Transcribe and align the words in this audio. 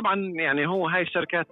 طبعا 0.00 0.32
يعني 0.34 0.66
هو 0.66 0.88
هاي 0.88 1.02
الشركات 1.02 1.46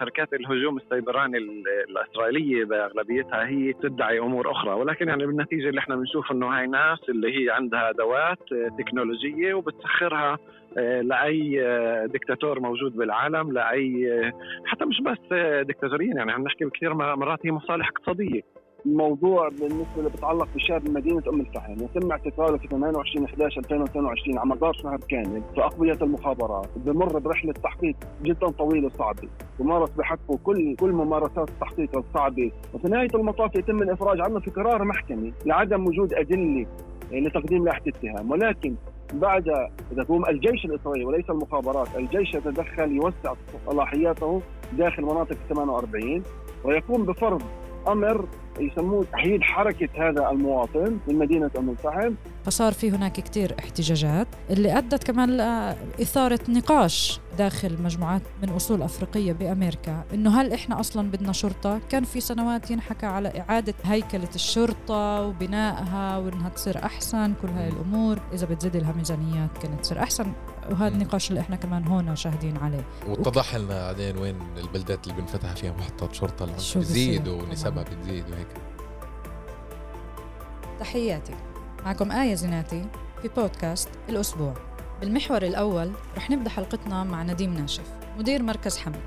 شركات 0.00 0.32
الهجوم 0.32 0.76
السيبراني 0.76 1.38
الإسرائيلية 1.88 2.64
بأغلبيتها 2.64 3.46
هي 3.46 3.72
تدعي 3.72 4.18
أمور 4.18 4.50
أخرى. 4.50 4.74
ولكن 4.74 5.08
يعني 5.08 5.26
بالنتيجة 5.26 5.68
اللي 5.68 5.78
إحنا 5.78 5.96
بنشوف 5.96 6.32
إنه 6.32 6.58
هاي 6.58 6.66
ناس 6.66 6.98
اللي 7.08 7.38
هي 7.38 7.50
عندها 7.50 7.90
أدوات 7.90 8.38
تكنولوجية 8.78 9.54
وبتسخرها 9.54 10.38
آه، 10.78 11.00
لأي 11.00 11.66
آه، 11.66 12.06
دكتاتور 12.06 12.60
موجود 12.60 12.96
بالعالم 12.96 13.52
لأي 13.52 14.12
آه، 14.12 14.32
حتى 14.66 14.84
مش 14.84 15.00
بس 15.00 15.32
دكتاتوريين 15.68 16.16
يعني 16.16 16.32
عم 16.32 16.44
نحكي 16.44 16.70
كثير 16.70 16.94
مرات 16.94 17.38
هي 17.46 17.52
مصالح 17.52 17.88
اقتصادية. 17.88 18.42
الموضوع 18.86 19.48
بالنسبة 19.48 19.96
اللي 19.98 20.10
بتعلق 20.10 20.48
بشاب 20.54 20.90
مدينة 20.90 21.22
أم 21.28 21.40
الفحم. 21.40 21.72
يتم 21.72 22.10
اعتقاله 22.10 22.58
في 22.58 22.68
28 22.68 23.26
11 23.26 23.58
2022 23.58 24.38
على 24.38 24.48
مدار 24.48 24.72
شهر 24.72 24.98
كامل 25.08 25.42
في 25.54 25.60
اقضيه 25.60 25.98
المخابرات. 26.02 26.68
بمر 26.76 27.18
برحلة 27.18 27.52
تحقيق 27.52 27.96
جدا 28.22 28.48
طويلة 28.48 28.86
وصعبة 28.86 29.28
ومارس 29.58 29.90
بحقه 29.90 30.38
كل 30.44 30.76
كل 30.76 30.92
ممارسات 30.92 31.48
التحقيق 31.48 31.96
الصعبة. 31.96 32.52
وفي 32.74 32.88
نهاية 32.88 33.08
المطاف 33.14 33.56
يتم 33.56 33.82
الإفراج 33.82 34.20
عنه 34.20 34.40
في 34.40 34.50
قرار 34.50 34.84
محكمي 34.84 35.32
لعدم 35.46 35.86
وجود 35.86 36.14
أدلة 36.14 36.66
لتقديم 37.12 37.64
لائحة 37.64 37.82
اتهام. 37.88 38.30
ولكن 38.30 38.74
بعد 39.14 39.68
تقوم 39.96 40.26
الجيش 40.28 40.64
الإسرائيلي 40.64 41.04
وليس 41.04 41.30
المخابرات، 41.30 41.88
الجيش 41.96 42.34
يتدخل 42.34 42.92
يوسع 42.92 43.34
صلاحياته 43.66 44.42
داخل 44.72 45.02
مناطق 45.02 45.36
48 45.48 46.22
ويقوم 46.64 47.02
بفرض 47.04 47.42
أمر 47.88 48.28
يسموه 48.60 49.04
تحييد 49.12 49.42
حركة 49.42 49.88
هذا 50.08 50.30
المواطن 50.30 50.98
من 51.08 51.14
مدينة 51.18 51.50
أم 51.58 51.70
الفحم. 51.70 52.14
فصار 52.44 52.72
في 52.72 52.90
هناك 52.90 53.12
كتير 53.12 53.54
احتجاجات 53.58 54.26
اللي 54.50 54.78
أدت 54.78 55.04
كمان 55.04 55.30
لإثارة 55.36 56.40
نقاش 56.48 57.20
داخل 57.38 57.82
مجموعات 57.82 58.22
من 58.42 58.48
أصول 58.48 58.82
أفريقية 58.82 59.32
بأمريكا 59.32 60.04
إنه 60.14 60.40
هل 60.40 60.52
إحنا 60.52 60.80
أصلا 60.80 61.10
بدنا 61.10 61.32
شرطة؟ 61.32 61.80
كان 61.90 62.04
في 62.04 62.20
سنوات 62.20 62.70
ينحكى 62.70 63.06
على 63.06 63.32
إعادة 63.40 63.74
هيكلة 63.84 64.28
الشرطة 64.34 65.26
وبنائها 65.26 66.18
وإنها 66.18 66.48
تصير 66.48 66.84
أحسن 66.84 67.32
كل 67.42 67.48
هاي 67.48 67.68
الأمور. 67.68 68.18
إذا 68.32 68.46
بتزيد 68.46 68.76
لها 68.76 68.92
ميزانيات 68.92 69.58
كانت 69.62 69.80
تصير 69.80 70.02
أحسن. 70.02 70.26
وهذا 70.70 70.94
النقاش 70.94 71.30
اللي 71.30 71.40
إحنا 71.40 71.56
كمان 71.56 71.86
هون 71.86 72.16
شاهدين 72.16 72.56
عليه. 72.56 72.84
واتضح 73.08 73.54
لنا 73.54 73.86
بعدين 73.86 74.18
وين 74.18 74.38
البلدات 74.56 75.06
اللي 75.06 75.20
بنفتح 75.20 75.52
فيها 75.56 75.72
محطات 75.72 76.14
شرطة 76.14 76.46
بتزيد 76.46 77.28
ونسبها 77.28 77.82
بتزيد 77.82 78.30
وهيك. 78.30 78.48
تحياتي. 80.80 81.34
معكم 81.84 82.12
آية 82.12 82.34
زيناتي 82.34 82.86
في 83.22 83.28
بودكاست 83.28 83.88
الأسبوع. 84.08 84.54
بالمحور 85.00 85.42
الأول 85.42 85.92
رح 86.16 86.30
نبدأ 86.30 86.50
حلقتنا 86.50 87.04
مع 87.04 87.22
نديم 87.22 87.54
ناشف 87.54 87.90
مدير 88.18 88.42
مركز 88.42 88.78
حمل. 88.78 89.00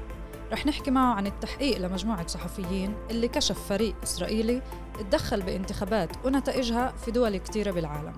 رح 0.52 0.66
نحكي 0.66 0.92
معه 0.92 1.14
عن 1.14 1.28
التحقيق 1.28 1.78
لمجموعة 1.78 2.28
صحفيين 2.28 2.94
اللي 3.12 3.28
كشف 3.28 3.60
فريق 3.70 3.96
إسرائيلي 4.04 4.62
اتدخل 5.00 5.42
بانتخابات 5.42 6.10
ونتائجها 6.26 6.94
في 7.06 7.12
دول 7.12 7.38
كتيرة 7.38 7.72
بالعالم. 7.72 8.14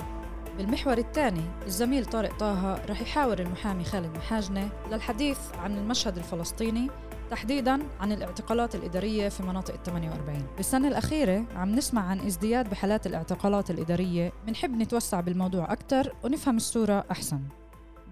بالمحور 0.59 0.97
الثاني 0.97 1.41
الزميل 1.65 2.05
طارق 2.05 2.37
طه 2.37 2.85
رح 2.89 3.01
يحاور 3.01 3.39
المحامي 3.39 3.83
خالد 3.83 4.17
محاجنة 4.17 4.69
للحديث 4.91 5.37
عن 5.55 5.77
المشهد 5.77 6.17
الفلسطيني 6.17 6.87
تحديدا 7.31 7.79
عن 7.99 8.11
الاعتقالات 8.11 8.75
الإدارية 8.75 9.29
في 9.29 9.43
مناطق 9.43 9.73
ال 9.73 9.83
48 9.83 10.47
بالسنة 10.57 10.87
الأخيرة 10.87 11.45
عم 11.55 11.75
نسمع 11.75 12.01
عن 12.01 12.19
ازدياد 12.19 12.69
بحالات 12.69 13.07
الاعتقالات 13.07 13.71
الإدارية 13.71 14.33
بنحب 14.47 14.71
نتوسع 14.71 15.19
بالموضوع 15.19 15.73
أكثر 15.73 16.15
ونفهم 16.23 16.57
الصورة 16.57 17.05
أحسن. 17.11 17.41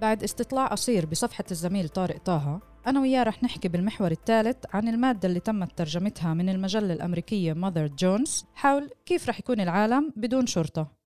بعد 0.02 0.24
استطلاع 0.24 0.68
قصير 0.68 1.06
بصفحة 1.06 1.46
الزميل 1.52 1.90
طارق 1.90 2.18
طه 2.18 2.60
أنا 2.88 3.02
وياه 3.02 3.24
رح 3.24 3.44
نحكي 3.44 3.68
بالمحور 3.68 4.12
الثالث 4.12 4.58
عن 4.74 4.88
المادة 4.88 5.28
اللي 5.28 5.40
تمت 5.40 5.78
ترجمتها 5.78 6.34
من 6.34 6.50
المجلة 6.50 6.94
الأمريكية 6.94 7.54
ماذر 7.54 7.88
جونز 7.88 8.46
حول 8.56 8.90
كيف 9.06 9.30
رح 9.30 9.40
يكون 9.40 9.60
العالم 9.60 10.14
بدون 10.16 10.48
شرطة. 10.48 10.97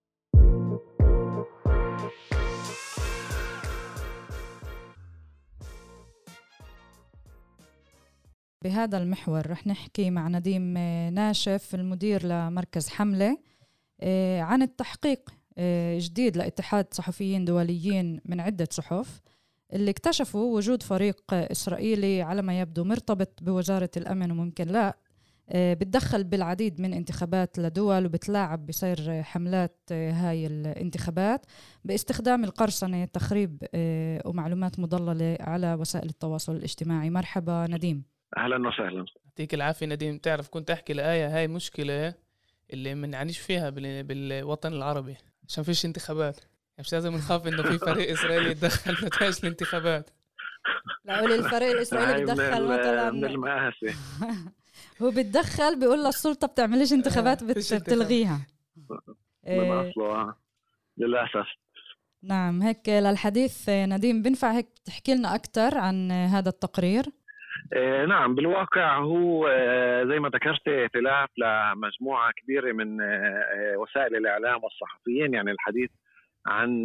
بهذا 8.61 8.97
المحور 8.97 9.51
رح 9.51 9.67
نحكي 9.67 10.09
مع 10.09 10.27
نديم 10.27 10.77
آه، 10.77 11.09
ناشف 11.09 11.75
المدير 11.75 12.25
لمركز 12.25 12.89
حملة 12.89 13.37
آه، 14.01 14.41
عن 14.41 14.61
التحقيق 14.61 15.29
آه، 15.57 15.99
جديد 15.99 16.37
لاتحاد 16.37 16.93
صحفيين 16.93 17.45
دوليين 17.45 18.21
من 18.25 18.39
عدة 18.39 18.67
صحف 18.71 19.21
اللي 19.73 19.91
اكتشفوا 19.91 20.55
وجود 20.55 20.83
فريق 20.83 21.21
إسرائيلي 21.33 22.21
على 22.21 22.41
ما 22.41 22.61
يبدو 22.61 22.83
مرتبط 22.83 23.43
بوزارة 23.43 23.89
الأمن 23.97 24.31
وممكن 24.31 24.67
لا 24.67 24.97
بتدخل 25.55 26.23
بالعديد 26.23 26.81
من 26.81 26.93
انتخابات 26.93 27.59
لدول 27.59 28.05
وبتلاعب 28.05 28.65
بسير 28.65 29.23
حملات 29.23 29.79
هاي 29.91 30.47
الانتخابات 30.47 31.45
باستخدام 31.85 32.43
القرصنة 32.43 33.05
تخريب 33.05 33.63
ومعلومات 34.25 34.79
مضللة 34.79 35.37
على 35.39 35.73
وسائل 35.73 36.09
التواصل 36.09 36.55
الاجتماعي. 36.55 37.09
مرحبا 37.09 37.67
نديم. 37.69 38.10
أهلا 38.37 38.67
وسهلا. 38.67 39.05
يعطيك 39.25 39.53
العافية 39.53 39.85
نديم 39.85 40.17
تعرف 40.17 40.49
كنت 40.49 40.71
أحكي 40.71 40.93
لآية 40.93 41.37
هاي 41.37 41.47
مشكلة 41.47 42.13
اللي 42.73 42.95
بنعانيش 42.95 43.39
فيها 43.39 43.69
بالوطن 43.69 44.73
العربي 44.73 45.17
عشان 45.47 45.63
فيش 45.63 45.85
انتخابات. 45.85 46.37
يعني 46.37 46.49
مش 46.79 46.93
لازم 46.93 47.15
نخاف 47.15 47.47
إنه 47.47 47.63
في 47.63 47.77
فريق 47.77 48.11
إسرائيلي 48.19 48.51
يتدخل 48.51 48.95
في 48.95 49.05
نتائج 49.05 49.37
الانتخابات. 49.43 50.09
لا 51.05 51.19
قولي 51.19 51.35
الفريق 51.35 51.71
الإسرائيلي 51.71 52.23
بتدخل 52.23 52.63
مثلا 52.67 53.11
من 53.11 53.25
المآسي. 53.25 53.95
هو 55.01 55.11
بتدخل 55.11 55.79
بيقول 55.79 56.03
للسلطه 56.05 56.47
بتعملش 56.47 56.93
انتخابات 56.99 57.43
بتلغيها. 57.43 58.47
من 58.77 58.97
إيه. 59.47 59.89
أصله 59.91 60.35
للأسف. 60.97 61.47
نعم 62.23 62.61
هيك 62.61 62.89
للحديث 62.89 63.69
نديم 63.69 64.21
بنفع 64.21 64.51
هيك 64.51 64.67
تحكي 64.85 65.15
لنا 65.15 65.35
أكثر 65.35 65.77
عن 65.77 66.11
هذا 66.11 66.49
التقرير؟ 66.49 67.05
آه، 67.05 67.11
نعم 68.07 68.35
بالواقع 68.35 68.97
هو 68.97 69.47
آه، 69.47 70.03
زي 70.03 70.19
ما 70.19 70.29
ذكرت 70.29 70.67
ائتلاف 70.67 71.29
لمجموعة 71.37 72.31
كبيرة 72.31 72.71
من 72.71 73.01
آه، 73.01 73.75
وسائل 73.77 74.15
الإعلام 74.15 74.63
والصحفيين 74.63 75.33
يعني 75.33 75.51
الحديث 75.51 75.89
عن 76.47 76.83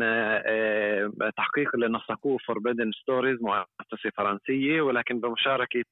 تحقيق 1.37 1.71
اللي 1.75 1.89
نسقوه 1.89 2.39
فوربيدن 2.47 2.93
ستوريز 2.93 3.43
مؤسسة 3.43 4.11
فرنسية 4.17 4.81
ولكن 4.81 5.21
بمشاركة 5.21 5.85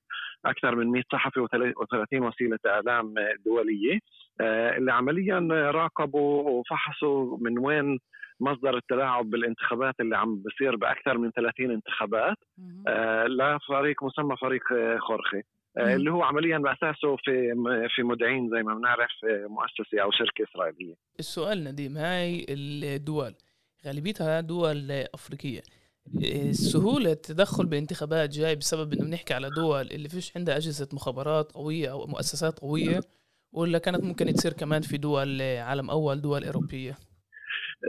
أكثر 0.47 0.75
من 0.77 0.87
100 0.87 1.03
صحفي 1.13 1.41
و30 1.41 2.23
وسيلة 2.23 2.59
إعلام 2.67 3.15
دولية. 3.47 3.99
اللي 4.41 4.93
عمليا 4.93 5.39
راقبوا 5.71 6.51
وفحصوا 6.51 7.39
من 7.41 7.59
وين 7.59 7.99
مصدر 8.41 8.77
التلاعب 8.77 9.31
بالانتخابات 9.31 9.95
اللي 10.01 10.17
عم 10.17 10.43
بصير 10.43 10.77
بأكثر 10.77 11.19
من 11.19 11.31
30 11.31 11.71
انتخابات. 11.71 12.37
آه 12.89 13.27
لفريق 13.27 14.05
مسمى 14.05 14.37
فريق 14.37 14.63
خورخي 14.99 15.43
آه 15.79 15.95
اللي 15.95 16.11
هو 16.13 16.23
عمليا 16.23 16.59
بأساسه 16.59 17.17
في 17.17 17.55
في 17.97 18.03
مدعين 18.03 18.51
زي 18.51 18.63
ما 18.63 18.75
بنعرف 18.75 19.11
آه، 19.25 19.47
مؤسسة 19.47 20.03
أو 20.03 20.11
شركة 20.11 20.45
إسرائيلية. 20.45 20.95
السؤال 21.19 21.65
نديم 21.65 21.97
هاي 21.97 22.47
الدول 22.49 23.35
غالبيتها 23.87 24.41
دول 24.41 24.91
أفريقية. 25.15 25.61
سهولة 26.53 27.13
التدخل 27.13 27.67
بالانتخابات 27.67 28.31
جاي 28.31 28.57
بسبب 28.57 28.93
إنه 28.93 29.05
بنحكي 29.05 29.35
على 29.35 29.51
دول 29.51 29.91
اللي 29.91 30.09
فيش 30.09 30.37
عندها 30.37 30.57
أجهزة 30.57 30.89
مخابرات 30.93 31.53
قوية 31.53 31.91
أو 31.91 32.07
مؤسسات 32.07 32.59
قوية 32.59 33.01
ولا 33.53 33.79
كانت 33.79 34.05
ممكن 34.05 34.33
تصير 34.33 34.53
كمان 34.53 34.83
في 34.83 34.97
دول 34.99 35.43
عالم 35.43 35.91
أول 35.91 36.21
دول 36.21 36.45
أوروبية؟ 36.45 36.99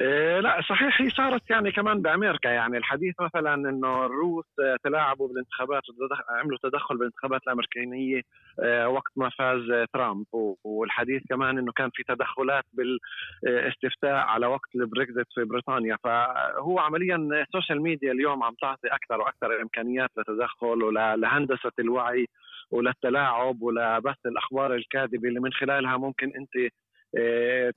إيه 0.02 0.40
لا 0.40 0.62
صحيح 0.70 1.02
هي 1.02 1.10
صارت 1.10 1.50
يعني 1.50 1.72
كمان 1.72 2.02
بأمريكا. 2.02 2.50
يعني 2.50 2.78
الحديث 2.78 3.16
مثلا 3.20 3.54
إنه 3.54 4.06
الروس 4.06 4.46
تلاعبوا 4.84 5.28
بالانتخابات 5.28 5.82
عملوا 6.30 6.58
تدخل 6.64 6.98
بالانتخابات 6.98 7.42
الامريكيه 7.44 8.22
إيه، 8.64 8.88
وقت 8.88 9.12
ما 9.16 9.30
فاز 9.30 9.88
ترامب. 9.94 10.26
والحديث 10.64 11.22
كمان 11.30 11.58
إنه 11.58 11.72
كان 11.72 11.90
في 11.94 12.04
تدخلات 12.04 12.64
بالاستفتاء 12.74 14.16
على 14.16 14.48
وقت 14.48 14.76
البريكزيت 14.76 15.28
في 15.36 15.44
بريطانيا. 15.44 15.98
فهو 16.04 16.80
عمليا 16.80 17.16
ال 17.16 17.25
social 17.25 17.82
media 17.82 18.12
اليوم 18.12 18.44
عم 18.44 18.54
تعطي 18.62 18.88
أكثر 18.88 19.22
وأكثر 19.22 19.62
إمكانيات 19.62 20.10
للتدخل 20.18 20.84
ولهندسه 20.84 21.72
الوعي 21.80 22.28
وللتلاعب 22.72 23.62
ولبث 23.62 24.26
الأخبار 24.26 24.76
الكاذبة 24.76 25.30
اللي 25.30 25.40
من 25.40 25.54
خلالها 25.54 25.98
ممكن 25.98 26.32
أنت 26.36 26.56
آه، 26.56 26.85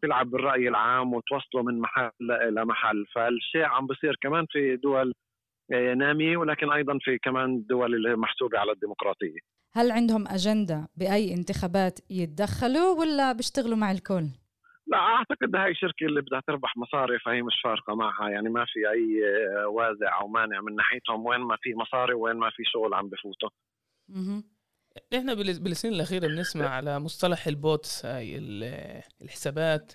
تلعب 0.02 0.30
بالرأي 0.30 0.68
العام 0.68 1.14
وتوصله 1.14 1.62
من 1.62 1.80
محل 1.80 2.10
لمحل 2.50 3.06
فالشيء 3.14 3.64
عم 3.64 3.86
بصير 3.86 4.16
كمان 4.22 4.46
في 4.50 4.76
دول 4.76 5.14
آه، 5.72 5.94
ناميه 5.94 6.36
ولكن 6.36 6.72
أيضا 6.72 6.98
في 7.00 7.18
كمان 7.18 7.64
دول 7.66 7.94
اللي 7.94 8.16
محسوبة 8.16 8.58
على 8.58 8.72
الديمقراطية. 8.72 9.38
هل 9.72 9.90
عندهم 9.90 10.28
أجندة 10.28 10.88
بأي 10.96 11.34
انتخابات 11.34 11.98
يتدخلوا 12.10 13.00
ولا 13.00 13.32
بيشتغلوا 13.32 13.76
مع 13.76 13.90
الكل؟ 13.90 14.26
لا 14.86 14.98
أعتقد 14.98 15.56
هاي 15.56 15.70
الشركة 15.70 16.06
اللي 16.06 16.20
بدها 16.20 16.42
تربح 16.46 16.76
مصاري 16.76 17.18
فهي 17.18 17.42
مش 17.42 17.60
فارقة 17.64 17.94
معها. 17.94 18.28
يعني 18.28 18.48
ما 18.48 18.64
في 18.64 18.90
أي 18.90 19.22
وازع 19.66 20.20
أو 20.20 20.28
مانع 20.28 20.60
من 20.60 20.76
ناحيتهم 20.76 21.26
وين 21.26 21.40
ما 21.40 21.56
في 21.62 21.74
مصاري 21.74 22.14
وين 22.14 22.36
ما 22.36 22.50
في 22.50 22.62
شغل 22.64 22.94
عم 22.94 23.08
بفوته 23.08 23.50
إحنا 25.14 25.34
بالسنين 25.34 25.94
الأخيرة 25.94 26.26
بنسمع 26.26 26.68
على 26.68 26.98
مصطلح 27.00 27.46
ال 27.46 27.58
bots 27.58 28.06
هاي 28.06 28.38
الحسابات 29.22 29.92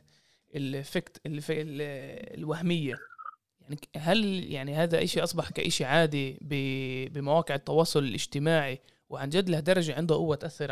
ال 0.56 0.69
fake 0.69 1.22
الوهمية 2.38 2.96
يعني 3.62 3.78
هل 3.98 4.44
يعني 4.52 4.76
هذا 4.76 5.04
إشي 5.04 5.24
أصبح 5.24 5.50
كإشي 5.50 5.86
عادي 5.86 6.38
بمواقع 7.12 7.56
التواصل 7.56 8.04
الاجتماعي 8.04 8.80
وعن 9.10 9.30
جد 9.30 9.50
له 9.50 9.60
درجة 9.60 9.96
عنده 9.96 10.16
قوة 10.16 10.36
تأثر 10.36 10.72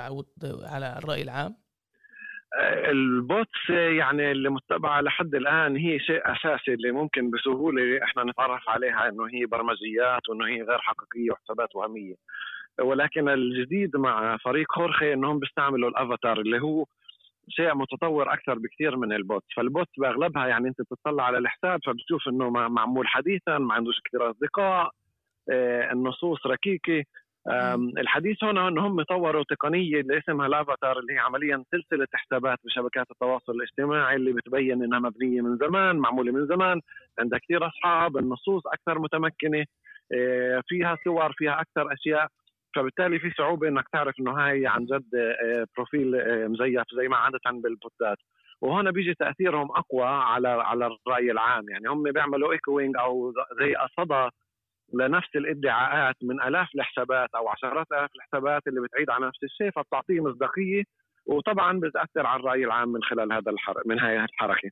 على 0.64 0.98
الرأي 0.98 1.22
العام؟ 1.22 1.56
ال 2.90 3.06
bots 3.06 3.70
يعني 3.70 4.32
اللي 4.32 4.50
متبعة 4.50 5.02
لحد 5.02 5.36
الآن 5.36 5.76
هي 5.76 6.00
شيء 6.00 6.22
أساسي 6.26 6.74
اللي 6.74 6.92
ممكن 6.92 7.32
بسهولة 7.32 8.04
إحنا 8.04 8.24
نتعرف 8.24 8.70
عليها 8.70 9.10
إنه 9.10 9.26
هي 9.26 9.46
برمجيات 9.46 10.30
وإنه 10.30 10.46
هي 10.48 10.62
غير 10.62 10.80
حقيقية 10.80 11.32
وحسابات 11.32 11.76
وهمية 11.76 12.16
ولكن 12.82 13.30
الجديد 13.30 13.98
مع 13.98 14.38
فريق 14.38 14.72
خورخي 14.72 15.14
إنهم 15.14 15.40
بيستعملوا 15.40 15.90
الأفاتار 15.90 16.40
اللي 16.40 16.62
هو 16.62 16.86
شيء 17.50 17.76
متطور 17.76 18.34
أكثر 18.34 18.60
بكثير 18.60 18.98
من 18.98 19.14
ال 19.14 19.20
bot. 19.20 19.44
فال 19.56 19.69
bot 19.69 19.88
بأغلبها 19.98 20.48
يعني 20.48 20.68
أنت 20.68 20.82
بتطلع 20.82 21.24
على 21.24 21.38
الحساب 21.38 21.80
فبتشوف 21.86 22.28
إنه 22.28 22.50
معمول 22.50 23.08
حديثا 23.08 23.58
ما 23.58 23.74
عندوش 23.74 23.96
كثير 24.06 24.32
أصدقاء 24.32 24.92
آه، 25.52 25.92
النصوص 25.92 26.46
ركيكة. 26.48 27.04
الحديث 27.98 28.44
هنا 28.44 28.68
انه 28.68 28.88
هم 28.88 29.02
طوروا 29.04 29.44
تقنية 29.50 30.00
اللي 30.02 30.18
اسمها 30.18 30.48
الأفاتار 30.48 31.00
اللي 31.00 31.14
هي 31.14 31.20
عمليا 31.20 31.64
سلسلة 31.72 32.08
حسابات 32.14 32.58
بشبكات 32.66 33.12
التواصل 33.12 33.54
الاجتماعي 33.54 34.16
اللي 34.16 34.34
بتبين 34.34 34.84
إنها 34.84 35.00
مبنية 35.00 35.42
من 35.42 35.58
زمان 35.58 35.96
معمولة 35.96 36.32
من 36.32 36.48
زمان. 36.48 36.82
عندها 37.20 37.40
كثير 37.40 37.68
أصحاب 37.68 38.18
النصوص 38.18 38.68
أكثر 38.68 39.00
متمكنة 39.00 39.66
آه، 40.14 40.64
فيها 40.68 40.98
صور 41.04 41.34
فيها 41.34 41.62
أكثر 41.62 41.94
أشياء. 41.94 42.28
فبالتالي 42.76 43.20
في 43.20 43.32
صعوبة 43.38 43.68
إنك 43.68 43.86
تعرف 43.94 44.16
إنه 44.20 44.32
هاي 44.32 44.68
عن 44.68 44.86
جد 44.86 45.16
آه، 45.16 45.68
profile 45.76 46.16
آه، 46.16 46.48
مزيف 46.48 46.84
زي 46.98 47.08
ما 47.08 47.18
عادة 47.18 47.40
بالبوتات 47.46 48.18
وهنا 48.62 48.92
بيجي 48.92 49.14
تأثيرهم 49.14 49.72
أقوى 49.72 50.06
على 50.06 50.48
على 50.48 50.86
الرأي 50.88 51.32
العام. 51.32 51.70
يعني 51.70 51.88
هم 51.90 52.04
بيعملوا 52.04 52.52
ايكوينج 52.52 52.98
أو 52.98 53.34
زي 53.60 53.76
صدى 53.98 54.30
لنفس 54.94 55.36
الإدعاءات 55.36 56.16
من 56.22 56.42
آلاف 56.42 56.68
الحسابات 56.76 57.30
أو 57.36 57.50
عشرات 57.50 57.88
آلاف 57.92 58.10
الحسابات 58.16 58.62
اللي 58.68 58.82
بتعيد 58.82 59.10
على 59.10 59.28
نفس 59.28 59.44
الشيء 59.44 59.72
فبتعطيه 59.72 60.20
مصداقية. 60.20 60.84
وطبعا 61.26 61.80
بتأثر 61.80 62.28
على 62.28 62.40
الرأي 62.40 62.66
العام 62.66 62.90
من 62.90 63.04
خلال 63.04 63.34
هذا 63.34 63.52
الحر... 63.52 63.82
من 63.86 64.00
هاي 64.00 64.24
الحركة. 64.24 64.72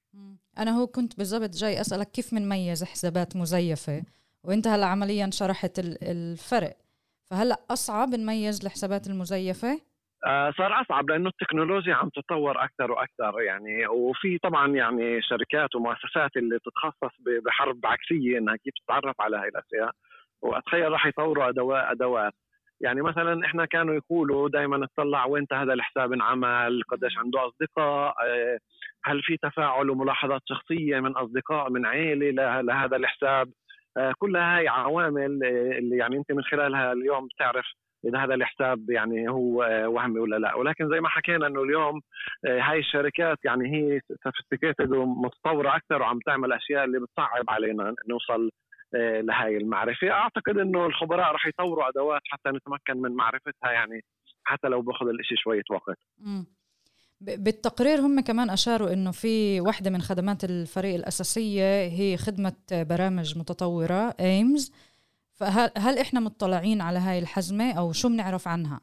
أنا 0.59 0.71
هو 0.71 0.87
كنت 0.87 1.17
بالضبط 1.17 1.49
جاي 1.49 1.81
أسألك 1.81 2.11
كيف 2.11 2.35
بنميز 2.35 2.83
حسابات 2.83 3.35
مزيفة؟ 3.35 4.03
وأنت 4.43 4.67
هلأ 4.67 4.85
عمليا 4.85 5.29
شرحت 5.31 5.79
الفرق. 6.03 6.73
فهلأ 7.29 7.55
أصعب 7.71 8.09
نميز 8.09 8.65
الحسابات 8.65 9.07
المزيفة؟ 9.07 9.81
آه 10.27 10.51
صار 10.57 10.81
أصعب 10.81 11.09
لأنه 11.09 11.29
التكنولوجيا 11.29 11.93
عم 11.95 12.09
تتطور 12.09 12.63
أكثر 12.63 12.91
وأكثر 12.91 13.41
يعني 13.41 13.87
وفي 13.87 14.37
طبعا 14.37 14.67
يعني 14.67 15.21
شركات 15.21 15.75
ومؤسسات 15.75 16.37
اللي 16.37 16.59
تتخصص 16.59 17.15
بحرب 17.45 17.85
عكسية 17.85 18.37
إنها 18.37 18.55
كيف 18.55 18.73
تتعرف 18.85 19.21
على 19.21 19.37
هاي 19.37 19.47
الأشياء 19.47 19.91
وأتخيل 20.41 20.91
راح 20.91 21.05
يطوروا 21.05 21.49
ادوات 21.49 21.83
أدوات. 21.83 22.33
يعني 22.81 23.01
مثلا 23.01 23.45
إحنا 23.45 23.65
كانوا 23.65 23.95
يقولوا 23.95 24.49
دائما 24.49 24.77
نطلع 24.77 25.25
وين 25.25 25.45
هذا 25.53 25.73
الحساب 25.73 26.13
انعمل 26.13 26.81
قديش 26.89 27.17
عنده 27.17 27.47
أصدقاء 27.47 28.15
آه، 28.27 28.59
هل 29.03 29.21
في 29.21 29.37
تفاعل 29.37 29.89
وملاحظات 29.89 30.41
شخصية 30.45 30.99
من 30.99 31.17
أصدقاء 31.17 31.69
من 31.69 31.85
عائله 31.85 32.29
لهذا 32.61 32.95
الحساب؟ 32.95 33.49
كلها 34.17 34.57
هاي 34.57 34.67
عوامل 34.67 35.43
آه، 35.43 35.77
اللي 35.77 35.97
يعني 35.97 36.17
أنت 36.17 36.31
من 36.31 36.43
خلالها 36.43 36.91
اليوم 36.91 37.27
بتعرف 37.27 37.65
إذا 38.05 38.19
هذا 38.19 38.33
الحساب 38.33 38.89
يعني 38.89 39.29
هو 39.29 39.63
آه، 39.63 39.87
وهمي 39.87 40.19
ولا 40.19 40.35
لا. 40.35 40.55
ولكن 40.55 40.89
زي 40.89 40.99
ما 40.99 41.09
حكينا 41.09 41.47
إنه 41.47 41.63
اليوم 41.63 42.01
هاي 42.45 42.79
الشركات 42.79 43.37
يعني 43.45 43.75
هي 43.75 43.99
سوفيستيكيتد 44.23 44.91
ومتطورة 44.91 45.75
أكثر 45.75 46.01
وعم 46.01 46.19
تعمل 46.25 46.53
أشياء 46.53 46.83
اللي 46.83 46.99
بتصعب 46.99 47.49
علينا 47.49 47.95
نوصل 48.09 48.49
لهاي 48.93 49.57
المعرفة. 49.57 50.11
أعتقد 50.11 50.57
إنه 50.57 50.85
الخبراء 50.85 51.31
رح 51.31 51.47
يطوروا 51.47 51.89
أدوات 51.89 52.21
حتى 52.25 52.49
نتمكن 52.49 53.01
من 53.01 53.11
معرفتها 53.11 53.71
يعني 53.71 54.01
حتى 54.43 54.67
لو 54.67 54.81
بأخذ 54.81 55.07
الإشي 55.07 55.35
شوية 55.35 55.63
وقت. 55.69 55.97
بالتقرير 57.21 57.99
هم 57.99 58.19
كمان 58.19 58.49
أشاروا 58.49 58.93
أنه 58.93 59.11
في 59.11 59.61
واحدة 59.61 59.89
من 59.89 60.01
خدمات 60.01 60.43
الفريق 60.43 60.95
الأساسية 60.95 61.87
هي 61.87 62.17
خدمة 62.17 62.55
برامج 62.71 63.37
متطورة 63.37 64.13
AIMS 64.19 64.73
فهل 65.39 65.69
هل 65.77 65.97
إحنا 65.97 66.19
مطلعين 66.19 66.81
على 66.81 66.99
هاي 66.99 67.19
الحزمة 67.19 67.79
أو 67.79 67.91
شو 67.91 68.09
بنعرف 68.09 68.47
عنها؟ 68.47 68.79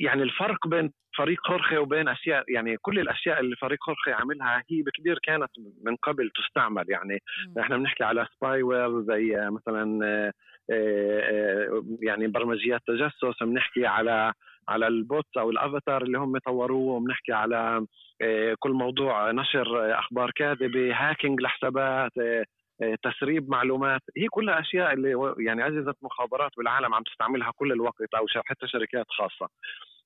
يعني 0.00 0.22
الفرق 0.22 0.68
بين 0.68 0.92
فريق 1.18 1.38
خورخي 1.40 1.76
وبين 1.76 2.08
أشياء 2.08 2.44
يعني 2.48 2.76
كل 2.76 2.98
الأشياء 2.98 3.40
اللي 3.40 3.56
فريق 3.56 3.78
خورخي 3.80 4.12
عملها 4.12 4.62
هي 4.70 4.82
بكثير 4.82 5.18
كانت 5.22 5.50
من 5.84 5.96
قبل 5.96 6.30
تستعمل 6.30 6.84
يعني. 6.88 7.22
إحنا 7.60 7.76
بنحكي 7.76 8.04
على 8.04 8.26
spyware 8.36 9.02
زي 9.02 9.50
مثلا 9.50 10.06
آه، 10.06 10.32
آه، 10.70 11.84
يعني 12.02 12.26
برمجيات 12.26 12.80
تجسس 12.86 13.42
بنحكي 13.42 13.86
على 13.86 14.32
على 14.72 14.86
ال 14.86 14.99
bot 14.99 15.36
أو 15.38 15.50
الأفاتار 15.50 16.02
اللي 16.02 16.18
هم 16.18 16.38
طوروه 16.38 16.96
وبنحكي 16.96 17.32
على 17.32 17.86
آه، 18.22 18.56
كل 18.58 18.72
موضوع 18.72 19.30
نشر 19.30 19.98
أخبار 19.98 20.30
كاذبة 20.30 20.94
hacking 20.94 21.40
لحسابات 21.40 22.10
آه، 22.18 22.44
آه، 22.82 22.96
تسريب 23.02 23.50
معلومات 23.50 24.00
هي 24.16 24.28
كلها 24.28 24.60
أشياء 24.60 24.92
اللي 24.92 25.34
يعني 25.38 25.66
اجهزه 25.66 25.94
مخابرات 26.02 26.50
بالعالم 26.56 26.94
عم 26.94 27.02
تستعملها 27.02 27.52
كل 27.56 27.72
الوقت 27.72 28.14
أو 28.14 28.26
حتى 28.46 28.66
شركات 28.66 29.06
خاصة. 29.08 29.48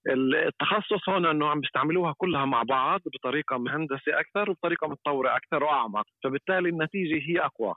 التخصص 0.08 1.08
هون 1.08 1.26
إنه 1.26 1.48
عم 1.48 1.60
بيستعملوها 1.60 2.14
كلها 2.18 2.44
مع 2.44 2.62
بعض 2.62 3.00
بطريقة 3.14 3.58
مهندسة 3.58 4.20
أكثر 4.20 4.50
وبطريقة 4.50 4.88
متطورة 4.88 5.36
أكثر 5.36 5.64
وأعمق 5.64 6.04
فبالتالي 6.24 6.68
النتيجة 6.68 7.30
هي 7.30 7.40
أقوى. 7.40 7.74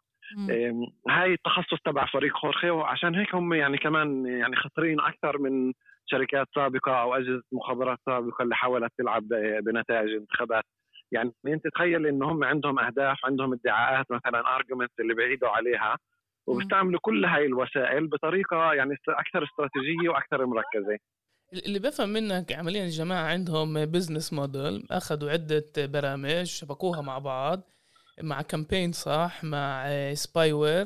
هاي 1.10 1.34
التخصص 1.34 1.78
تبع 1.86 2.06
فريق 2.06 2.38
خورخي 2.38 2.70
وعشان 2.70 3.16
هيك 3.16 3.36
هم 3.36 3.54
يعني 3.54 3.78
كمان 3.78 4.26
يعني 4.26 4.56
خطرين 4.56 5.00
أكثر 5.00 5.38
من 5.38 5.74
شركات 6.12 6.48
سابقة 6.56 7.02
أو 7.02 7.16
أجهزة 7.16 7.44
مخابرات 7.52 7.98
سابقة 8.06 8.44
اللي 8.44 8.56
حاولت 8.56 8.92
تلعب 8.98 9.28
بنتائج 9.64 10.10
الانتخابات 10.10 10.64
يعني 11.12 11.34
أنت 11.48 11.68
تخيل 11.68 12.08
انه 12.08 12.32
هم 12.32 12.44
عندهم 12.44 12.80
أهداف 12.80 13.18
عندهم 13.26 13.54
ادعاءات 13.54 14.06
مثلا 14.12 14.56
argument 14.56 14.92
اللي 15.00 15.14
بيعيدوا 15.14 15.50
عليها 15.50 15.98
وبيستعملوا 16.48 17.00
كل 17.02 17.26
هاي 17.26 17.46
الوسائل 17.46 18.08
بطريقة 18.08 18.74
يعني 18.74 18.96
أكثر 19.10 19.44
استراتيجية 19.44 20.10
وأكثر 20.10 20.46
مركزة. 20.46 20.98
اللي 21.66 21.80
بفهم 21.80 22.10
منك 22.10 22.52
عمليا 22.52 22.84
الجماعة 22.84 23.28
عندهم 23.28 23.86
business 23.86 24.34
model 24.34 24.88
أخذوا 24.92 25.32
عدة 25.32 25.64
برامج 25.78 26.44
شبكوها 26.44 27.02
مع 27.02 27.20
بعض 27.20 27.62
مع 28.22 28.42
campaign 28.42 28.92
صح 28.92 29.44
مع 29.44 29.86
spyware 30.14 30.86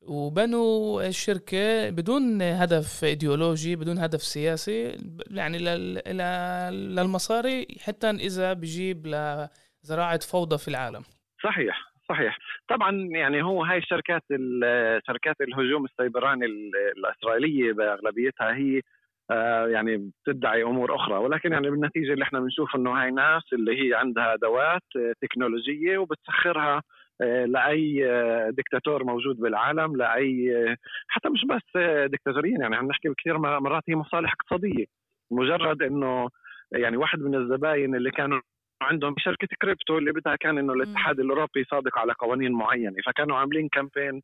وبنوا 0.00 1.06
الشركة 1.08 1.90
بدون 1.90 2.42
هدف 2.42 3.04
إيديولوجي 3.04 3.76
بدون 3.76 3.98
هدف 3.98 4.22
سياسي 4.22 4.96
يعني 5.30 5.58
للمصاري 6.70 7.66
حتى 7.86 8.10
إذا 8.10 8.52
بجيب 8.52 9.06
لزراعة 9.06 10.20
فوضى 10.32 10.58
في 10.58 10.68
العالم. 10.68 11.02
صحيح 11.44 11.88
صحيح. 12.08 12.38
طبعا 12.68 13.08
يعني 13.10 13.42
هو 13.42 13.64
هاي 13.64 13.78
الشركات 13.78 14.22
شركات 15.06 15.36
الهجوم 15.40 15.84
السيبراني 15.84 16.46
الإسرائيلية 16.96 17.72
بأغلبيتها 17.72 18.54
هي 18.54 18.80
آه، 19.30 19.66
يعني 19.66 20.10
بتدعي 20.26 20.62
أمور 20.62 20.96
أخرى. 20.96 21.14
ولكن 21.14 21.52
يعني 21.52 21.70
بالنتيجة 21.70 22.12
اللي 22.12 22.22
إحنا 22.24 22.40
بنشوف 22.40 22.76
إنه 22.76 23.02
هاي 23.02 23.10
ناس 23.10 23.42
اللي 23.52 23.72
هي 23.82 23.94
عندها 23.94 24.34
أدوات 24.34 24.82
آه، 24.96 25.12
تكنولوجية 25.22 25.98
وبتسخرها 25.98 26.82
لأي 27.20 28.04
دكتاتور 28.50 29.04
موجود 29.04 29.36
بالعالم 29.36 29.96
لأي 29.96 30.76
حتى 31.08 31.28
مش 31.28 31.44
بس 31.44 31.82
دكتاتوريين 32.06 32.60
يعني 32.60 32.76
عم 32.76 32.88
نحكي 32.88 33.14
كثير 33.18 33.38
مرات 33.38 33.82
هي 33.88 33.94
مصالح 33.94 34.32
اقتصادية. 34.32 34.84
مجرد 35.30 35.82
إنه 35.82 36.28
يعني 36.72 36.96
واحد 36.96 37.20
من 37.20 37.34
الزباين 37.34 37.94
اللي 37.94 38.10
كانوا 38.10 38.40
عندهم 38.82 39.14
شركة 39.18 39.48
كريبتو 39.62 39.98
اللي 39.98 40.12
بدها 40.12 40.36
كان 40.36 40.58
إنه 40.58 40.72
الاتحاد 40.72 41.20
الأوروبي 41.20 41.64
صادق 41.64 41.98
على 41.98 42.12
قوانين 42.12 42.52
معينة 42.52 42.96
فكانوا 43.06 43.36
عاملين 43.36 43.68
campaign 43.68 44.22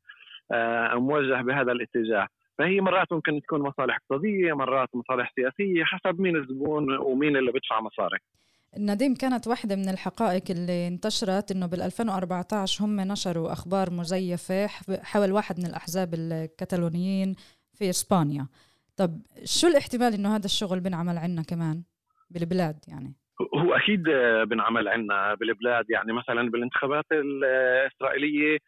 موجه 0.95 1.43
بهذا 1.43 1.73
الاتجاه. 1.73 2.29
فهي 2.59 2.81
مرات 2.81 3.13
ممكن 3.13 3.41
تكون 3.41 3.61
مصالح 3.61 3.97
اقتصادية 3.97 4.53
مرات 4.53 4.89
مصالح 4.95 5.33
سياسية 5.35 5.85
حسب 5.85 6.21
مين 6.21 6.37
الزبون 6.37 6.97
ومين 6.97 7.37
اللي 7.37 7.53
بدفع 7.53 7.81
مصاري. 7.81 8.19
نديم 8.78 9.14
كانت 9.14 9.49
واحدة 9.49 9.76
من 9.76 9.88
الحقائق 9.88 10.43
اللي 10.50 10.88
انتشرت 10.88 11.50
إنه 11.50 11.66
بال 11.66 11.83
2014 11.83 12.85
هم 12.85 13.00
نشروا 13.00 13.52
أخبار 13.52 13.90
مزيفة 13.90 14.66
حول 15.02 15.33
واحد 15.33 15.59
من 15.59 15.66
الأحزاب 15.66 16.14
الكتالونيين 16.14 17.35
في 17.73 17.90
إسبانيا. 17.90 18.47
طب 18.97 19.21
شو 19.45 19.66
الاحتمال 19.66 20.14
إنه 20.14 20.37
هذا 20.37 20.45
الشغل 20.45 20.81
بنعمل 20.81 21.19
عنا 21.19 21.43
كمان؟ 21.43 21.83
بالبلاد 22.31 22.76
يعني. 22.88 23.14
هو 23.54 23.75
أكيد 23.75 24.02
بنعمل 24.49 24.88
عندنا 24.88 25.35
بالبلاد. 25.35 25.85
يعني 25.90 26.12
مثلا 26.12 26.50
بالانتخابات 26.50 27.04
الإسرائيلية 27.12 28.59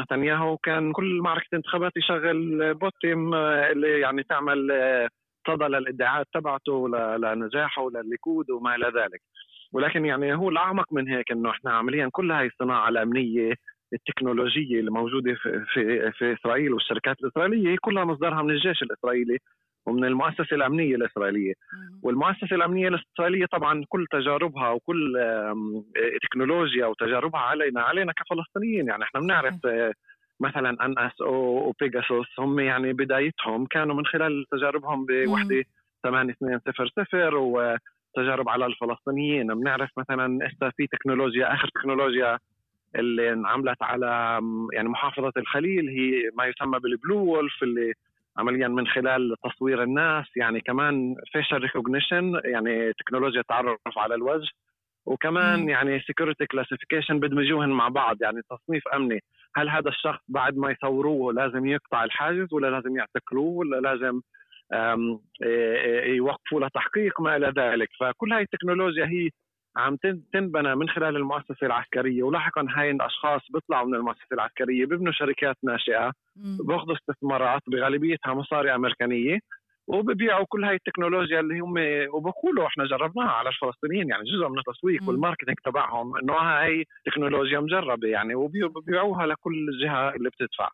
نتنياهو 0.00 0.56
كان 0.56 0.92
كل 0.92 1.20
معركة 1.22 1.54
انتخابات 1.54 1.92
يشغل 1.96 2.74
بوتيم 2.74 3.34
اللي 3.34 4.00
يعني 4.00 4.22
تعمل 4.22 4.68
صدى 5.46 5.64
للادعاءات 5.64 6.26
تبعته 6.34 6.88
لنجاحه 7.18 7.90
للليكود 7.90 8.50
وما 8.50 8.74
إلى 8.74 8.86
ذلك. 8.86 9.20
ولكن 9.72 10.04
يعني 10.04 10.34
هو 10.34 10.48
الأعمق 10.48 10.92
من 10.92 11.08
هيك 11.08 11.32
إنه 11.32 11.50
إحنا 11.50 11.72
عمليا 11.72 12.08
كل 12.12 12.32
هاي 12.32 12.46
الصناعة 12.46 12.88
الأمنية 12.88 13.54
التكنولوجية 13.92 14.80
اللي 14.80 14.90
موجوده 14.90 15.34
في, 15.34 15.64
في, 15.74 16.12
في 16.12 16.32
إسرائيل 16.32 16.72
والشركات 16.72 17.16
الإسرائيلية 17.20 17.76
كلها 17.80 18.04
مصدرها 18.04 18.42
من 18.42 18.50
الجيش 18.50 18.82
الإسرائيلي 18.82 19.38
ومن 19.86 20.04
المؤسسة 20.04 20.46
الأمنية 20.56 20.96
الإسرائيلية. 20.96 21.52
والمؤسسة 22.02 22.56
الأمنية 22.56 22.88
الإسرائيلية 22.88 23.46
طبعا 23.46 23.84
كل 23.88 24.06
تجاربها 24.10 24.70
وكل 24.70 25.18
تكنولوجيا 26.22 26.86
وتجاربها 26.86 27.40
علينا 27.40 27.80
علينا 27.82 28.12
كفلسطينيين. 28.12 28.88
يعني 28.88 29.02
إحنا 29.04 29.20
بنعرف 29.20 29.54
مثلا 30.40 30.84
أن 30.84 30.98
أس 30.98 31.20
أو 31.20 31.68
وبيجاسوس 31.68 32.26
هم 32.38 32.60
يعني 32.60 32.92
بدايتهم 32.92 33.66
كانوا 33.66 33.94
من 33.94 34.06
خلال 34.06 34.44
تجاربهم 34.50 35.06
بوحدة 35.06 35.64
8200 36.02 37.34
وتجارب 37.34 38.48
على 38.48 38.66
الفلسطينيين. 38.66 39.46
بنعرف 39.54 39.90
مثلا 39.98 40.46
هسه 40.46 40.70
في 40.76 40.86
تكنولوجيا 40.86 41.54
آخر 41.54 41.68
تكنولوجيا 41.68 42.38
اللي 42.96 43.32
انعملت 43.32 43.82
على 43.82 44.40
يعني 44.72 44.88
محافظة 44.88 45.32
الخليل 45.36 45.88
هي 45.88 46.30
ما 46.34 46.44
يسمى 46.44 46.78
بال 46.78 46.91
Blue 46.91 47.18
Wolf 47.18 47.62
اللي 47.62 47.92
عمليا 48.38 48.68
من 48.68 48.86
خلال 48.86 49.34
تصوير 49.44 49.82
الناس. 49.82 50.26
يعني 50.36 50.60
كمان 50.60 51.14
facial 51.32 51.58
recognition 51.58 52.40
يعني 52.44 52.92
تكنولوجيا 52.92 53.42
تعرف 53.42 53.98
على 53.98 54.14
الوجه. 54.14 54.50
وكمان 55.06 55.60
مم. 55.60 55.68
يعني 55.68 56.00
security 56.00 56.46
classification 56.46 57.20
بدمجوهن 57.20 57.68
مع 57.68 57.88
بعض 57.88 58.16
يعني 58.22 58.40
تصنيف 58.50 58.88
أمني. 58.88 59.20
هل 59.56 59.68
هذا 59.68 59.88
الشخص 59.88 60.20
بعد 60.28 60.56
ما 60.56 60.70
يصوروه 60.70 61.32
لازم 61.32 61.66
يقطع 61.66 62.04
الحاجز 62.04 62.52
ولا 62.52 62.70
لازم 62.70 62.96
يعتقلوه 62.96 63.48
ولا 63.48 63.76
لازم 63.76 64.20
يوقفوا 66.06 66.60
له 66.60 66.68
تحقيق 66.68 67.20
ما 67.20 67.36
إلى 67.36 67.52
ذلك؟ 67.56 67.88
فكل 68.00 68.32
هاي 68.32 68.42
التكنولوجيا 68.42 69.06
هي 69.06 69.30
عم 69.76 69.96
تنبنى 70.32 70.74
من 70.74 70.88
خلال 70.88 71.16
المؤسسة 71.16 71.66
العسكرية. 71.66 72.22
ولاحقا 72.22 72.66
هاي 72.70 72.90
الأشخاص 72.90 73.40
بيطلعوا 73.52 73.86
من 73.86 73.94
المؤسسة 73.94 74.26
العسكرية 74.32 74.86
بيبنوا 74.86 75.12
شركات 75.12 75.56
ناشئة 75.64 76.12
بياخذوا 76.36 76.94
استثمارات 76.94 77.62
بغالبيتها 77.66 78.34
مصاري 78.34 78.74
أمريكانية. 78.74 79.38
وببيعوا 79.88 80.46
كل 80.48 80.64
هاي 80.64 80.74
التكنولوجيا 80.74 81.40
اللي 81.40 81.60
هم 81.60 81.74
وبقولوا 82.14 82.66
إحنا 82.66 82.84
جربناها 82.84 83.30
على 83.30 83.48
الفلسطينيين 83.48 84.08
يعني 84.08 84.22
جزء 84.24 84.48
من 84.48 84.58
التسويق 84.58 85.08
وال 85.08 85.17
marketing 85.17 85.56
تبعهم 85.64 86.16
إنه 86.16 86.32
هاي 86.32 86.84
تكنولوجيا 87.06 87.60
مجربة 87.60 88.08
يعني 88.08 88.34
وبيبيعوها 88.34 89.26
لكل 89.26 89.66
جهة 89.82 90.14
اللي 90.14 90.30
بتدفع. 90.30 90.68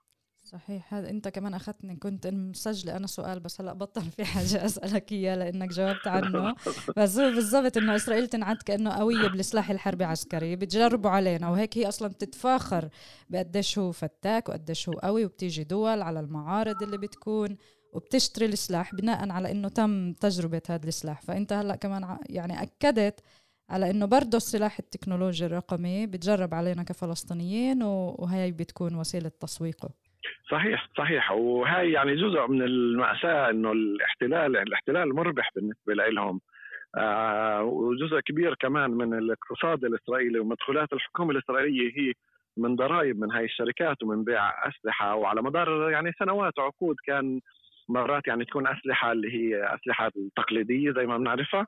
صحيح 0.44 0.94
هذا 0.94 1.10
أنت 1.10 1.28
كمان 1.28 1.54
أخذتني 1.54 1.96
كنت 1.96 2.26
مسجلة 2.26 2.96
أنا 2.96 3.06
سؤال 3.06 3.40
بس 3.40 3.60
هلأ 3.60 3.72
بطل 3.72 4.02
في 4.02 4.24
حاجة 4.24 4.64
أسألك 4.66 5.12
اياه 5.12 5.36
لأنك 5.36 5.68
جاوبت 5.68 6.06
عنه. 6.06 6.54
بس 6.98 7.18
هو 7.18 7.30
بالضبط 7.30 7.76
إنه 7.76 7.96
إسرائيل 7.96 8.26
تنعد 8.26 8.56
كأنه 8.56 8.90
قوية 8.90 9.28
بالسلاح 9.28 9.70
الحربي 9.70 10.04
عسكري 10.04 10.56
بتجربوا 10.56 11.10
علينا 11.10 11.50
وهيك 11.50 11.78
هي 11.78 11.88
أصلا 11.88 12.08
بتتفاخر 12.08 12.88
بقديش 13.30 13.78
هو 13.78 13.92
فتاك 13.92 14.48
وقديش 14.48 14.88
هو 14.88 14.94
قوي 14.94 15.24
وبتيجي 15.24 15.64
دول 15.64 16.02
على 16.02 16.20
المعارض 16.20 16.82
اللي 16.82 16.98
بتكون. 16.98 17.56
وبتشتري 17.94 18.46
السلاح 18.46 18.94
بناء 18.94 19.30
على 19.30 19.50
إنه 19.52 19.68
تم 19.68 20.12
تجربة 20.12 20.62
هذا 20.70 20.88
السلاح. 20.88 21.22
فإنت 21.22 21.52
هلأ 21.52 21.76
كمان 21.76 22.18
يعني 22.30 22.52
أكدت 22.62 23.20
على 23.70 23.90
إنه 23.90 24.06
برضه 24.06 24.36
السلاح 24.36 24.78
التكنولوجي 24.78 25.46
الرقمي 25.46 26.06
بتجرب 26.06 26.54
علينا 26.54 26.82
كفلسطينيين 26.82 27.82
وهي 27.82 28.52
بتكون 28.52 28.94
وسيلة 28.94 29.30
تسويقه. 29.40 29.90
صحيح 30.50 30.88
صحيح. 30.98 31.32
وهي 31.32 31.92
يعني 31.92 32.16
جزء 32.16 32.46
من 32.46 32.62
المأساة 32.62 33.50
إنه 33.50 33.72
الاحتلال 33.72 34.56
الاحتلال 34.56 35.14
مربح 35.14 35.50
بالنسبة 35.56 35.94
لهم 35.94 36.40
آه 36.96 37.62
وجزء 37.62 38.20
كبير 38.20 38.54
كمان 38.54 38.90
من 38.90 39.14
الاقتصاد 39.14 39.84
الإسرائيلي 39.84 40.38
ومدخولات 40.38 40.92
الحكومة 40.92 41.30
الإسرائيلية 41.30 41.92
هي 41.98 42.12
من 42.56 42.76
ضرائب 42.76 43.20
من 43.20 43.32
هاي 43.32 43.44
الشركات 43.44 44.02
ومن 44.02 44.24
بيع 44.24 44.68
أسلحة. 44.68 45.14
وعلى 45.14 45.42
مدار 45.42 45.90
يعني 45.90 46.12
سنوات 46.18 46.58
وعقود 46.58 46.96
كان 47.06 47.40
مرات 47.88 48.26
يعني 48.26 48.44
تكون 48.44 48.66
أسلحة 48.66 49.12
اللي 49.12 49.34
هي 49.34 49.74
أسلحة 49.74 50.10
التقليديه 50.16 50.92
زي 50.92 51.06
ما 51.06 51.18
بنعرفها. 51.18 51.66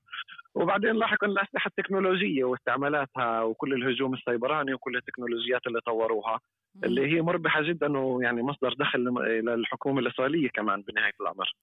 وبعدين 0.54 0.92
لاحقا 0.92 1.26
الأسلحة 1.26 1.68
التكنولوجية 1.68 2.44
واستعمالاتها 2.44 3.42
وكل 3.42 3.74
الهجوم 3.74 4.14
السيبراني 4.14 4.74
وكل 4.74 4.96
التكنولوجيات 4.96 5.66
اللي 5.66 5.80
طوروها 5.80 6.40
اللي 6.84 7.16
هي 7.16 7.22
مربحة 7.22 7.62
جدا 7.62 7.98
ويعني 7.98 8.42
مصدر 8.42 8.74
دخل 8.78 9.00
للحكومه 9.44 10.00
الإسرائيلية 10.00 10.48
كمان 10.48 10.82
بنهاية 10.82 11.12
الأمر. 11.20 11.54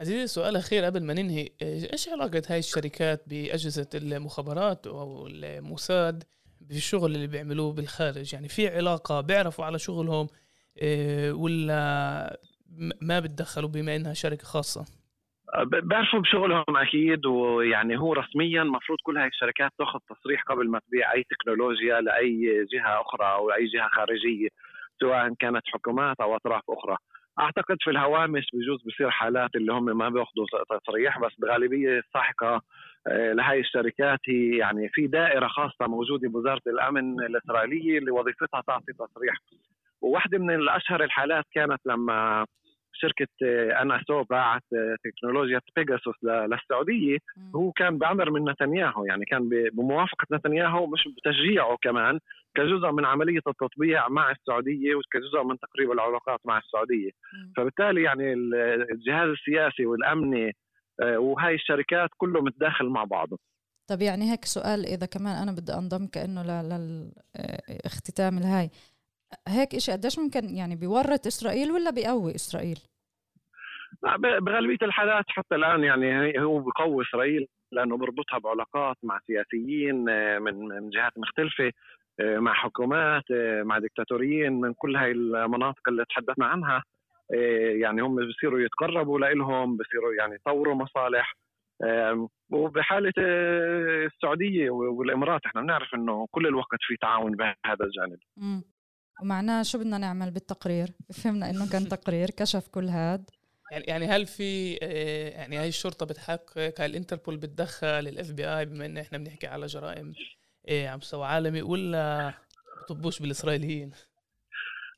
عزيزي 0.00 0.26
سؤال 0.26 0.56
أخير 0.56 0.84
قبل 0.84 1.04
ما 1.04 1.14
ننهي. 1.14 1.48
إيش 1.62 2.08
علاقة 2.08 2.42
هاي 2.48 2.58
الشركات 2.58 3.28
بأجهزة 3.28 3.88
المخابرات 3.94 4.86
أو 4.86 5.26
الموساد 5.26 6.24
بالشغل 6.60 7.14
اللي 7.14 7.26
بيعملوه 7.26 7.72
بالخارج؟ 7.72 8.34
يعني 8.34 8.48
في 8.48 8.68
علاقة 8.68 9.20
بيعرفوا 9.20 9.64
على 9.64 9.78
شغلهم 9.78 10.26
إيه، 10.82 11.32
ولا 11.32 12.40
ما 13.02 13.20
بتدخلوا 13.20 13.68
بما 13.68 13.96
إنها 13.96 14.12
شركة 14.12 14.44
خاصة؟ 14.44 15.00
بيعرفوا 15.64 16.20
بشغلهم 16.20 16.76
أكيد 16.76 17.26
ويعني 17.26 17.98
هو 17.98 18.12
رسميا 18.12 18.62
المفروض 18.62 18.98
كل 19.02 19.18
هاي 19.18 19.28
الشركات 19.28 19.70
تأخذ 19.78 19.98
تصريح 19.98 20.42
قبل 20.42 20.68
ما 20.68 20.78
تبيع 20.78 21.12
أي 21.12 21.24
تكنولوجيا 21.30 22.00
لأي 22.00 22.66
جهة 22.72 23.00
أخرى 23.00 23.26
أو 23.32 23.52
أي 23.52 23.66
جهة 23.66 23.88
خارجية 23.88 24.48
سواء 25.00 25.34
كانت 25.34 25.62
حكومات 25.66 26.16
أو 26.20 26.36
أطراف 26.36 26.62
أخرى. 26.68 26.96
أعتقد 27.40 27.76
في 27.80 27.90
الهوامش 27.90 28.46
بجوز 28.52 28.82
بصير 28.82 29.10
حالات 29.10 29.50
اللي 29.54 29.72
هم 29.72 29.84
ما 29.84 30.08
بيأخذوا 30.08 30.46
تصريح 30.80 31.18
بس 31.18 31.32
بغالبية 31.38 31.98
الساحقة 31.98 32.62
آه، 33.06 33.32
لهي 33.32 33.60
الشركات 33.60 34.18
هي 34.28 34.56
يعني 34.56 34.88
في 34.88 35.06
دائرة 35.06 35.48
خاصة 35.48 35.86
موجودة 35.86 36.28
بوزارة 36.28 36.62
الأمن 36.66 37.20
الإسرائيلية 37.20 37.98
اللي 37.98 38.10
وظيفتها 38.10 38.62
تعطي 38.66 38.92
تصريح. 38.92 39.34
وواحدة 40.00 40.38
من 40.38 40.54
الأشهر 40.54 41.04
الحالات 41.04 41.44
كانت 41.54 41.80
لما 41.86 42.46
شركة 43.00 43.28
اناسو 43.82 44.22
باعت 44.22 44.62
تكنولوجيا 45.04 45.60
بيجاسوس 45.76 46.14
للسعودية. 46.22 47.18
هو 47.54 47.72
كان 47.72 47.98
بامر 47.98 48.30
من 48.30 48.50
نتنياهو 48.50 49.04
يعني 49.04 49.24
كان 49.24 49.48
بموافقة 49.48 50.26
نتنياهو 50.32 50.86
مش 50.86 51.08
بتشجيعه 51.16 51.76
كمان 51.82 52.18
كجزء 52.54 52.90
من 52.90 53.04
عملية 53.04 53.40
التطبيع 53.46 54.08
مع 54.08 54.30
السعودية 54.30 54.94
وكجزء 54.94 55.42
من 55.42 55.58
تقريب 55.58 55.92
العلاقات 55.92 56.40
مع 56.44 56.58
السعودية. 56.58 57.10
فبالتالي 57.56 58.02
يعني 58.02 58.32
الجهاز 58.92 59.28
السياسي 59.28 59.86
والأمني 59.86 60.52
آه، 61.02 61.18
وهاي 61.18 61.54
الشركات 61.54 62.10
كله 62.16 62.42
متداخل 62.42 62.86
مع 62.86 63.04
بعضه 63.04 63.38
طب 63.90 64.02
يعني 64.02 64.32
هيك 64.32 64.44
سؤال 64.44 64.86
إذا 64.86 65.06
كمان 65.06 65.36
أنا 65.42 65.52
بدي 65.52 65.72
انضم 65.72 66.06
كانه 66.06 66.42
للاختتام 66.42 68.38
الهاي 68.38 68.70
هيك 69.48 69.74
إشي 69.74 69.92
قديش 69.92 70.18
ممكن 70.18 70.56
يعني 70.56 70.76
بيورط 70.76 71.26
إسرائيل 71.26 71.70
ولا 71.70 71.90
بيقوي 71.90 72.34
إسرائيل؟ 72.34 72.78
بغالبية 74.18 74.78
الحالات 74.82 75.24
حتى 75.28 75.54
الآن 75.54 75.84
يعني 75.84 76.40
هو 76.40 76.58
بقوي 76.58 77.04
إسرائيل 77.04 77.46
لأنه 77.72 77.96
بربطها 77.96 78.38
بعلاقات 78.38 78.96
مع 79.02 79.20
سياسيين 79.26 80.08
آه، 80.08 80.38
من 80.38 80.54
من 80.54 80.90
جهات 80.90 81.12
مختلفة 81.18 81.72
آه، 82.20 82.38
مع 82.38 82.54
حكومات 82.54 83.22
آه، 83.32 83.62
مع 83.62 83.78
دكتاتوريين 83.78 84.52
من 84.52 84.74
كل 84.74 84.96
هاي 84.96 85.10
المناطق 85.10 85.88
اللي 85.88 86.04
تحدثنا 86.04 86.46
عنها. 86.46 86.82
يعني 87.82 88.02
هم 88.02 88.28
بصيروا 88.28 88.60
يتقربوا 88.60 89.18
لهم 89.18 89.76
بصيروا 89.76 90.14
يعني 90.14 90.34
يطوروا 90.34 90.74
مصالح. 90.74 91.36
وبحالة 92.50 93.12
السعودية 93.18 94.70
والإمارات 94.70 95.40
إحنا 95.46 95.60
بنعرف 95.60 95.94
إنه 95.94 96.26
كل 96.30 96.46
الوقت 96.46 96.78
في 96.80 96.96
تعاون 96.96 97.36
بهذا 97.36 97.84
الجانب. 97.84 98.18
ومعناه 99.22 99.62
شو 99.62 99.78
بدنا 99.78 99.98
نعمل 99.98 100.30
بالتقرير؟ 100.30 100.88
فهمنا 101.22 101.50
إنه 101.50 101.70
كان 101.72 101.88
تقرير 101.88 102.28
كشف 102.38 102.68
كل 102.68 102.84
هاد. 102.84 103.30
يعني 103.70 103.84
يعني 103.88 104.06
هل 104.06 104.26
في 104.26 104.78
آه، 104.82 105.30
يعني 105.40 105.58
هاي 105.58 105.68
الشرطة 105.68 106.06
بتحقق 106.06 106.80
هاي 106.80 106.86
الانتربول 106.86 107.36
بتدخل 107.36 107.86
ال 107.86 108.32
FBI 108.32 108.64
بما 108.64 108.86
إن 108.86 108.98
إحنا 108.98 109.18
بنحكي 109.18 109.46
على 109.46 109.66
جرائم 109.66 110.12
آه، 110.68 110.88
على 110.88 110.96
مستوى 110.96 111.26
عالمي 111.26 111.62
ولا 111.62 112.32
بتطبوش 112.82 113.20
بالإسرائيليين؟ 113.22 113.90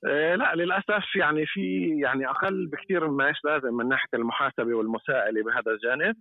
آه، 0.07 0.35
لا 0.35 0.55
للأسف 0.55 1.17
يعني 1.17 1.47
في 1.47 1.97
يعني 2.02 2.26
أقل 2.26 2.67
بكثير 2.67 3.09
مما 3.09 3.29
إيش 3.29 3.45
لازم 3.45 3.75
من 3.75 3.88
ناحية 3.88 4.09
المحاسبة 4.14 4.75
والمساءلة 4.75 5.43
بهذا 5.45 5.73
الجانب 5.73 6.17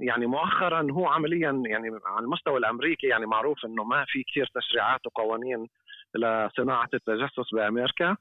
يعني 0.00 0.26
مؤخرا 0.26 0.86
هو 0.90 1.06
عمليا 1.06 1.62
يعني 1.66 1.88
على 2.06 2.24
المستوى 2.24 2.58
الأمريكي 2.58 3.06
يعني 3.06 3.26
معروف 3.26 3.64
إنه 3.64 3.84
ما 3.84 4.04
في 4.08 4.22
كثير 4.22 4.50
تشريعات 4.54 5.06
وقوانين 5.06 5.66
لصناعة 6.14 6.88
التجسس 6.94 7.54
بأمريكا 7.54 8.16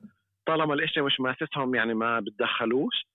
طالما 0.46 0.74
الإشي 0.74 1.02
مش 1.02 1.20
ماسسهم 1.20 1.76
يعني 1.76 1.94
ما 1.94 2.20
بتدخلوش. 2.20 3.06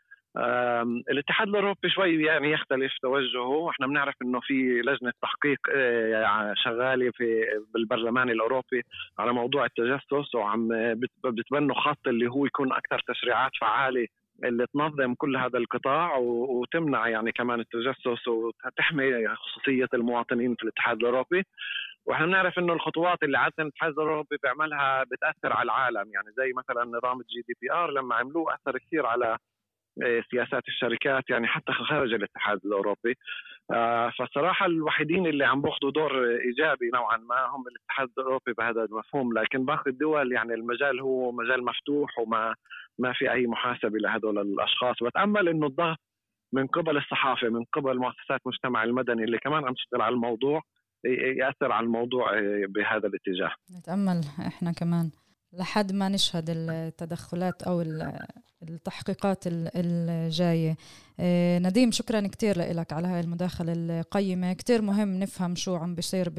الاتحاد 1.11 1.49
الأوروبي 1.49 1.91
شوي 1.91 2.23
يعني 2.25 2.53
يختلف 2.53 2.93
توجهه. 3.03 3.71
إحنا 3.71 3.87
بنعرف 3.87 4.15
إنه 4.23 4.41
في 4.41 4.81
لجنة 4.81 5.13
تحقيق 5.23 5.59
آه، 5.75 6.55
شغالة 6.57 7.11
في 7.11 7.45
بالبرلمان 7.75 8.31
الأوروبي 8.31 8.83
على 9.19 9.33
موضوع 9.33 9.65
التجسس 9.65 10.35
وعم 10.35 10.69
بتبنوا 11.25 11.75
خط 11.81 12.07
اللي 12.07 12.31
هو 12.31 12.47
يكون 12.47 12.73
أكثر 12.73 13.03
تشريعات 13.09 13.51
فعالة 13.61 14.07
اللي 14.45 14.67
تنظم 14.75 15.15
كل 15.15 15.37
هذا 15.37 15.59
القطاع 15.59 16.17
وتمنع 16.17 17.09
يعني 17.09 17.33
كمان 17.33 17.61
التجسس 17.61 18.29
وتحمي 18.29 19.29
خصوصية 19.29 19.89
المواطنين 19.95 20.55
في 20.55 20.63
الاتحاد 20.63 20.97
الأوروبي. 20.97 21.43
وإحنا 22.07 22.27
بنعرف 22.27 22.59
إنه 22.59 22.73
الخطوات 22.73 23.23
اللي 23.23 23.39
عاده 23.39 23.55
الاتحاد 23.59 23.93
الاوروبي 23.93 24.37
بيعملها 24.43 25.05
بتأثر 25.05 25.53
على 25.53 25.63
العالم. 25.65 26.13
يعني 26.15 26.29
زي 26.37 26.53
مثلا 26.57 26.85
نظام 26.85 27.21
ال 27.21 27.43
GDPR 27.49 27.91
لما 27.91 28.15
عملوه 28.15 28.55
أثر 28.55 28.79
كثير 28.79 29.07
على 29.07 29.37
آه، 30.03 30.23
سياسات 30.31 30.69
الشركات 30.69 31.31
يعني 31.31 31.47
حتى 31.47 31.73
خارج 31.73 32.13
الاتحاد 32.13 32.61
الأوروبي. 32.65 33.15
آه، 33.73 34.13
فالصراحه 34.19 34.67
الوحيدين 34.67 35.27
اللي 35.27 35.45
عم 35.45 35.63
باخذوا 35.63 35.91
دور 35.91 36.27
إيجابي 36.37 36.91
نوعا 36.95 37.17
ما 37.17 37.47
هم 37.47 37.65
الاتحاد 37.69 38.09
الأوروبي 38.19 38.53
بهذا 38.59 38.85
المفهوم 38.85 39.39
لكن 39.39 39.65
باقي 39.65 39.91
الدول 39.91 40.33
يعني 40.33 40.55
المجال 40.55 41.01
هو 41.01 41.33
مجال 41.33 41.65
مفتوح 41.65 42.19
وما 42.19 42.55
ما 42.99 43.13
في 43.13 43.33
أي 43.33 43.47
محاسبة 43.47 43.99
لهذول 43.99 44.39
الأشخاص. 44.39 44.97
بتأمل 45.03 45.49
إنه 45.49 45.67
الضغط 45.67 45.99
من 46.53 46.67
قبل 46.67 46.97
الصحافة 46.97 47.49
من 47.49 47.65
قبل 47.73 47.99
مؤسسات 47.99 48.41
المجتمع 48.47 48.85
المدني 48.85 49.25
اللي 49.25 49.39
كمان 49.39 49.65
عم 49.65 49.75
تشتغل 49.75 50.03
على 50.03 50.15
الموضوع 50.15 50.63
يأثر 51.05 51.73
على 51.73 51.87
الموضوع 51.87 52.39
آه، 52.39 52.65
بهذا 52.69 53.09
الاتجاه. 53.09 53.79
نتأمل 53.79 54.21
إحنا 54.39 54.73
كمان. 54.73 55.11
لحد 55.53 55.93
ما 55.93 56.09
نشهد 56.09 56.45
التدخلات 56.51 57.63
أو 57.63 57.83
التحقيقات 58.63 59.45
الجاية. 59.47 60.77
آه، 61.21 61.59
نديم 61.59 61.91
شكرا 61.91 62.21
كثير 62.21 62.59
لك 62.59 62.93
على 62.93 63.09
هاي 63.09 63.21
المداخلة 63.21 63.73
القيمة. 63.77 64.53
كثير 64.53 64.83
مهم 64.83 65.19
نفهم 65.19 65.55
شو 65.55 65.77
عم 65.77 65.95
بيصير 65.95 66.29
ب 66.37 66.39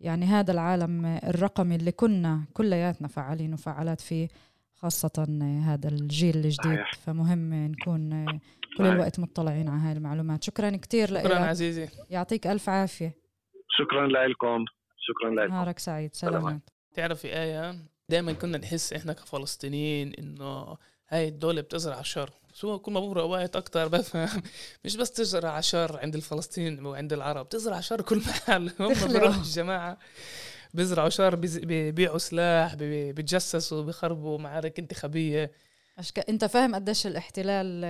يعني 0.00 0.26
هذا 0.26 0.52
العالم 0.52 1.06
الرقمي 1.06 1.76
اللي 1.76 1.92
كنا 1.92 2.44
كلياتنا 2.52 3.08
فعالين 3.08 3.54
وفعالات 3.54 4.00
فيه 4.00 4.28
خاصة 4.74 5.26
هذا 5.64 5.88
الجيل 5.88 6.36
الجديد. 6.36 6.64
صحيح. 6.64 6.94
فمهم 6.94 7.54
نكون 7.54 8.26
كل 8.76 8.86
الوقت 8.86 9.20
مطلعين 9.20 9.68
على 9.68 9.80
هاي 9.80 9.92
المعلومات. 9.92 10.44
شكرا 10.44 10.70
كثير 10.70 11.12
لك 11.12 11.24
شكرا 11.24 11.38
عزيزي. 11.38 11.88
يعطيك 12.10 12.46
ألف 12.46 12.68
عافية. 12.68 13.23
شكرا 13.78 14.06
لكم 14.06 14.64
شكرا 14.98 15.30
لكم 15.30 15.54
نهارك 15.54 15.78
سعيد. 15.78 16.14
سلامات. 16.14 16.60
تعرفي 16.94 17.28
آية 17.28 17.74
دائما 18.08 18.32
كنا 18.32 18.58
نحس 18.58 18.92
إحنا 18.92 19.12
كفلسطينيين 19.12 20.14
إنه 20.14 20.76
هاي 21.08 21.28
الدولة 21.28 21.60
بتزرع 21.60 22.02
شر. 22.02 22.30
شو 22.54 22.78
كل 22.78 22.92
ما 22.92 23.00
بمرق 23.00 23.24
وقت 23.24 23.56
أكثر 23.56 23.88
بفهم. 23.88 24.42
مش 24.84 24.96
بس 24.96 25.10
تزرع 25.10 25.60
شر 25.60 25.98
عند 25.98 26.14
الفلسطينيين 26.14 26.86
وعند 26.86 27.12
العرب 27.12 27.48
تزرع 27.48 27.80
شر 27.80 28.00
كل 28.00 28.18
محل. 28.18 28.70
هم 28.80 29.12
بروحوا 29.12 29.42
الجماعة 29.42 29.98
بيزرعوا 30.74 31.08
شر 31.08 31.34
بيبيعوا 31.36 32.18
سلاح 32.18 32.74
بيتجسسوا 32.74 33.82
بيخربوا 33.82 34.38
معارك 34.38 34.78
انتخابية. 34.78 35.50
أشك... 35.98 36.18
أنت 36.30 36.44
فاهم 36.44 36.74
قديش 36.74 37.06
الاحتلال 37.06 37.82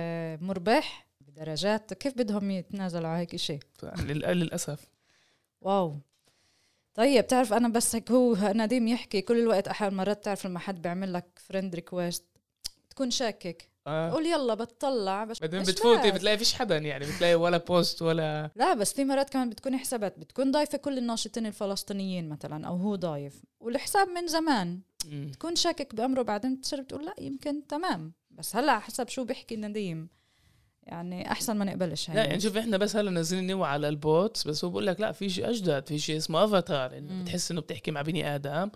مربح 0.43 1.07
بدرجات 1.21 1.93
كيف 1.93 2.13
بدهم 2.17 2.51
يتنازلوا 2.51 3.07
على 3.07 3.19
هيك 3.19 3.35
شيء 3.35 3.59
للأسف. 4.07 4.94
wow. 5.65 5.99
طيب 6.93 7.23
بتعرف 7.23 7.53
أنا 7.53 7.67
بس 7.67 7.95
هيك 7.95 8.11
هو 8.11 8.35
نديم 8.41 8.87
يحكي 8.87 9.21
كل 9.21 9.39
الوقت 9.39 9.67
أحيانا 9.67 9.95
مرات 9.95 10.25
تعرف 10.25 10.45
لما 10.45 10.59
حد 10.59 10.81
بيعمل 10.81 11.13
لك 11.13 11.25
friend 11.35 11.75
request 11.75 12.25
تكون 12.89 13.11
شاكك. 13.11 13.69
آه. 13.87 14.11
قول 14.11 14.25
يلا 14.25 14.53
بتطلع 14.53 15.23
بس 15.23 15.39
بعدين 15.39 15.61
بتفوتي 15.63 16.11
بتلاقي 16.11 16.37
فيش 16.37 16.53
حدا 16.53 16.77
يعني 16.77 17.05
بتلاقي 17.05 17.35
ولا 17.35 17.57
post 17.57 18.01
ولا 18.01 18.51
لا 18.55 18.73
بس 18.73 18.93
في 18.93 19.05
مرات 19.05 19.29
كمان 19.29 19.49
بتكون 19.49 19.77
حسابات 19.77 20.19
بتكون 20.19 20.51
ضايفة 20.51 20.77
كل 20.77 20.97
الناشطين 20.97 21.45
الفلسطينيين 21.45 22.29
مثلا 22.29 22.67
أو 22.67 22.75
هو 22.75 22.95
ضايف. 22.95 23.43
والحساب 23.59 24.07
من 24.09 24.27
زمان. 24.27 24.79
م. 25.05 25.31
تكون 25.31 25.55
شاكك 25.55 25.95
بأمره 25.95 26.21
بعدين 26.21 26.55
بتصير 26.55 26.81
بتقول 26.81 27.05
لا 27.05 27.13
يمكن 27.19 27.67
تمام. 27.67 28.13
بس 28.31 28.55
هلأ 28.55 28.79
حسب 28.79 29.07
شو 29.07 29.23
بيحكي 29.23 29.55
نديم 29.55 30.09
يعني 30.85 31.31
أحسن 31.31 31.57
ما 31.57 31.65
نقبلش 31.65 32.09
لا 32.09 32.25
يعني 32.25 32.39
شوف 32.39 32.57
إحنا 32.57 32.77
بس 32.77 32.95
هلأ 32.95 33.11
نازلين 33.11 33.47
نوع 33.47 33.67
على 33.67 33.89
ال 33.89 34.01
bots 34.01 34.47
بس 34.47 34.65
هو 34.65 34.71
بقول 34.71 34.87
لك 34.87 34.99
لا 35.01 35.11
في 35.11 35.29
شيء 35.29 35.49
أجدد 35.49 35.87
في 35.87 35.99
شيء 35.99 36.17
اسمه 36.17 36.43
أفاتار 36.43 36.97
انه 36.97 37.23
بتحس 37.23 37.51
إنه 37.51 37.61
بتحكي 37.61 37.91
مع 37.91 38.01
بني 38.01 38.35
آدم. 38.35 38.69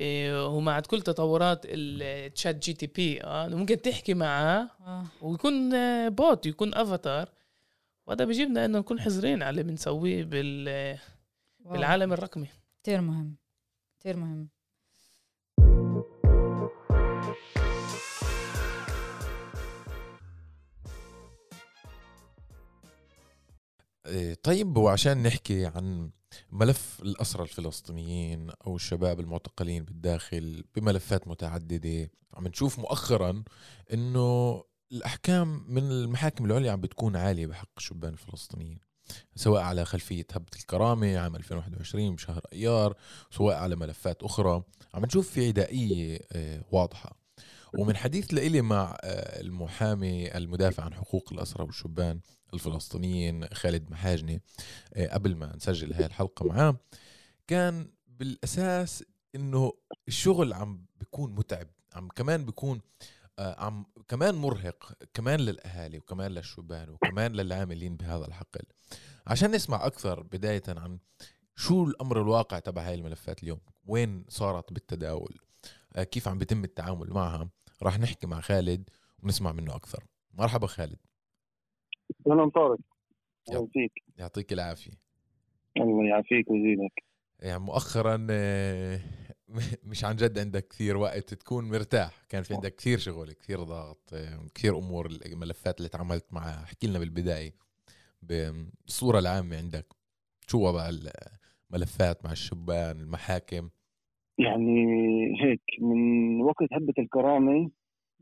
إيه 0.00 0.46
ومع 0.46 0.80
كل 0.80 1.02
تطورات 1.02 1.60
التشات 1.64 2.56
جي 2.64 2.72
تي 2.72 2.86
بي 2.86 3.24
آه 3.24 3.48
ممكن 3.48 3.82
تحكي 3.82 4.14
معه 4.14 4.70
آه. 4.86 5.04
ويكون 5.22 5.70
bot 6.10 6.46
يكون 6.46 6.74
أفاتار. 6.74 7.28
وهذا 8.06 8.24
بيجيبنا 8.24 8.64
إنه 8.64 8.78
نكون 8.78 9.00
حذرين 9.00 9.42
على 9.42 9.50
اللي 9.50 9.62
بنسويه 9.62 10.24
بال 10.24 10.98
بالعالم 11.60 12.12
الرقمي. 12.12 12.48
كثير 12.82 13.00
مهم 13.00 13.36
كثير 14.00 14.16
مهم. 14.16 14.48
طيب 24.42 24.76
وعشان 24.76 25.22
نحكي 25.22 25.66
عن 25.66 26.10
ملف 26.52 27.00
الأسرى 27.02 27.42
الفلسطينيين 27.42 28.50
أو 28.66 28.76
الشباب 28.76 29.20
المعتقلين 29.20 29.84
بالداخل 29.84 30.64
بملفات 30.74 31.28
متعددة 31.28 32.10
عم 32.34 32.46
نشوف 32.46 32.78
مؤخرا 32.78 33.44
إنه 33.92 34.62
الأحكام 34.92 35.64
من 35.68 35.90
المحاكم 35.90 36.44
العليا 36.44 36.72
عم 36.72 36.80
بتكون 36.80 37.16
عالية 37.16 37.46
بحق 37.46 37.68
الشبان 37.76 38.12
الفلسطينيين 38.12 38.78
سواء 39.36 39.62
على 39.62 39.84
خلفية 39.84 40.24
هبة 40.32 40.50
الكرامة 40.56 41.18
عام 41.18 41.36
2021 41.36 42.14
بشهر 42.14 42.40
أيار 42.52 42.94
سواء 43.30 43.56
على 43.56 43.76
ملفات 43.76 44.22
أخرى. 44.22 44.62
عم 44.94 45.04
نشوف 45.04 45.30
في 45.30 45.46
عدائية 45.46 46.18
آه، 46.32 46.64
واضحة. 46.72 47.18
ومن 47.78 47.96
حديث 47.96 48.34
لإلي 48.34 48.60
مع 48.60 48.98
آه، 49.04 49.40
المحامي 49.40 50.36
المدافع 50.36 50.82
عن 50.84 50.94
حقوق 50.94 51.32
الأسرى 51.32 51.64
والشبان 51.64 52.20
الفلسطينيين 52.54 53.48
خالد 53.48 53.90
محاجني 53.90 54.42
آه، 54.94 55.06
قبل 55.06 55.36
ما 55.36 55.56
نسجل 55.56 55.92
هاي 55.92 56.06
الحلقة 56.06 56.46
معاه 56.46 56.76
كان 57.46 57.90
بالأساس 58.06 59.04
إنه 59.34 59.72
الشغل 60.08 60.52
عم 60.52 60.86
بيكون 60.96 61.34
متعب 61.34 61.68
عم 61.94 62.08
كمان 62.08 62.44
بيكون 62.44 62.80
آه، 63.38 63.64
عم 63.64 63.86
كمان 64.08 64.34
مرهق 64.34 64.92
كمان 65.14 65.40
للأهالي 65.40 65.98
وكمان 65.98 66.30
للشبان 66.30 66.90
وكمان 66.90 67.32
للعاملين 67.32 67.96
بهذا 67.96 68.26
الحقل. 68.26 68.62
عشان 69.26 69.50
نسمع 69.50 69.86
أكثر 69.86 70.22
بداية 70.22 70.62
عن 70.68 70.98
شو 71.56 71.84
الأمر 71.84 72.22
الواقع 72.22 72.58
تبع 72.58 72.82
هاي 72.82 72.94
الملفات 72.94 73.42
اليوم 73.42 73.60
وين 73.86 74.24
صارت 74.28 74.72
بالتداول 74.72 75.38
كيف 75.96 76.28
عم 76.28 76.38
بيتم 76.38 76.64
التعامل 76.64 77.10
معها 77.10 77.48
راح 77.82 77.98
نحكي 77.98 78.26
مع 78.26 78.40
خالد 78.40 78.90
ونسمع 79.22 79.52
منه 79.52 79.76
أكثر. 79.76 80.04
مرحبا 80.34 80.66
خالد. 80.66 80.98
أهلا 82.26 82.50
طارق. 82.50 82.78
أهلا 83.50 83.66
فيك 83.72 83.92
يعطيك 84.18 84.52
العافية. 84.52 84.92
الله 85.76 86.04
يعافيك 86.04 86.50
ويزيدك. 86.50 87.04
يعني 87.40 87.58
مؤخرا 87.58 88.26
آه، 88.30 89.00
مش 89.90 90.04
عن 90.04 90.16
جد 90.16 90.38
عندك 90.38 90.68
كثير 90.68 90.96
وقت 90.96 91.34
تكون 91.34 91.70
مرتاح. 91.70 92.24
كان 92.28 92.42
في 92.42 92.54
عندك 92.54 92.74
كثير 92.74 92.98
شغل 92.98 93.32
كثير 93.32 93.62
ضغط 93.62 94.10
آه، 94.12 94.46
كثير 94.54 94.78
أمور 94.78 95.06
الملفات 95.06 95.78
اللي 95.78 95.88
تعاملت 95.88 96.32
معها. 96.32 96.62
احكي 96.64 96.86
لنا 96.86 96.98
بالبداية 96.98 97.54
بالصورة 98.22 99.18
العامة 99.18 99.56
عندك. 99.56 99.86
شو 100.46 100.58
وضع 100.66 100.90
الملفات 101.70 102.24
مع 102.24 102.32
الشبان 102.32 103.00
المحاكم؟ 103.00 103.68
يعني 104.38 104.86
هيك 105.42 105.62
من 105.80 106.40
وقت 106.40 106.72
هبة 106.72 106.94
الكرامة 106.98 107.70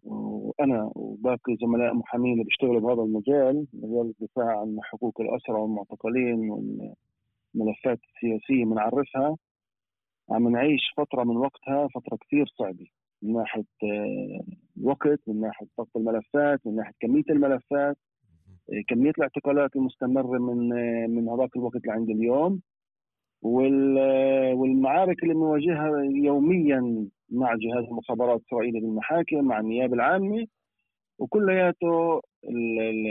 وأنا 0.07 0.91
وباقي 0.95 1.57
زملاء 1.61 1.95
محامين 1.95 2.33
اللي 2.33 2.45
بيشتغلوا 2.45 2.81
بهذا 2.81 3.03
المجال 3.03 3.67
مجال 3.73 4.15
الدفاع 4.21 4.61
عن 4.61 4.79
حقوق 4.83 5.21
الأسرى 5.21 5.55
والمعتقلين 5.61 6.51
والملفات 6.51 7.99
السياسية 8.15 8.65
بنعرفها 8.65 9.37
عم 10.31 10.49
نعيش 10.49 10.81
فترة 10.97 11.25
من 11.25 11.37
وقتها 11.37 11.89
فترة 11.95 12.17
كثير 12.17 12.47
صعبة 12.59 12.87
من 13.23 13.33
ناحية 13.33 13.65
الوقت 14.79 15.21
من 15.27 15.41
ناحية 15.41 15.67
ضغط 15.79 15.97
الملفات 15.97 16.67
من 16.67 16.77
ناحية 16.77 16.93
كمية 17.01 17.25
الملفات 17.31 17.97
كمية 18.89 19.11
الاعتقالات 19.19 19.77
المستمرة 19.77 20.39
من 20.39 20.69
من 21.11 21.29
هذاك 21.29 21.57
الوقت 21.57 21.87
لعند 21.87 22.11
اليوم. 22.11 22.61
والمعارك 24.55 25.23
اللي 25.23 25.35
بنواجهها 25.35 26.03
يوميا 26.05 27.07
مع 27.31 27.55
جهاز 27.55 27.85
المخابرات 27.85 28.41
الاسرائيلي 28.41 28.81
بالمحاكم 28.81 29.45
مع 29.45 29.61
النيابه 29.61 29.95
العامه 29.95 30.47
وكلياته 31.19 32.21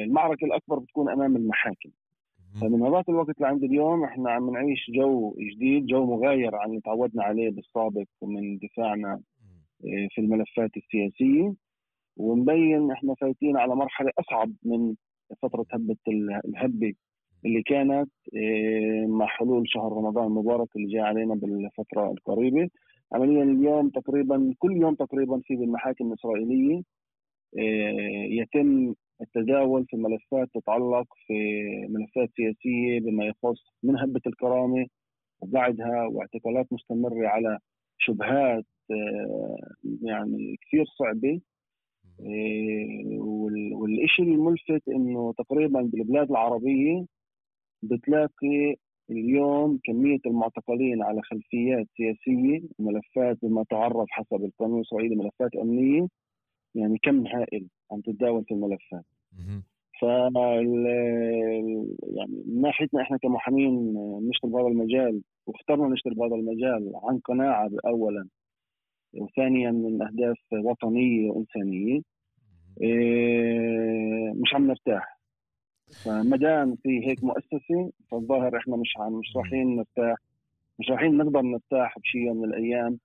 المعركة 0.06 0.45
الأكبر 0.45 0.80
بتكون 0.80 1.10
أمام 1.10 1.36
المحاكم. 1.36 1.89
فمن 2.62 2.82
هذاك 2.82 3.10
الوقت 3.10 3.41
لعند 3.41 3.63
اليوم 3.63 4.04
إحنا 4.04 4.32
عم 4.32 4.50
نعيش 4.50 4.91
جو 4.95 5.36
جديد 5.56 5.86
جو 5.86 6.06
مغاير 6.06 6.56
عن 6.56 6.69
اللي 6.69 6.82
تعودنا 6.82 7.24
عليه 7.24 7.50
بالسابق 7.50 8.06
ومن 8.21 8.58
دفاعنا 8.58 9.13
آه، 9.86 10.08
في 10.12 10.21
الملفات 10.21 10.71
السياسية. 10.78 11.54
ومبين 12.17 12.91
إحنا 12.91 13.15
فايتين 13.21 13.58
على 13.58 13.76
مرحلة 13.76 14.12
أصعب 14.19 14.52
من 14.63 14.95
فترة 15.41 15.65
هبة 15.71 15.98
الهبة 16.45 16.93
اللي 17.45 17.62
كانت 17.63 18.12
آه، 18.36 19.05
مع 19.08 19.25
حلول 19.27 19.63
شهر 19.69 19.91
رمضان 19.93 20.27
المبارك 20.27 20.75
اللي 20.75 20.88
جاي 20.88 21.01
علينا 21.01 21.36
بالفترة 21.36 22.12
القريبة. 22.12 22.69
عمليا 23.13 23.43
اليوم 23.43 23.89
تقريبا 23.89 24.53
كل 24.60 24.71
يوم 24.77 24.95
تقريبا 24.95 25.41
في 25.43 25.55
بالمحاكم 25.55 26.08
الاسرائيليه 26.08 26.81
آه، 27.60 28.25
يتم 28.29 28.93
التداول 29.21 29.86
في 29.89 29.97
ملفات 29.97 30.49
تتعلق 30.53 31.08
في 31.27 31.62
ملفات 31.89 32.29
سياسية 32.36 32.99
بما 32.99 33.25
يخص 33.25 33.63
من 33.84 33.99
هبة 33.99 34.21
الكرامة 34.27 34.88
وبعدها 35.41 36.08
واعتقالات 36.12 36.67
مستمرة 36.73 37.27
على 37.27 37.60
شبهات 37.97 38.65
آه، 38.91 39.58
يعني 40.01 40.58
كثير 40.62 40.86
صعبة. 40.86 41.41
والشيء 43.79 44.25
الملفت 44.25 44.88
إنه 44.89 45.34
تقريبا 45.38 45.81
بالبلاد 45.81 46.31
العربية 46.31 47.05
بتلاقي 47.91 48.76
اليوم 49.12 49.80
كمية 49.84 50.19
المعتقلين 50.26 51.04
على 51.04 51.21
خلفيات 51.21 51.88
سياسية 51.98 52.62
ملفات 52.80 53.38
بما 53.43 53.63
تعرف 53.69 54.06
حسب 54.10 54.43
القانون 54.45 54.78
الإسرائيلي 54.80 55.15
ملفات 55.15 55.56
أمنية 55.56 56.08
يعني 56.76 56.98
كم 57.04 57.28
هائل 57.28 57.67
عم 57.91 58.02
تتداول 58.02 58.43
في 58.45 58.54
الملفات. 58.54 59.06
ف 60.00 60.04
يعني 60.04 61.88
من 62.48 62.62
ناحيتنا 62.62 63.02
إحنا 63.02 63.17
كمحامين 63.17 63.93
نشتغل 64.30 64.52
بهذا 64.52 64.67
المجال 64.67 65.21
واخترنا 65.48 65.88
نشتغل 65.88 66.13
بهذا 66.13 66.36
المجال 66.36 66.91
عن 67.04 67.19
قناعة 67.19 67.69
اولا 67.86 68.28
وثانيا 69.13 69.71
من 69.71 70.02
أهداف 70.02 70.38
وطنية 70.54 71.30
وإنسانية 71.30 72.02
إيه، 72.82 74.32
مش 74.34 74.54
عم 74.54 74.67
نرتاح. 74.67 75.14
فما 75.91 76.38
دام 76.38 76.76
في 76.84 77.08
هيك 77.08 77.24
مؤسسة 77.24 77.91
فالظاهر 78.12 78.58
إحنا 78.58 78.76
مش 78.76 78.93
عم 78.98 79.13
مش 79.13 79.36
رايحين 79.36 79.76
نرتاح 79.76 80.17
مش 80.80 80.89
رايحين 80.89 81.17
نقدر 81.17 81.41
نرتاح 81.41 82.00
بشيء 82.00 82.21
يوم 82.21 82.38
من 82.38 82.50
الأيام 82.50 83.00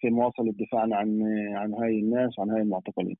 في 0.00 0.10
مواصلة 0.10 0.52
دفاعنا 0.52 0.96
عن 0.96 1.22
عن 1.56 1.74
هاي 1.74 1.98
الناس 2.00 2.38
وعن 2.38 2.50
هاي 2.50 2.62
المعتقلين. 2.62 3.16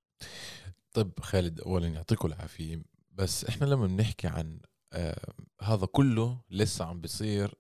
طيب 0.93 1.11
خالد 1.21 1.61
اولا 1.61 1.89
يعطيكم 1.89 2.29
العافية 2.29 2.83
بس 3.13 3.45
إحنا 3.45 3.67
لما 3.67 3.87
بنحكي 3.87 4.27
عن 4.29 4.61
آه 4.93 5.33
هذا 5.63 5.87
كله 5.87 6.41
لسه 6.51 6.85
عم 6.85 7.01
بيصير 7.01 7.55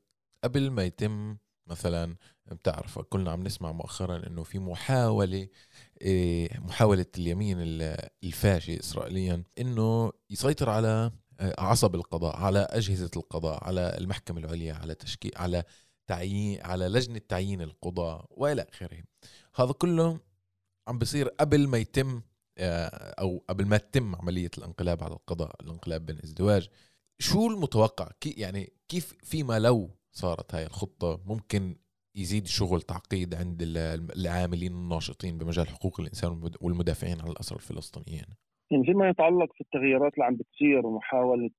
قبل 0.44 0.70
ما 0.70 0.84
يتم 0.84 1.36
مثلا 1.66 2.16
بتعرف 2.52 2.98
كلنا 2.98 3.30
عم 3.30 3.42
نسمع 3.42 3.72
مؤخرا 3.72 4.26
إنه 4.26 4.42
في 4.42 4.58
محاولة 4.58 5.48
آه، 6.02 6.48
محاولة 6.58 7.06
اليمين 7.18 7.56
الفاشي 8.24 8.80
اسرائيليا 8.80 9.42
إنه 9.60 10.12
يسيطر 10.30 10.70
على 10.70 11.10
عصب 11.58 11.94
القضاء 11.94 12.36
على 12.36 12.58
أجهزة 12.70 13.10
القضاء 13.16 13.64
على 13.64 13.98
المحكمة 13.98 14.40
العليا 14.40 14.74
على 14.74 14.94
تشكيل 14.94 15.32
على 15.36 15.64
تعيين 16.06 16.60
على 16.62 16.88
لجنة 16.88 17.20
تعيين 17.28 17.62
القضاء 17.62 18.26
وإلى 18.30 18.66
آخره. 18.72 19.02
هذا 19.54 19.72
كله 19.72 20.20
عم 20.88 20.98
بصير 20.98 21.28
قبل 21.28 21.68
ما 21.68 21.78
يتم 21.78 22.22
آه، 22.58 23.14
أو 23.18 23.44
قبل 23.48 23.66
ما 23.66 23.76
تتم 23.76 24.16
عملية 24.16 24.50
الانقلاب 24.58 25.04
على 25.04 25.12
القضاء 25.12 25.56
الانقلاب 25.62 26.06
بين 26.06 26.18
ازدواج. 26.24 26.68
شو 27.18 27.46
المتوقع؟ 27.46 28.10
كي 28.20 28.30
يعني 28.30 28.72
كيف 28.88 29.14
فيما 29.22 29.58
لو 29.58 29.90
صارت 30.12 30.54
هاي 30.54 30.66
الخطة؟ 30.66 31.20
ممكن 31.24 31.76
يزيد 32.14 32.46
شغل 32.46 32.82
تعقيد 32.82 33.34
عند 33.34 33.58
العاملين 34.16 34.72
الناشطين 34.72 35.38
بمجال 35.38 35.68
حقوق 35.68 36.00
الإنسان 36.00 36.50
والمدافعين 36.60 37.20
عن 37.20 37.28
الأسرى 37.28 37.56
الفلسطينيين. 37.56 38.26
فيما 38.84 39.08
يتعلق 39.08 39.52
في 39.54 39.60
التغييرات 39.60 40.14
اللي 40.14 40.24
عم 40.24 40.36
بتصير 40.36 40.86
ومحاولة 40.86 41.50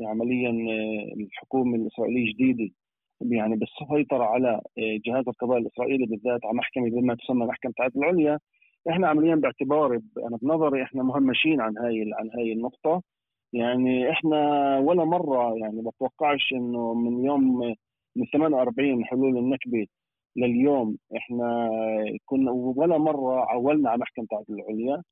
عمليا 0.00 0.50
آه، 0.50 1.14
الحكومة 1.20 1.76
الإسرائيلية 1.76 2.24
الجديدة 2.30 2.74
يعني 3.20 3.56
بالسيطرة 3.56 4.24
على 4.24 4.48
آه، 4.78 4.98
جهاز 5.06 5.24
القضاء 5.28 5.58
الإسرائيلي 5.58 6.06
بالذات 6.06 6.40
على 6.44 6.54
محكمة 6.54 6.90
بما 6.90 7.14
تسمى 7.14 7.46
محكمة 7.46 7.72
العدل 7.78 7.98
العليا 7.98 8.38
إحنا 8.90 9.08
عمليا 9.08 9.34
باعتباري 9.34 10.00
أنا 10.28 10.36
بنظري 10.42 10.82
إحنا 10.82 11.02
مهمشين 11.02 11.60
عن 11.60 11.78
هاي 11.78 12.10
عن 12.14 12.30
هاي 12.34 12.52
النقطة. 12.52 13.02
يعني 13.52 14.10
إحنا 14.10 14.38
ولا 14.78 15.04
مرة 15.04 15.54
يعني 15.58 15.82
بتوقعش 15.82 16.52
إنه 16.52 16.94
من 16.94 17.24
يوم 17.24 17.58
من 18.16 18.26
48 18.32 19.04
حلول 19.04 19.38
النكبة 19.38 19.86
لليوم 20.36 20.96
إحنا 21.16 21.70
كنا 22.26 22.50
ولا 22.52 22.98
مرة 22.98 23.40
عولنا 23.50 23.90
على 23.90 24.00
محكمة 24.00 24.26
العدل 24.32 24.54
العليا. 24.54 25.02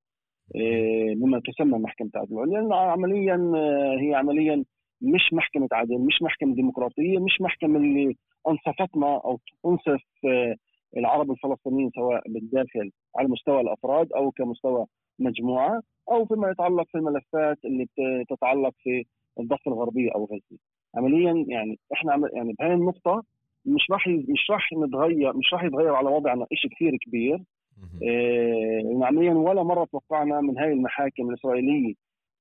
إيه، 0.55 1.15
بما 1.15 1.41
تسمى 1.41 1.79
محكمة 1.79 2.11
العدل. 2.15 2.33
العليا 2.35 2.61
لأنه 2.61 2.77
عمليا 2.77 3.53
آه، 3.57 3.97
هي 4.01 4.15
عمليا 4.15 4.65
مش 5.03 5.33
محكمة 5.33 5.69
عدل 5.73 5.99
مش 5.99 6.23
محكمة 6.23 6.55
ديمقراطية 6.55 7.19
مش 7.19 7.41
محكمة 7.41 7.79
اللي 7.79 8.17
أنصفتنا 8.49 9.07
أو 9.07 9.39
تنصف 9.63 10.03
آه، 10.25 10.55
العرب 10.97 11.31
الفلسطينيين 11.31 11.91
سواء 11.95 12.23
بالداخل 12.29 12.91
على 13.17 13.29
مستوى 13.29 13.61
الأفراد 13.61 14.13
أو 14.13 14.31
كمستوى 14.31 14.87
مجموعة 15.19 15.81
أو 16.13 16.27
فيما 16.27 16.51
يتعلق 16.51 16.87
في 16.89 16.99
الملفات 16.99 17.59
اللي 17.65 17.87
تتعلق 18.31 18.75
في 18.83 19.05
الضفة 19.41 19.71
الغربية 19.73 20.11
أو 20.15 20.25
غزة. 20.25 20.59
عمليا 20.95 21.45
يعني 21.49 21.79
إحنا 21.93 22.31
يعني 22.33 22.53
بهذه 22.59 22.73
النقطة 22.75 23.23
مش 23.67 23.91
راح 23.91 24.09
مش 24.09 24.51
راح 24.51 24.73
نتغير 24.73 25.37
مش 25.37 25.53
راح 25.53 25.65
يتغير 25.65 25.95
على 25.95 26.09
وضعنا 26.11 26.47
شيء 26.55 26.71
كثير 26.71 26.97
كبير. 27.07 27.39
عمليا 29.03 29.35
ولا 29.35 29.63
مرة 29.63 29.85
توقعنا 29.85 30.41
من 30.41 30.59
هاي 30.59 30.73
المحاكم 30.73 31.31
الإسرائيلية 31.31 31.95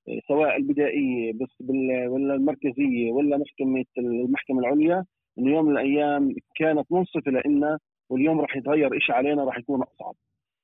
إيه 0.07 0.19
سواء 0.27 0.57
البدائية 0.57 1.33
بس 1.33 1.61
ولا 2.09 2.35
المركزية 2.35 3.11
ولا 3.11 3.37
محكمة 3.37 3.85
المحكمة 3.97 4.59
العليا 4.59 5.05
إنه 5.39 5.51
يوم 5.55 5.65
من 5.65 5.71
الأيام 5.71 6.35
كانت 6.55 6.91
منصفة 6.91 7.31
لنا 7.45 7.79
واليوم 8.09 8.41
راح 8.41 8.55
يتغير 8.55 8.99
شيء 8.99 9.15
علينا 9.15 9.43
راح 9.43 9.57
يكون 9.57 9.81
أصعب. 9.81 10.15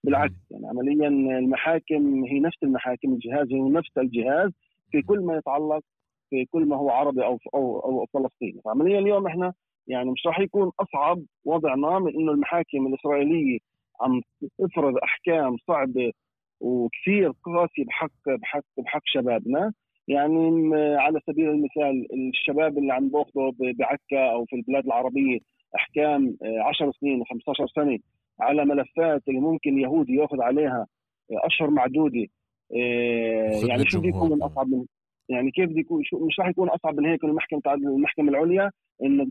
بالعكس 0.04 0.34
يعني 0.52 0.68
عمليا 0.68 1.08
المحاكم 1.40 2.24
هي 2.26 2.40
نفس 2.40 2.64
المحاكم 2.64 3.14
الجهاز 3.14 3.54
هو 3.54 3.70
نفس 3.70 3.98
الجهاز 3.98 4.52
في 4.92 5.02
كل 5.02 5.20
ما 5.20 5.38
يتعلق 5.38 5.82
في 6.30 6.46
كل 6.46 6.66
ما 6.66 6.76
هو 6.76 6.90
عربي 6.90 7.26
أو 7.26 7.38
أو 7.54 7.80
أو 7.80 8.06
فلسطيني. 8.06 8.62
فعمليا 8.66 9.00
اليوم 9.00 9.28
إحنا 9.28 9.54
يعني 9.88 10.12
مش 10.12 10.26
راح 10.28 10.40
يكون 10.40 10.72
أصعب 10.80 11.22
وضعنا 11.46 12.00
من 12.00 12.16
إنه 12.16 12.32
المحاكم 12.32 12.88
الإسرائيلية 12.88 13.60
عم 14.02 14.22
تفرض 14.60 14.98
أحكام 15.04 15.58
صعبة 15.68 16.12
وكثير 16.60 17.32
قاسيه 17.44 17.86
بحق 17.86 18.30
بحق 18.42 18.64
بحق 18.78 19.02
شبابنا. 19.06 19.74
يعني 20.08 20.76
على 20.96 21.20
سبيل 21.28 21.50
المثال 21.50 22.08
الشباب 22.14 22.78
اللي 22.78 22.94
عم 22.94 23.10
باخذوا 23.10 23.52
بعكا 23.60 24.32
أو 24.32 24.46
في 24.46 24.56
البلاد 24.56 24.86
العربية 24.86 25.40
أحكام 25.76 26.38
10 26.42 26.88
آه، 26.88 26.92
سنين 27.00 27.24
و15 27.24 27.66
سنة 27.76 28.00
على 28.40 28.66
ملفات 28.66 29.22
اللي 29.28 29.40
ممكن 29.40 29.80
يهودي 29.80 30.14
ياخذ 30.14 30.42
عليها 30.42 30.88
أشهر 31.32 31.70
معدودة. 31.70 32.28
آه، 32.76 33.68
يعني 33.68 33.86
شو 33.86 34.00
بده 34.00 34.10
يكون 34.10 34.42
اصعب 34.44 34.68
من 34.68 34.86
يعني 35.30 35.52
كيف 35.52 35.70
بده 35.70 35.80
يكون 35.80 36.04
شو 36.04 36.26
مش 36.26 36.40
راح 36.40 36.48
يكون 36.48 36.70
أصعب 36.70 37.00
من 37.00 37.06
هيك 37.06 37.24
المحكمه 37.24 37.62
المحكمة 37.68 38.30
العليا؟ 38.30 38.72
إنه 39.04 39.28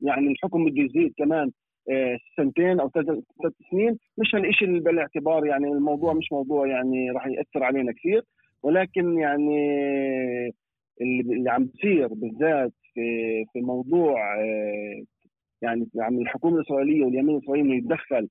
يعني 0.00 0.26
الحكم 0.26 0.64
بده 0.64 0.82
يزيد 0.82 1.14
كمان. 1.18 1.46
آه، 1.48 1.50
سنتين 2.36 2.80
أو 2.80 2.90
ثلاث 2.90 3.06
سنين 3.70 3.98
مش 4.18 4.34
هالشيء 4.34 4.78
بالاعتبار 4.78 5.46
يعني 5.46 5.68
الموضوع 5.68 6.12
مش 6.12 6.32
موضوع 6.32 6.66
يعني 6.66 7.10
راح 7.10 7.26
يأثر 7.26 7.64
علينا 7.64 7.92
كثير. 7.92 8.22
ولكن 8.62 9.18
يعني 9.18 9.60
اللي 11.00 11.50
عم 11.50 11.64
بصير 11.64 12.06
بالذات 12.08 12.72
في 12.94 13.44
في 13.52 13.60
موضوع 13.60 14.40
آه، 14.40 15.02
يعني 15.62 15.88
عم 15.98 16.18
الحكومة 16.18 16.56
الإسرائيلية 16.56 17.04
واليمين 17.04 17.36
الإسرائيلي 17.36 17.76
يتدخل 17.76 18.28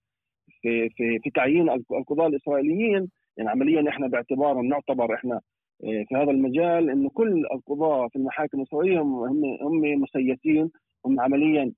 في 0.61 0.89
في 0.89 1.19
في 1.19 1.29
تعيين 1.29 1.69
القضاة 1.69 2.27
الإسرائيليين 2.27 3.09
يعني 3.37 3.49
عمليا 3.49 3.89
إحنا 3.89 4.07
باعتبار 4.07 4.61
نعتبر 4.61 5.15
إحنا 5.15 5.35
آه، 5.83 6.03
في 6.09 6.15
هذا 6.15 6.31
المجال 6.31 6.89
إنه 6.89 7.09
كل 7.09 7.45
القضاة 7.53 8.07
في 8.07 8.15
المحاكم 8.15 8.59
الإسرائيلية 8.59 8.99
هم 9.01 9.45
هم 9.61 10.01
مسيسين 10.01 10.69
هم 11.05 11.19
عمليا 11.19 11.63
آه، 11.63 11.71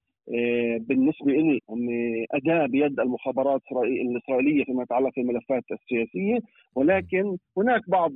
بالنسبة 0.80 1.32
لي 1.32 1.60
اداه 2.32 2.66
بيد 2.66 3.00
المخابرات 3.00 3.62
الإسرائيلية 3.84 4.64
فيما 4.64 4.84
يتعلق 4.84 5.14
في 5.14 5.22
الملفات 5.22 5.64
السياسية 5.72 6.40
ولكن 6.76 7.38
هناك 7.58 7.90
بعض 7.90 8.12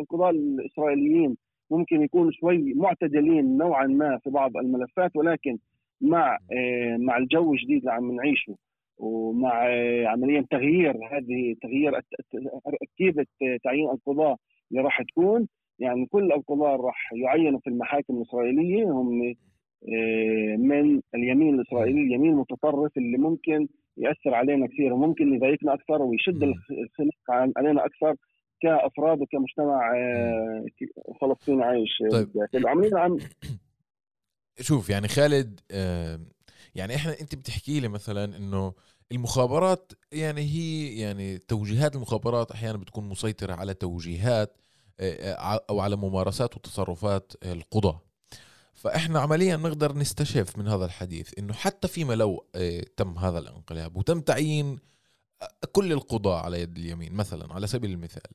القضاة 0.00 0.30
الإسرائيليين 0.30 1.36
ممكن 1.70 2.02
يكونوا 2.02 2.30
شوي 2.32 2.74
معتدلين 2.74 3.56
نوعا 3.56 3.86
ما 3.86 4.18
في 4.18 4.30
بعض 4.30 4.56
الملفات 4.56 5.16
ولكن 5.16 5.58
مع 6.00 6.38
آه، 6.52 6.96
مع 6.96 7.16
الجو 7.16 7.52
الجديد 7.52 7.78
اللي 7.78 7.92
عم 7.92 8.12
نعيشه 8.12 8.56
ومع 8.98 9.66
آه، 9.68 10.06
عمليا 10.06 10.46
تغيير 10.50 10.96
هذه 11.12 11.54
تغيير 11.62 12.00
تركيبه 12.64 13.26
تعيين 13.64 13.90
القضاة 13.90 14.36
اللي 14.70 14.82
راح 14.82 15.02
تكون 15.02 15.48
يعني 15.78 16.06
كل 16.06 16.32
القضاة 16.32 16.76
راح 16.76 17.12
يعينوا 17.12 17.60
في 17.60 17.70
المحاكم 17.70 18.16
الإسرائيلية 18.16 18.84
هم 18.84 19.22
آه، 19.22 19.34
من 20.58 21.00
اليمين 21.14 21.54
الإسرائيلي 21.54 22.00
اليمين 22.00 22.32
المتطرف 22.32 22.96
اللي 22.96 23.18
ممكن 23.18 23.68
يأثر 23.96 24.34
علينا 24.34 24.66
كثير 24.66 24.92
وممكن 24.92 25.34
يضايقنا 25.34 25.74
أكثر 25.74 26.02
ويشد 26.02 26.42
الخناق 26.42 27.56
علينا 27.56 27.86
أكثر 27.86 28.16
كأفراد 28.62 29.20
وكمجتمع 29.20 29.92
آه، 29.96 30.64
فلسطيني 31.20 31.62
عايش. 31.62 32.02
طيب. 32.10 32.48
عاملين 32.66 32.96
عم 32.96 33.18
شوف 34.60 34.90
يعني 34.90 35.08
خالد 35.08 35.60
يعني 36.74 36.94
إحنا 36.94 37.20
أنت 37.20 37.34
بتحكي 37.34 37.80
لي 37.80 37.88
مثلا 37.88 38.36
إنه 38.36 38.74
المخابرات 39.12 39.92
يعني 40.12 40.40
هي 40.40 41.00
يعني 41.00 41.38
توجيهات 41.38 41.96
المخابرات 41.96 42.50
أحيانا 42.50 42.78
بتكون 42.78 43.08
مسيطرة 43.08 43.52
على 43.54 43.74
توجيهات 43.74 44.58
أو 45.70 45.80
على 45.80 45.96
ممارسات 45.96 46.56
وتصرفات 46.56 47.32
القضاة. 47.44 48.11
فإحنا 48.82 49.20
عمليا 49.20 49.56
نقدر 49.56 49.92
نستشف 49.96 50.58
من 50.58 50.68
هذا 50.68 50.84
الحديث 50.84 51.38
إنه 51.38 51.52
حتى 51.52 51.88
فيما 51.88 52.12
لو 52.14 52.46
تم 52.96 53.18
هذا 53.18 53.38
الانقلاب 53.38 53.96
وتم 53.96 54.20
تعيين 54.20 54.78
كل 55.72 55.92
القضاة 55.92 56.40
على 56.40 56.60
يد 56.60 56.76
اليمين 56.76 57.14
مثلا 57.14 57.54
على 57.54 57.66
سبيل 57.66 57.90
المثال 57.90 58.32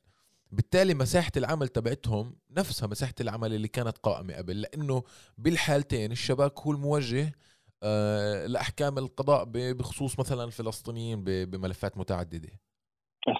بالتالي 0.52 0.94
مساحة 0.94 1.30
العمل 1.36 1.68
تبعتهم 1.68 2.36
نفسها 2.50 2.88
مساحة 2.88 3.14
العمل 3.20 3.54
اللي 3.54 3.68
كانت 3.68 3.98
قائمة 3.98 4.34
قبل 4.34 4.60
لأنه 4.60 5.02
بالحالتين 5.38 6.12
الشباك 6.12 6.60
هو 6.60 6.72
الموجه 6.72 7.32
آه، 7.82 8.46
لأحكام 8.46 8.98
القضاء 8.98 9.44
بخصوص 9.54 10.20
مثلا 10.20 10.44
الفلسطينيين 10.44 11.24
بملفات 11.24 11.98
متعددة. 11.98 12.48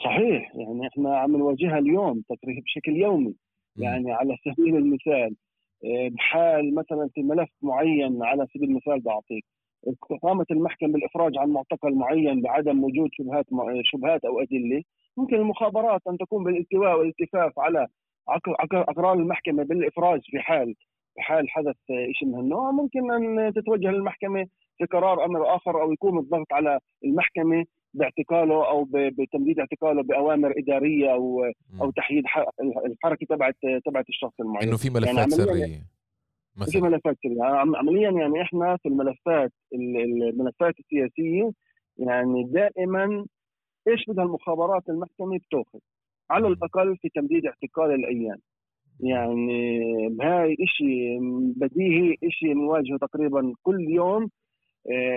صحيح 0.05 0.53
يعني 0.57 0.88
إحنا 0.88 1.18
عم 1.18 1.37
نواجهها 1.37 1.79
اليوم 1.79 2.23
تكريه 2.29 2.62
بشكل 2.62 2.97
يومي 2.97 3.35
يعني 3.77 4.12
على 4.12 4.37
سبيل 4.44 4.77
المثال 4.77 5.37
آه، 5.37 5.48
بحال 5.85 6.75
مثلا 6.75 7.09
في 7.14 7.23
ملف 7.23 7.49
معين 7.62 8.23
على 8.23 8.47
سبيل 8.55 8.69
المثال 8.69 9.01
بعطيك. 9.01 9.45
قامت 10.23 10.51
المحكمة 10.51 10.93
بالإفراج 10.93 11.38
عن 11.38 11.49
معتقل 11.51 11.95
معين 11.95 12.43
بعدم 12.43 12.85
وجود 12.85 13.11
شبهات 13.12 13.47
شبهات 13.85 14.25
أو 14.25 14.41
أدلة 14.41 14.83
ممكن 15.17 15.37
المخابرات 15.37 16.01
أن 16.09 16.19
تكون 16.19 16.45
بالالتواء 16.45 16.99
والالتفاف 16.99 17.59
على 17.59 17.87
أقرار 18.73 19.12
المحكمة 19.12 19.64
بالإفراج 19.64 20.21
في 20.25 20.38
حال 20.38 20.75
في 21.14 21.21
حال 21.21 21.51
حدث 21.51 21.77
شيء 22.12 22.29
من 22.29 22.38
النوع 22.38 22.71
ممكن 22.71 23.11
أن 23.12 23.53
تتوجه 23.53 23.91
للمحكمة 23.91 24.47
في 24.79 24.85
قرار 24.85 25.25
أمر 25.25 25.57
آخر 25.57 25.83
أو 25.83 25.93
يكون 25.93 26.19
الضغط 26.19 26.53
على 26.53 26.79
المحكمة. 27.05 27.64
باعتقاله 27.94 28.68
أو 28.68 28.88
بتمديد 28.92 29.59
اعتقاله 29.59 30.03
بأوامر 30.03 30.55
إدارية 30.59 31.12
أو 31.12 31.44
أو 31.81 31.90
تحييد 31.90 32.24
الحركة 32.87 33.27
تبعت 33.27 33.57
تبعت 33.85 34.09
الشخص 34.09 34.40
المعين. 34.40 34.68
إنه 34.68 34.77
في 34.77 34.90
ملفات 34.90 35.16
يعني 35.16 35.31
سرية. 35.31 35.83
مثلا. 36.57 36.72
في 36.72 36.81
ملفات 36.81 37.16
سرية. 37.22 37.42
عمليا 37.42 38.11
يعني 38.11 38.42
إحنا 38.42 38.77
في 38.77 38.88
الملفات 38.88 39.53
الملفات 39.74 40.74
السياسية 40.79 41.51
يعني 41.98 42.44
دائما 42.44 43.27
إيش 43.88 44.05
بدها 44.09 44.24
المخابرات 44.24 44.88
المحكمة؟ 44.88 45.38
بتاخذ 45.38 45.79
على 46.31 46.48
الأقل 46.48 46.96
في 46.96 47.09
تمديد 47.09 47.46
اعتقال 47.46 47.94
الأيام. 47.94 48.38
يعني 49.01 50.09
بهاي 50.09 50.57
شيء 50.64 51.18
بديهي 51.57 52.16
شيء 52.29 52.55
نواجهه 52.55 52.98
تقريبا 52.98 53.53
كل 53.62 53.81
يوم 53.81 54.31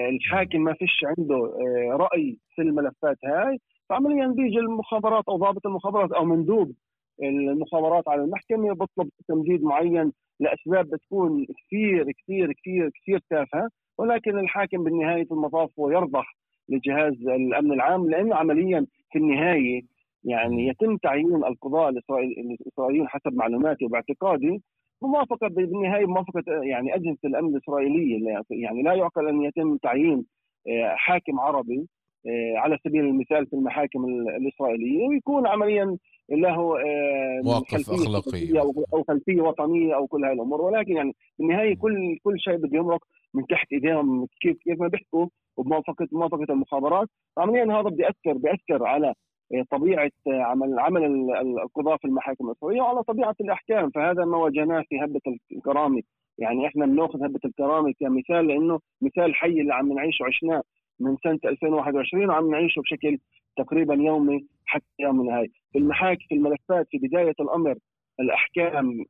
الحاكم 0.10 0.62
ما 0.62 0.73
فيش 0.73 0.99
عنده 1.05 1.36
آه، 1.36 1.97
رأي 1.97 2.38
في 2.55 2.62
الملفات 2.62 3.17
هاي 3.25 3.60
فعمليا 3.89 4.27
بيجي 4.27 4.60
المخابرات 4.60 5.23
أو 5.29 5.38
ضابط 5.38 5.65
المخابرات 5.67 6.12
أو 6.12 6.25
مندوب 6.25 6.71
المخابرات 7.23 8.07
على 8.07 8.23
المحكمة 8.23 8.73
بطلب 8.73 9.10
تمديد 9.27 9.63
معين 9.63 10.12
لأسباب 10.39 10.89
بتكون 10.89 11.45
كثير 11.45 12.12
كثير 12.12 12.53
كثير 12.53 12.89
كثير 13.01 13.19
تافهة 13.29 13.69
ولكن 13.97 14.39
الحاكم 14.39 14.84
بالنهاية 14.84 15.27
المطاف 15.31 15.79
هو 15.79 15.91
يرضخ 15.91 16.25
لجهاز 16.69 17.13
الأمن 17.13 17.71
العام 17.71 18.10
لأنه 18.10 18.36
عمليا 18.36 18.86
في 19.12 19.19
النهاية 19.19 19.81
يعني 20.23 20.67
يتم 20.67 20.97
تعيين 20.97 21.36
القضاء 21.36 21.89
الاسرائيليين 21.89 23.07
حسب 23.07 23.34
معلوماتي 23.34 23.86
وباعتقادي 23.86 24.62
موافقة 25.08 25.48
بالنهاية 25.48 26.06
موافقة 26.06 26.44
يعني 26.64 26.96
أجهزة 26.96 27.18
الأمن 27.26 27.56
الإسرائيلية 27.56 28.42
يعني 28.50 28.84
لا 28.84 28.94
يعقل 28.94 29.28
أن 29.28 29.42
يتم 29.42 29.78
تعيين 29.78 30.26
آه، 30.68 30.96
حاكم 30.96 31.40
عربي 31.40 31.88
آه، 32.28 32.58
على 32.58 32.78
سبيل 32.84 33.06
المثال 33.06 33.48
في 33.48 33.54
المحاكم 33.54 34.06
الإسرائيلية 34.06 35.08
ويكون 35.08 35.48
عمليا 35.48 35.98
له 36.30 36.80
آه، 36.80 37.42
مواقف 37.44 37.90
أخلاقية 37.90 38.60
أو 38.94 39.04
خلفية 39.08 39.42
وطنية 39.42 39.96
أو 39.96 40.08
كل 40.08 40.26
هاي 40.26 40.34
الأمور. 40.34 40.62
ولكن 40.62 40.96
يعني 40.96 41.16
بالنهاية 41.40 41.76
كل 41.76 42.18
كل 42.24 42.40
شيء 42.40 42.56
بده 42.56 42.78
يمرق 42.78 43.04
من 43.34 43.48
تحت 43.48 43.72
إيديهم 43.72 44.28
كيف 44.42 44.58
كيف 44.58 44.82
ما 44.82 44.88
بيحكوا 44.88 45.28
وبموافقة 45.58 46.08
موافقه 46.12 46.46
المخابرات. 46.50 47.08
عمليا 47.38 47.64
هذا 47.64 47.90
بيأثر 47.90 48.38
بيأثر 48.38 48.86
على 48.86 49.14
طبيعة 49.72 50.12
عمل 50.28 50.80
عمل 50.80 51.32
القضاء 51.64 51.98
في 51.98 52.06
المحاكم 52.06 52.48
الاسرائيليه 52.48 52.82
وعلى 52.82 53.04
طبيعة 53.04 53.36
الأحكام. 53.42 53.90
فهذا 53.90 54.26
ما 54.26 54.38
واجهناه 54.38 54.84
في 54.90 55.00
هبة 55.04 55.22
الكرامة. 55.52 56.02
يعني 56.38 56.68
إحنا 56.68 56.86
بنأخذ 56.86 57.24
هبة 57.24 57.40
الكرامة 57.46 57.94
كمثال 58.00 58.48
لأنه 58.48 58.80
مثال 59.02 59.36
حي 59.36 59.62
اللي 59.62 59.74
عم 59.74 59.94
نعيشه 59.94 60.26
عشناه 60.26 60.64
من 61.00 61.18
سنة 61.24 61.40
2021 61.46 62.30
وعم 62.30 62.52
نعيشه 62.52 62.82
بشكل 62.82 63.18
تقريبا 63.58 63.94
يومي 63.94 64.46
حتى 64.66 64.86
يومنا 65.00 65.40
هاي 65.40 65.52
في 65.72 65.78
المحاكم 65.80 66.22
في 66.30 66.36
الملفات 66.36 66.88
في 66.92 66.98
بداية 66.98 67.34
الأمر 67.40 67.76
الأحكام 68.21 69.05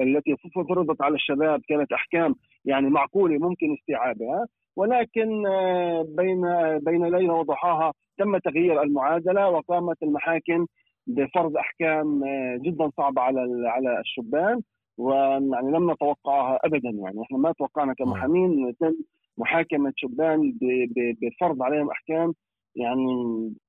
التي 0.00 0.36
فرضت 0.68 1.02
على 1.02 1.14
الشباب 1.14 1.60
كانت 1.68 1.92
أحكام 1.92 2.34
يعني 2.64 2.90
معقولة 2.90 3.38
ممكن 3.38 3.74
استيعابها. 3.74 4.46
ولكن 4.76 5.46
آه، 5.46 6.06
بين 6.08 6.40
بين 6.78 7.04
ليله 7.04 7.34
وضحاها 7.34 7.92
تم 8.18 8.38
تغيير 8.38 8.82
المعادلة 8.82 9.48
وقامت 9.48 10.02
المحاكم 10.02 10.66
بفرض 11.06 11.56
أحكام 11.56 12.24
آه، 12.24 12.56
جدا 12.62 12.90
صعبة 12.96 13.22
على 13.22 13.40
على 13.68 14.00
الشبان. 14.00 14.60
ويعني 14.98 15.70
لم 15.70 15.90
نتوقعها 15.90 16.58
ابدا 16.64 16.90
يعني. 16.90 17.22
إحنا 17.22 17.38
ما 17.38 17.52
توقعنا 17.52 17.94
كمحامين. 17.94 18.68
يتم 18.68 18.94
محاكمة 19.38 19.92
شبان 19.96 20.58
بفرض 21.22 21.62
عليهم 21.62 21.90
أحكام 21.90 22.32
يعني 22.76 23.06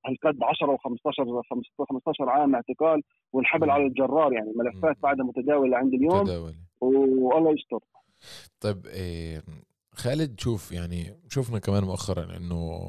هالقد 0.05 0.43
10 0.43 0.75
و15 0.75 1.89
15 1.89 2.29
عام 2.29 2.55
اعتقال 2.55 3.03
والحبل 3.33 3.69
على 3.69 3.85
الجرار 3.85 4.33
يعني 4.33 4.53
ملفات 4.55 4.97
بعدها 5.03 5.25
متداولة 5.25 5.77
عند 5.77 5.93
اليوم. 5.93 6.19
متداولة. 6.21 6.55
والله 6.81 7.53
يستر. 7.53 7.79
طيب 8.59 8.85
إيه 8.85 9.43
خالد 9.93 10.39
شوف 10.39 10.71
يعني 10.71 11.19
شفنا 11.29 11.59
كمان 11.59 11.83
مؤخرا 11.83 12.37
إنه 12.37 12.81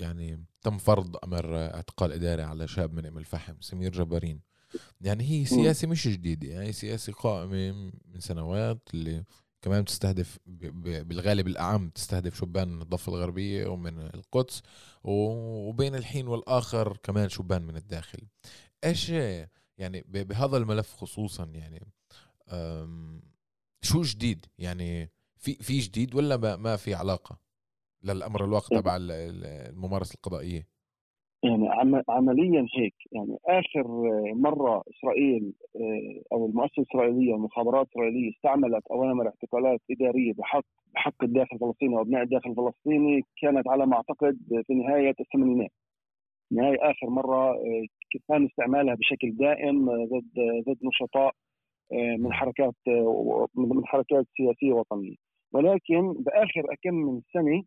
يعني 0.00 0.44
تم 0.62 0.78
فرض 0.78 1.16
أمر 1.24 1.56
اعتقال 1.56 2.12
اداري 2.12 2.42
على 2.42 2.68
شاب 2.68 2.94
من 2.94 3.06
أم 3.06 3.18
الفحم 3.18 3.54
سمير 3.60 3.92
جبارين. 3.92 4.40
يعني 5.00 5.24
هي 5.24 5.44
سياسة 5.44 5.88
مش 5.88 6.08
جديدة 6.08 6.48
يعني 6.48 6.72
سياسة 6.72 7.12
قائمة 7.12 7.72
من 8.14 8.20
سنوات 8.20 8.88
اللي 8.94 9.24
كمان 9.62 9.82
بتستهدف 9.82 10.38
بالغالب 10.46 11.46
الأعم 11.46 11.90
تستهدف 11.90 12.38
شبان 12.38 12.68
من 12.68 12.82
الضفة 12.82 13.12
الغربية 13.12 13.66
ومن 13.66 14.00
القدس 14.00 14.62
وبين 15.04 15.94
الحين 15.94 16.28
والآخر 16.28 16.96
كمان 16.96 17.28
شبان 17.28 17.62
من 17.62 17.76
الداخل. 17.76 18.18
إيش 18.84 19.08
يعني 19.78 20.04
بهذا 20.08 20.56
الملف 20.56 20.94
خصوصا 20.94 21.44
يعني 21.44 21.86
شو 23.82 24.02
جديد؟ 24.02 24.46
يعني 24.58 25.10
في 25.36 25.54
في 25.54 25.78
جديد 25.78 26.14
ولا 26.14 26.36
ما, 26.36 26.56
ما 26.56 26.76
في 26.76 26.94
علاقة 26.94 27.38
للأمر 28.02 28.44
الواقع 28.44 28.80
تبع 28.80 28.96
الممارسة 29.00 30.14
القضائية؟ 30.14 30.77
يعني 31.42 31.68
عمليا 32.08 32.66
هيك 32.76 32.94
يعني 33.12 33.36
آخر 33.46 33.84
مرة 34.34 34.82
إسرائيل 34.90 35.52
آه، 35.76 36.22
أو 36.32 36.46
المؤسسة 36.46 36.82
الإسرائيلية 36.82 37.32
والمخابرات 37.32 37.86
الإسرائيلية 37.86 38.30
استعملت 38.30 38.86
أوامر 38.90 39.26
اعتقالات 39.26 39.80
إدارية 39.90 40.32
بحق 40.32 40.64
بحق 40.94 41.24
الداخل 41.24 41.56
الفلسطيني 41.56 41.94
وابناء 41.94 42.22
الداخل 42.22 42.50
الفلسطيني 42.50 43.22
كانت 43.42 43.68
على 43.68 43.86
ما 43.86 43.96
أعتقد 43.96 44.38
في 44.66 44.74
نهاية 44.74 45.14
الثمانينات. 45.20 45.70
نهاية 46.52 46.76
آخر 46.80 47.10
مرة 47.10 47.50
آه، 47.50 47.86
كان 48.28 48.46
استعمالها 48.46 48.94
بشكل 48.94 49.36
دائم 49.36 49.86
ضد 49.86 50.62
ضد 50.68 50.78
نشطاء 50.84 51.32
آه، 51.92 52.16
من 52.18 52.32
حركات 52.32 52.74
من 53.54 53.86
حركات 53.86 54.26
سياسية 54.36 54.72
وطنية. 54.72 55.16
ولكن 55.52 56.12
بآخر 56.12 56.74
كم 56.82 56.94
من 56.94 57.20
سنة 57.32 57.62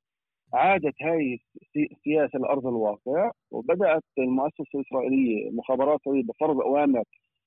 عادت 0.53 0.93
هاي 1.01 1.39
السياسة 1.75 2.39
لارض 2.39 2.67
الواقع 2.67 3.31
وبدأت 3.51 4.03
المؤسسة 4.17 4.65
الإسرائيلية 4.75 5.49
المخابرات 5.49 5.99
الاسرائيليه 5.99 6.27
بفرض 6.27 6.61
أوامر 6.61 7.03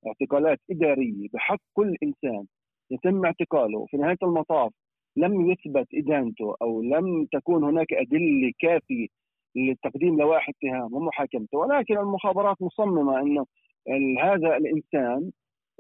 اعتقالات 0.07 0.59
إدارية 0.71 1.29
بحق 1.35 1.59
كل 1.75 1.97
إنسان 2.03 2.47
يتم 2.91 3.25
اعتقاله. 3.25 3.87
في 3.87 3.97
نهاية 3.97 4.19
المطاف 4.23 4.73
لم 5.17 5.51
يثبت 5.51 5.89
إدانته 5.95 6.55
أو 6.63 6.83
لم 6.83 7.27
تكون 7.33 7.65
هناك 7.65 7.93
أدلة 7.93 8.53
كافية 8.59 9.07
لتقديم 9.57 10.21
لوائح 10.21 10.49
اتهام 10.49 10.95
ومحاكمته. 10.95 11.59
ولكن 11.59 11.99
المخابرات 11.99 12.63
مصممة 12.63 13.21
إنه 13.21 13.47
هذا 14.23 14.57
الإنسان 14.57 15.31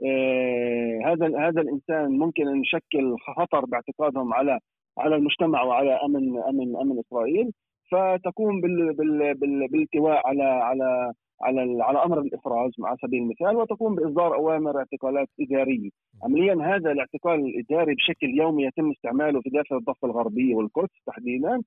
آه 0.06 1.00
هذا 1.04 1.26
هذا 1.48 1.60
الإنسان 1.60 2.18
ممكن 2.18 2.48
أن 2.48 2.60
يشكل 2.62 3.16
خطر 3.36 3.64
باعتقادهم 3.64 4.34
على 4.34 4.58
على 4.98 5.16
المجتمع 5.16 5.62
وعلى 5.62 5.92
أمن 5.92 6.42
أمن 6.42 6.76
أمن 6.76 6.98
إسرائيل 6.98 7.52
فتقوم 7.90 8.60
بال 8.60 8.94
بال 8.94 9.34
بال 9.34 9.68
بالالتواء 9.68 10.26
على 10.26 10.42
على 10.42 11.12
على 11.42 11.82
على 11.82 12.04
أمر 12.04 12.20
الافراج 12.20 12.72
على 12.80 12.96
سبيل 13.02 13.22
المثال 13.22 13.56
وتقوم 13.56 13.94
بإصدار 13.94 14.34
أوامر 14.34 14.78
اعتقالات 14.78 15.28
إدارية. 15.40 15.90
عمليا 16.22 16.54
هذا 16.54 16.92
الاعتقال 16.92 17.40
الإداري 17.40 17.94
بشكل 17.94 18.26
يومي 18.26 18.64
يتم 18.64 18.90
استعماله 18.90 19.40
في 19.40 19.50
داخل 19.50 19.76
الضفة 19.76 20.08
الغربية 20.08 20.54
والقدس 20.54 21.02
تحديدا. 21.06 21.62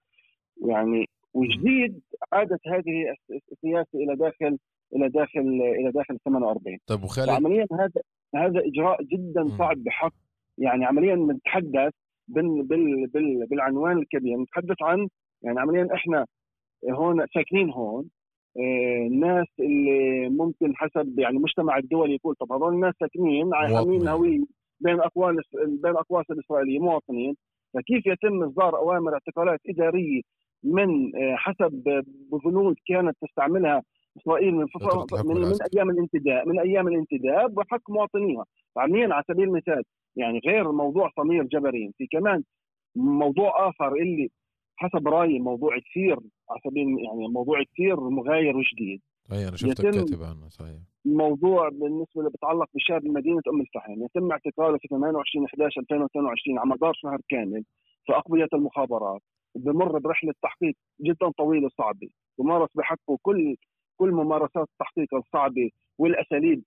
يعني 0.68 1.06
وجديد 1.34 2.02
عادت 2.34 2.68
هذه 2.68 3.16
السياسة 3.52 3.90
إلى 3.96 4.16
داخل 4.16 4.58
إلى 4.96 5.10
داخل 5.10 5.40
إلى 5.80 5.92
داخل 5.92 6.18
48 6.26 6.78
طيب 6.88 7.04
وخالد؟ 7.04 7.30
عمليا 7.30 7.68
هذا 7.72 8.02
هذا 8.36 8.60
إجراء 8.66 9.04
جدا 9.04 9.48
صعب 9.58 9.78
بحق. 9.78 10.13
يعني 10.58 10.86
عمليا 10.86 11.16
نتحدث 11.16 11.94
بال 12.28 12.63
بال 12.63 13.08
بال 13.08 13.46
بالعنوان 13.46 13.98
الكبير. 13.98 14.38
نتحدث 14.38 14.78
عن 14.82 15.08
يعني 15.44 15.60
عمليا 15.60 15.88
إحنا 15.94 16.26
هون 16.92 17.26
ساكنين 17.34 17.70
هون 17.70 18.10
آه، 18.58 19.08
الناس 19.08 19.48
اللي 19.60 20.30
ممكن 20.30 20.76
حسب 20.76 21.20
يعني 21.20 21.38
المجتمع 21.38 21.78
الدولي 21.78 22.16
يقول 22.16 22.36
طب 22.36 22.52
هذول 22.52 22.74
الناس 22.74 22.94
ساكنين 23.00 23.54
عاملين 23.54 24.08
هوية 24.08 24.44
بين 24.80 25.00
أقوال 25.00 25.42
بين 25.84 25.92
اقواس 25.96 26.26
الإسرائيلية 26.32 26.80
مواطنين. 26.80 27.36
فكيف 27.74 28.06
يتم 28.06 28.44
إصدار 28.44 28.78
أوامر 28.78 29.13
اعتقالات 29.13 29.60
إدارية 29.70 30.22
من 30.63 31.16
آه، 31.16 31.36
حسب 31.36 32.04
بنود 32.46 32.76
كانت 32.88 33.18
تستعملها 33.22 33.84
إسرائيل 34.17 34.53
من 34.56 34.65
من, 35.25 35.41
من 35.41 35.58
أيام 35.75 35.89
الانتداب 35.89 36.47
من 36.47 36.60
أيام 36.60 36.88
الانتداب 36.88 37.58
وحق 37.58 37.89
مواطنيها. 37.89 38.45
عمليا 38.77 39.13
على 39.13 39.23
سبيل 39.27 39.43
المثال 39.43 39.84
يعني 40.15 40.39
غير 40.47 40.71
موضوع 40.71 41.12
صمير 41.17 41.43
جبرين 41.43 41.91
في 41.97 42.08
كمان 42.08 42.43
موضوع 42.95 43.69
آخر 43.69 43.93
اللي 43.95 44.30
حسب 44.75 45.08
رأيي 45.08 45.39
موضوع 45.39 45.80
كثير 45.80 46.17
على 46.49 46.60
سبيل 46.67 46.88
يعني 46.88 47.27
موضوع 47.27 47.63
كثير 47.63 47.99
مغاير 47.99 48.58
وجديد 48.58 49.01
أي 49.32 49.47
أنا 49.47 49.58
شفتك 49.58 49.84
كاتب 49.84 50.23
عنه 50.23 50.49
صحيح. 50.49 50.80
موضوع 51.06 51.69
بالنسبة 51.69 52.17
اللي 52.21 52.30
بتعلق 52.30 52.69
بشاب 52.75 53.06
مدينة 53.06 53.41
أم 53.53 53.62
الفحم. 53.62 54.03
يتم 54.03 54.32
اعتقاله 54.32 54.77
في 54.77 54.88
28 54.88 55.45
11 55.45 55.82
2022 55.82 56.60
على 56.60 56.69
مدار 56.69 56.93
شهر 56.95 57.19
كامل 57.30 57.63
في 58.06 58.13
اقضيه 58.13 58.47
المخابرات. 58.53 59.21
بمر 59.56 59.99
برحلة 59.99 60.34
تحقيق 60.43 60.75
جدا 61.01 61.30
طويلة 61.38 61.65
وصعبة 61.65 62.10
ومارس 62.38 62.69
بحقه 62.75 63.17
كل 63.21 63.56
كل 63.97 64.12
ممارسات 64.12 64.67
التحقيق 64.73 65.15
الصعبة 65.15 65.69
والأساليب 65.97 66.63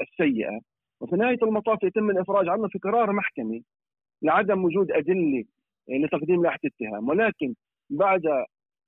السيئة. 0.00 0.60
وفي 1.00 1.16
نهاية 1.16 1.38
المطاف 1.42 1.82
يتم 1.82 2.10
الإفراج 2.10 2.48
عنه 2.48 2.68
في 2.68 2.78
قرار 2.78 3.12
محكمة 3.12 3.60
لعدم 4.22 4.64
وجود 4.64 4.92
أدلة 4.92 5.44
لتقديم 5.88 6.42
لائحة 6.42 6.58
اتهام. 6.64 7.08
ولكن 7.08 7.54
بعد 7.90 8.22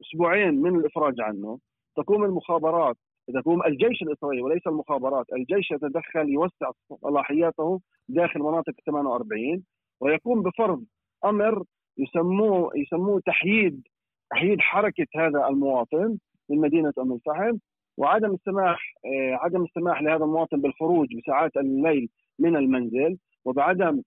أسبوعين 0.02 0.54
من 0.54 0.76
الإفراج 0.76 1.20
عنه 1.20 1.58
تقوم 1.96 2.24
المخابرات 2.24 2.96
تقوم 3.34 3.62
الجيش 3.66 4.02
الإسرائيلي 4.02 4.42
وليس 4.42 4.66
المخابرات، 4.66 5.26
الجيش 5.32 5.70
يتدخل 5.70 6.28
يوسع 6.28 6.70
صلاحياته 7.02 7.80
داخل 8.08 8.40
مناطق 8.40 8.72
48 8.86 9.64
ويقوم 10.00 10.42
بفرض 10.42 10.84
أمر 11.24 11.64
يسموه 11.98 12.70
يسموه 12.76 13.20
تحييد 13.26 13.82
تحييد 14.30 14.60
حركة 14.60 15.06
هذا 15.16 15.48
المواطن. 15.48 16.18
من 16.50 16.58
مدينه 16.60 16.92
أم 16.98 17.12
الفحم 17.12 17.58
وعدم 17.96 18.34
السماح 18.34 18.94
آه، 19.04 19.34
عدم 19.34 19.64
السماح 19.64 20.02
لهذا 20.02 20.24
المواطن 20.24 20.60
بالخروج 20.60 21.08
بساعات 21.16 21.56
الليل 21.56 22.08
من 22.38 22.56
المنزل 22.56 23.18
وبعدم 23.44 24.02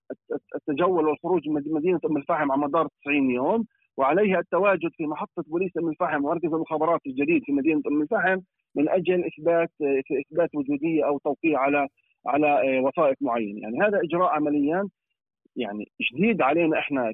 التجول 0.55 1.07
والخروج 1.07 1.49
من 1.49 1.63
مدينة 1.65 1.99
أم 2.05 2.17
الفحم 2.17 2.51
على 2.51 2.61
مدار 2.61 2.87
90 3.01 3.31
يوم 3.31 3.65
وعليها 3.97 4.39
التواجد 4.39 4.89
في 4.97 5.07
محطة 5.07 5.43
بوليس 5.47 5.71
أم 5.77 5.89
الفحم 5.89 6.25
ومركز 6.25 6.53
المخابرات 6.53 6.99
الجديد 7.07 7.43
في 7.43 7.51
مدينة 7.51 7.81
أم 7.87 8.01
الفحم 8.01 8.39
من 8.75 8.89
أجل 8.89 9.25
إثبات 9.25 9.69
في 9.77 10.21
إثبات 10.21 10.49
وجودية 10.55 11.07
أو 11.07 11.17
توقيع 11.17 11.59
على 11.59 11.87
على 12.27 12.47
آه، 12.47 12.81
وثائق 12.81 13.17
معينه، 13.21 13.61
يعني 13.61 13.79
هذا 13.81 13.99
إجراء 14.03 14.29
عمليا 14.29 14.89
يعني 15.55 15.91
جديد 16.13 16.41
علينا 16.41 16.79
إحنا 16.79 17.13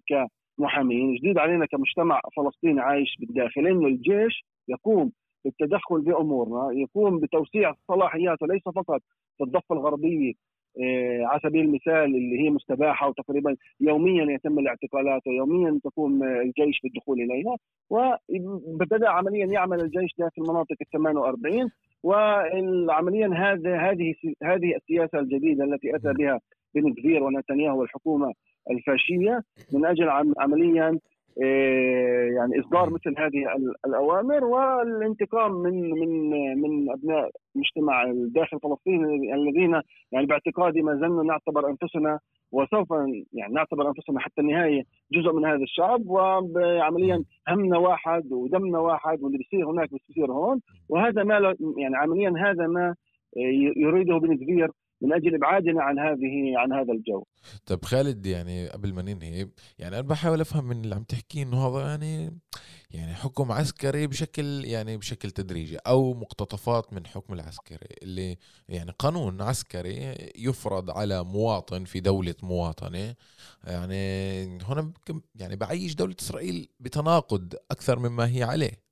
كمحامين، 0.57 1.15
جديد 1.15 1.37
علينا 1.37 1.65
كمجتمع 1.65 2.21
فلسطيني 2.37 2.81
عايش 2.81 3.15
بالداخل 3.19 3.67
إنه 3.67 3.87
الجيش 3.87 4.45
يقوم 4.67 5.11
بالتدخل 5.45 6.01
بأمورنا، 6.01 6.69
يقوم 6.73 7.19
بتوسيع 7.19 7.69
الصلاحيات 7.69 8.41
وليس 8.41 8.63
فقط 8.63 9.01
في 9.37 9.43
الضفة 9.43 9.75
الغربية 9.75 10.33
آه، 10.81 11.25
على 11.25 11.39
سبيل 11.43 11.65
المثال 11.65 12.15
اللي 12.15 12.39
هي 12.39 12.49
مستباحة 12.49 13.09
وتقريبا 13.09 13.55
يوميا 13.79 14.33
يتم 14.33 14.59
الاعتقالات 14.59 15.27
ويوميا 15.27 15.79
تقوم 15.83 16.23
الجيش 16.23 16.81
بالدخول 16.83 17.21
إليها 17.21 17.57
وبدأ 17.89 19.09
عمليا 19.09 19.45
يعمل 19.45 19.81
الجيش 19.81 20.11
داخل 20.17 20.41
مناطق 20.41 20.75
ال 20.81 20.89
48 20.93 21.69
وعمليا 22.03 23.27
هذا 23.27 23.77
هذه 23.77 24.13
هذه 24.43 24.75
السياسة 24.75 25.19
الجديدة 25.19 25.63
التي 25.63 25.95
أتى 25.95 26.13
بها 26.13 26.39
بن 26.75 26.93
كفير 26.93 27.23
ونتنياهو 27.23 27.79
والحكومة 27.79 28.33
الفاشية 28.71 29.41
من 29.73 29.85
أجل 29.85 30.09
عمليا 30.37 30.99
آه، 31.43 32.29
يعني 32.37 32.59
إصدار 32.59 32.89
مثل 32.89 33.15
هذه 33.17 33.71
الأوامر 33.85 34.43
والانتقام 34.43 35.51
من 35.51 35.89
من 35.89 36.31
من 36.61 36.91
أبناء 36.91 37.31
مجتمع 37.55 38.03
الداخل 38.03 38.59
فلسطين 38.59 39.05
الذين 39.33 39.81
يعني 40.11 40.25
باعتقادي 40.25 40.81
ما 40.81 40.95
زلنا 40.95 41.23
نعتبر 41.23 41.69
أنفسنا 41.69 42.19
وسوف 42.51 42.91
يعني 43.33 43.53
نعتبر 43.53 43.87
أنفسنا 43.87 44.19
حتى 44.19 44.41
النهاية 44.41 44.83
جزء 45.11 45.33
من 45.33 45.45
هذا 45.45 45.63
الشعب 45.63 46.07
وعمليا 46.07 47.23
همنا 47.47 47.77
واحد 47.77 48.31
ودمنا 48.31 48.79
واحد 48.79 49.23
واللي 49.23 49.37
بيصير 49.37 49.69
هناك 49.69 49.89
بيصير 49.91 50.31
هون 50.31 50.61
وهذا 50.89 51.23
ما 51.23 51.55
يعني 51.77 51.95
عمليا 51.95 52.33
هذا 52.37 52.67
ما 52.67 52.95
يريده 53.77 54.17
بن 54.17 54.37
كبير 54.37 54.71
من 55.01 55.13
أجل 55.13 55.35
إبعادنا 55.35 55.83
عن 55.83 55.99
هذه 55.99 56.57
عن 56.57 56.73
هذا 56.73 56.93
الجو. 56.93 57.23
طيب 57.65 57.85
خالد 57.85 58.25
يعني 58.25 58.67
قبل 58.67 58.93
ما 58.93 59.01
ننهي 59.01 59.47
يعني 59.79 59.99
أنا 59.99 60.01
بحاول 60.01 60.41
أفهم 60.41 60.65
من 60.65 60.83
اللي 60.83 60.95
عم 60.95 61.03
تحكيه 61.03 61.43
إنه 61.43 61.67
هذا 61.67 61.87
يعني 61.87 62.39
يعني 62.91 63.13
حكم 63.13 63.51
عسكري 63.51 64.07
بشكل 64.07 64.65
يعني 64.65 64.97
بشكل 64.97 65.31
تدريجي 65.31 65.77
أو 65.77 66.13
مقتطفات 66.13 66.93
من 66.93 67.07
حكم 67.07 67.33
العسكري 67.33 67.95
اللي 68.03 68.37
يعني 68.69 68.91
قانون 68.99 69.41
عسكري 69.41 70.15
يفرض 70.37 70.89
على 70.91 71.23
مواطن 71.23 71.83
في 71.83 71.99
دولة 71.99 72.35
مواطنة 72.43 73.15
يعني 73.63 74.45
هنا 74.63 74.91
يعني 75.35 75.55
بعيش 75.55 75.95
دولة 75.95 76.15
إسرائيل 76.19 76.69
بتناقض 76.79 77.53
أكثر 77.71 77.99
مما 77.99 78.27
هي 78.27 78.43
عليه 78.43 78.86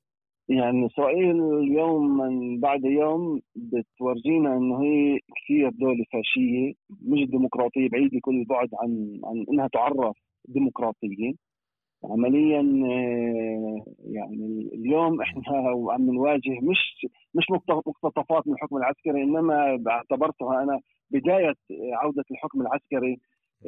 يعني 0.50 0.86
إسرائيل 0.86 1.44
اليوم 1.54 2.18
من 2.18 2.60
بعد 2.60 2.84
يوم 2.86 3.42
بتورجينا 3.56 4.58
إنه 4.58 4.84
هي 4.84 5.20
كثير 5.36 5.70
دولة 5.70 6.06
فاشية 6.14 6.74
مش 7.02 7.30
ديمقراطية 7.30 7.90
بعيده 7.90 8.20
كل 8.22 8.36
البعد 8.36 8.70
عن 8.74 9.20
عن 9.24 9.46
إنها 9.52 9.68
تعرف 9.68 10.18
ديمقراطية. 10.46 11.34
عمليا 12.04 12.60
آه، 12.60 13.86
يعني 14.06 14.70
اليوم 14.74 15.22
إحنا 15.22 15.42
عم 15.92 16.12
نواجه 16.12 16.60
مش 16.62 17.06
مش 17.36 17.46
مقتطفات 17.52 18.48
من 18.48 18.54
الحكم 18.54 18.78
العسكري 18.78 19.24
إنما 19.24 19.80
اعتبرتها 19.88 20.64
أنا 20.64 20.80
بداية 21.12 21.54
عودة 21.94 22.24
الحكم 22.32 22.62
العسكري 22.62 23.20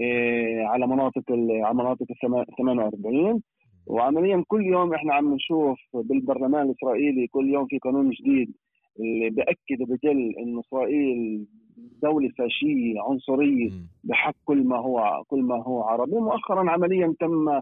آه، 0.01 0.63
على 0.65 0.87
مناطق 0.87 1.23
على 1.63 1.73
مناطق 1.73 2.05
ال 2.23 2.45
48 2.57 3.41
وعمليا 3.87 4.43
كل 4.47 4.65
يوم 4.65 4.93
إحنا 4.93 5.13
عم 5.13 5.33
نشوف 5.33 5.79
بالبرلمان 5.93 6.65
الإسرائيلي 6.65 7.27
كل 7.27 7.49
يوم 7.49 7.65
في 7.67 7.79
قانون 7.79 8.09
جديد 8.09 8.53
اللي 8.99 9.29
بأكد 9.29 9.81
وبدل 9.81 10.35
إنه 10.39 10.59
إسرائيل 10.59 11.45
دولة 12.03 12.29
فاشية 12.37 13.01
عنصرية 13.01 13.69
بحق 14.03 14.35
كل 14.45 14.63
ما 14.63 14.77
هو 14.77 15.23
كل 15.27 15.41
ما 15.41 15.63
هو 15.63 15.81
عربي. 15.83 16.11
مؤخرا 16.15 16.71
عمليا 16.71 17.15
تم 17.19 17.49
آه، 17.49 17.61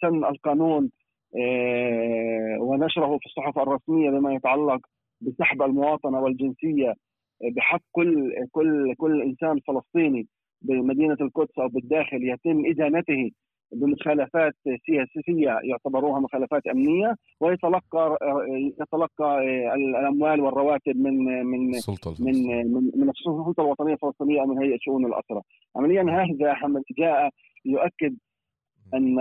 سن 0.00 0.24
القانون 0.24 0.90
آه، 1.36 2.56
ونشره 2.60 3.18
في 3.18 3.26
الصحف 3.26 3.58
الرسمية 3.58 4.10
بما 4.10 4.34
يتعلق 4.34 4.80
بسحب 5.20 5.62
المواطنة 5.62 6.20
والجنسية 6.20 6.88
آه، 6.88 7.50
بحق 7.56 7.80
كل 7.92 8.32
كل 8.52 8.94
كل 8.94 9.22
إنسان 9.22 9.60
فلسطيني 9.66 10.26
بمدينة 10.62 11.16
القدس 11.20 11.58
أو 11.58 11.68
بالداخل 11.68 12.28
يتم 12.28 12.66
ادانته 12.66 13.30
بمخالفات 13.72 14.54
سياسية 14.64 15.58
يعتبروها 15.64 16.20
مخالفات 16.20 16.66
أمنية 16.66 17.14
ويتلقى 17.40 18.18
يتلقى 18.80 19.38
الأموال 19.74 20.40
والرواتب 20.40 20.96
من 20.96 21.24
من 21.24 21.70
من 22.20 22.32
من, 22.74 22.90
من 22.94 23.08
السلطة 23.08 23.60
الوطنية 23.60 23.92
الفلسطينية 23.92 24.40
أو 24.40 24.46
من 24.46 24.58
هيئه 24.62 24.78
شؤون 24.80 25.06
الاسرى. 25.06 25.40
عمليا 25.76 26.02
هذا 26.02 26.54
جاء 26.98 27.30
يؤكد 27.64 28.16
أن 28.94 29.16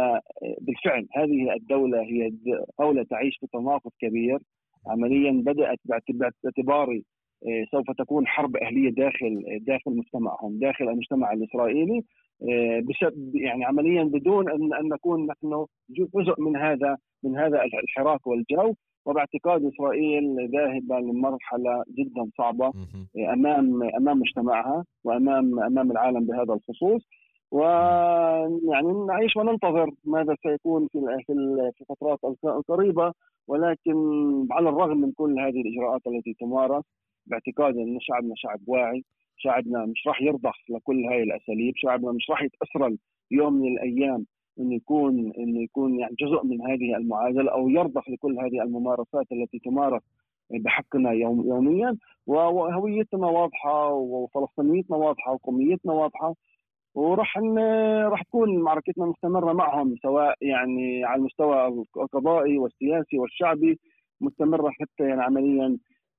بالفعل 0.61 1.07
هذه 1.15 1.53
الدولة 1.55 2.01
هي 2.01 2.32
دولة 2.80 3.03
تعيش 3.03 3.38
في 3.39 3.47
تناقض 3.53 3.91
كبير. 4.01 4.39
عمليا 4.88 5.32
بدأت 5.32 5.80
باعتباري 6.43 7.03
سوف 7.71 7.91
تكون 7.97 8.28
حرب 8.28 8.57
أهلية 8.57 8.89
داخل 8.89 9.43
داخل 9.61 9.97
مجتمعهم 9.97 10.59
داخل 10.59 10.89
المجتمع 10.89 11.34
الإسرائيلي. 11.34 11.97
آه، 11.97 12.26
يعني 13.33 13.65
عمليا 13.65 14.03
بدون 14.03 14.49
ان 14.51 14.73
أن 14.73 14.89
نكون 14.89 15.25
نحن 15.27 15.65
جزء 15.89 16.41
من 16.41 16.55
هذا 16.57 16.97
من 17.23 17.38
هذا 17.38 17.63
الحراك 17.63 18.27
والجو. 18.27 18.73
وباعتقاد 19.05 19.65
إسرائيل 19.65 20.51
ذاهبة 20.51 20.99
لمرحلة 20.99 21.83
جدا 21.97 22.29
صعبة. 22.38 22.71
امام 23.33 23.83
أمام 23.83 24.19
مجتمعها 24.19 24.83
وامام 25.03 25.59
أمام 25.59 25.91
العالم 25.91 26.25
بهذا 26.25 26.53
الخصوص. 26.53 27.01
ويعني 27.51 29.05
نعيش 29.07 29.38
وننتظر 29.38 29.89
ماذا 30.05 30.35
سيكون 30.43 30.88
في 30.91 30.99
في 31.25 31.33
ال- 31.33 31.71
في 31.75 31.81
الفترات 31.81 32.19
الق- 32.23 32.55
القريبة. 32.57 33.13
ولكن 33.47 33.95
على 34.51 34.69
الرغم 34.69 34.97
من 35.01 35.11
كل 35.11 35.39
هذه 35.39 35.61
الإجراءات 35.61 36.01
التي 36.07 36.33
تمارس 36.39 36.83
باعتقادي 37.25 37.83
أن 37.83 37.97
شعبنا 37.99 38.33
شعب 38.35 38.59
واعي. 38.67 39.03
شعبنا 39.38 39.85
مش 39.85 40.07
راح 40.07 40.21
يرضخ 40.21 40.55
لكل 40.69 41.05
هاي 41.05 41.23
الأساليب 41.23 41.73
شعبنا 41.77 42.11
مش 42.11 42.29
راح 42.29 42.43
يتأثر 42.43 42.95
يوم 43.31 43.53
من 43.53 43.67
الأيام 43.67 44.25
إنه 44.59 44.75
يكون 44.75 45.33
إنه 45.38 45.61
يكون 45.63 45.99
يعني 45.99 46.15
جزء 46.19 46.45
من 46.45 46.61
هذه 46.61 46.97
المعادلة 46.97 47.51
أو 47.51 47.69
يرضخ 47.69 48.09
لكل 48.09 48.39
هذه 48.39 48.63
الممارسات 48.63 49.25
التي 49.31 49.59
تمارس 49.59 50.01
بحقنا 50.51 51.11
يوم 51.11 51.47
يوميا 51.47 51.97
وهويتنا 52.27 53.27
واضحة 53.27 53.93
وفلسطينيتنا 53.93 54.97
واضحة 54.97 55.31
وقوميتنا 55.31 55.93
واضحة 55.93 56.35
وراح. 56.95 57.38
راح 58.11 58.23
تكون 58.23 58.57
معركتنا 58.57 59.05
مستمرة 59.05 59.53
معهم 59.53 59.95
سواء 60.01 60.35
يعني 60.41 61.03
على 61.05 61.19
المستوى 61.19 61.85
القضائي 61.97 62.57
والسياسي 62.57 63.17
والشعبي 63.17 63.79
مستمرة 64.21 64.69
حتى 64.69 65.03
يعني 65.03 65.21
عمليا 65.21 65.77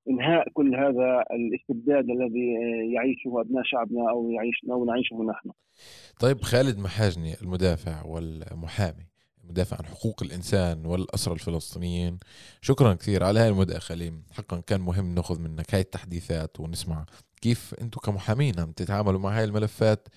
إنهاء 0.09 0.49
كل 0.53 0.75
هذا 0.75 1.25
الاستبداد 1.31 2.05
الذي 2.11 2.55
يعيشه 2.95 3.41
أبناء 3.41 3.63
شعبنا 3.65 4.11
أو 4.11 4.31
يعيش 4.31 4.57
أو 4.71 4.85
نعيشه 4.85 5.17
نحن. 5.17 5.51
طيب 6.21 6.41
خالد 6.43 6.79
محاجني 6.79 7.35
المدافع 7.43 8.05
والمحامي 8.05 9.09
المدافع 9.45 9.77
عن 9.77 9.87
حقوق 9.87 10.23
الإنسان 10.23 10.87
والأسرى 10.87 11.35
الفلسطينيين 11.35 12.19
شكرا 12.61 12.95
كثير 12.95 13.25
على 13.25 13.41
هاي 13.41 13.49
المداخلة 13.49 14.13
حقا 14.33 14.61
كان 14.61 14.81
مهم 14.81 15.15
نأخذ 15.15 15.41
منك 15.41 15.75
هاي 15.75 15.81
التحديثات 15.81 16.61
ونسمع 16.61 17.07
كيف 17.41 17.75
أنتم 17.81 18.01
كمحامين 18.01 18.61
عم 18.61 18.73
تتعاملوا 18.73 19.21
مع 19.21 19.39
هاي 19.39 19.45
الملفات؟ 19.45 20.09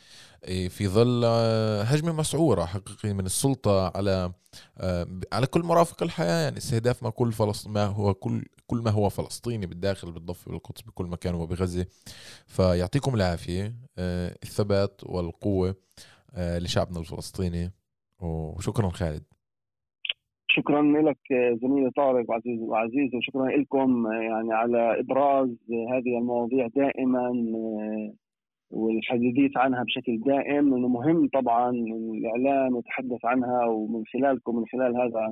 إيه، 0.44 0.70
في 0.70 0.88
ظل 0.88 1.22
آه، 1.26 1.84
هجمة 1.84 2.12
مسعورة 2.12 2.66
حقيقية 2.66 3.14
من 3.14 3.26
السلطة 3.26 3.98
على 3.98 4.32
آه، 4.78 5.08
على 5.34 5.48
كل 5.48 5.64
مرافق 5.64 6.04
الحياة. 6.04 6.44
يعني 6.44 6.58
استهداف 6.58 7.04
ما 7.04 7.10
كل 7.10 7.32
فلسط 7.34 7.68
ما 7.68 7.86
هو 7.86 8.14
كل 8.14 8.46
كل 8.68 8.78
ما 8.78 8.92
هو 8.92 9.10
فلسطيني 9.10 9.66
بالداخل 9.66 10.12
بالضفة 10.12 10.52
بالقدس 10.52 10.82
بكل 10.82 11.06
مكان 11.06 11.36
وبغزة. 11.36 11.86
فيعطيكم 12.48 13.16
العافية 13.16 13.76
آه، 13.98 14.38
الثبات 14.44 15.02
والقوة 15.04 15.76
آه، 16.34 16.60
لشعبنا 16.60 17.00
الفلسطيني. 17.00 17.72
وشكرا 18.20 18.90
خالد. 18.90 19.24
شكرا 20.56 20.82
لك 20.82 21.18
زميلي 21.62 21.91
طارق 21.91 22.30
وعزيز 22.30 22.62
وعزيز 22.62 23.16
وشكرا 23.16 23.47
لكم 23.47 24.12
يعني 24.12 24.54
على 24.54 24.99
إبراز 24.99 25.49
هذه 25.91 26.18
المواضيع 26.18 26.68
دائما 26.68 27.32
والحديث 28.72 29.58
عنها 29.58 29.84
بشكل 29.84 30.20
دائم. 30.20 30.74
إنه 30.74 30.88
مهم 30.88 31.30
طبعا 31.34 31.70
الاعلام 31.70 32.78
يتحدث 32.78 33.26
عنها 33.26 33.66
ومن 33.66 34.06
خلالكم 34.06 34.56
من 34.56 34.66
خلال 34.66 34.97
هذا 34.97 35.28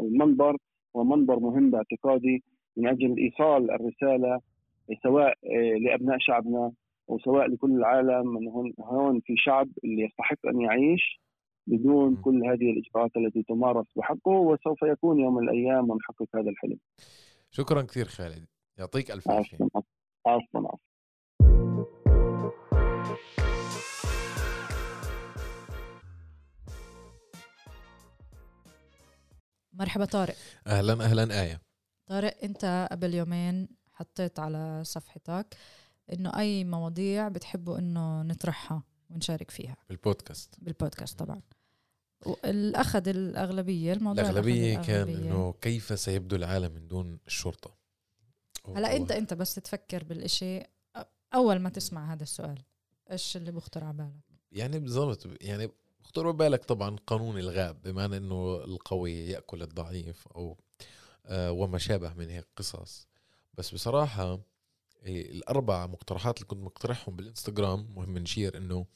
المنبر 0.00 0.56
هو 0.96 1.04
منبر 1.04 1.38
مهم 1.38 1.70
باعتقادي 1.70 2.42
من 2.76 2.88
أجل 2.88 3.16
إيصال 3.18 3.70
الرسالة 3.70 4.40
سواء 5.02 5.34
لأبناء 5.80 6.16
شعبنا 6.20 6.72
وسواء 7.08 7.46
لكل 7.46 7.72
العالم 7.72 8.36
انه 8.36 8.72
هون 8.80 9.20
في 9.20 9.34
شعب 9.36 9.68
اللي 9.84 10.02
يستحق 10.02 10.46
أن 10.46 10.60
يعيش. 10.60 11.21
بدون 11.66 12.16
كل 12.16 12.36
هذه 12.44 12.70
الإجراءات 12.70 13.10
التي 13.16 13.42
تمارس 13.42 13.86
بحقه 13.96 14.30
وسوف 14.30 14.82
يكون 14.82 15.20
يوم 15.20 15.34
من 15.34 15.48
الأيام 15.48 15.90
ونحقق 15.90 16.36
هذا 16.36 16.50
الحلم. 16.50 16.78
شكرا 17.50 17.82
كثير 17.82 18.04
خالد. 18.04 18.46
يعطيك 18.78 19.10
ألف 19.10 19.30
عافية. 19.30 19.58
عفوا 20.26 20.60
عفوا. 20.60 20.78
مرحبا 29.72 30.04
طارق. 30.04 30.34
أهلا 30.66 30.92
أهلا 30.92 31.42
آية. 31.42 31.60
طارق 32.06 32.34
أنت 32.44 32.88
قبل 32.92 33.14
يومين 33.14 33.68
حطيت 33.92 34.38
على 34.38 34.80
صفحتك 34.84 35.56
إنه 36.12 36.38
أي 36.38 36.64
مواضيع 36.64 37.28
بتحبوا 37.28 37.78
إنه 37.78 38.22
نطرحها. 38.22 38.82
ونشارك 39.12 39.50
فيها. 39.50 39.76
بالبودكاست. 39.88 40.54
بالبودكاست 40.58 41.18
طبعا. 41.18 41.40
الاخذ 42.44 43.08
الأغلبية 43.08 43.92
الموضوع 43.92 44.24
الأغلبية 44.24 44.78
كان 44.78 45.08
إنه 45.08 45.54
كيف 45.60 46.00
سيبدو 46.00 46.36
العالم 46.36 46.72
من 46.72 46.88
دون 46.88 47.18
الشرطة؟ 47.26 47.74
هلا 48.76 48.96
انت 48.96 49.12
أنت 49.12 49.34
بس 49.34 49.54
تفكر 49.54 50.04
بالإشي. 50.04 50.60
أول 51.34 51.58
ما 51.58 51.68
تسمع 51.68 52.12
هذا 52.12 52.22
السؤال 52.22 52.62
إيش 53.10 53.36
اللي 53.36 53.52
بخطر 53.52 53.84
على 53.84 53.96
بالك؟ 53.96 54.40
يعني 54.52 54.78
بالضبط 54.78 55.26
يعني 55.40 55.70
بخطر 56.00 56.30
ببالك 56.30 56.64
طبعا 56.64 56.96
قانون 57.06 57.38
الغاب 57.38 57.82
بمعنى 57.82 58.16
إنه 58.16 58.56
القوي 58.56 59.28
يأكل 59.28 59.62
الضعيف 59.62 60.28
أو 60.28 60.58
آه 61.26 61.52
وما 61.52 61.78
شابه 61.78 62.14
من 62.14 62.30
هيك 62.30 62.46
قصص. 62.56 63.08
بس 63.54 63.74
بصراحة 63.74 64.40
الأربع 65.06 65.86
مقترحات 65.86 66.36
اللي 66.36 66.46
كنت 66.46 66.62
مقترحهم 66.64 67.16
بالإنستغرام 67.16 67.88
مهم 67.96 68.18
نشير 68.18 68.56
إنه 68.56 68.86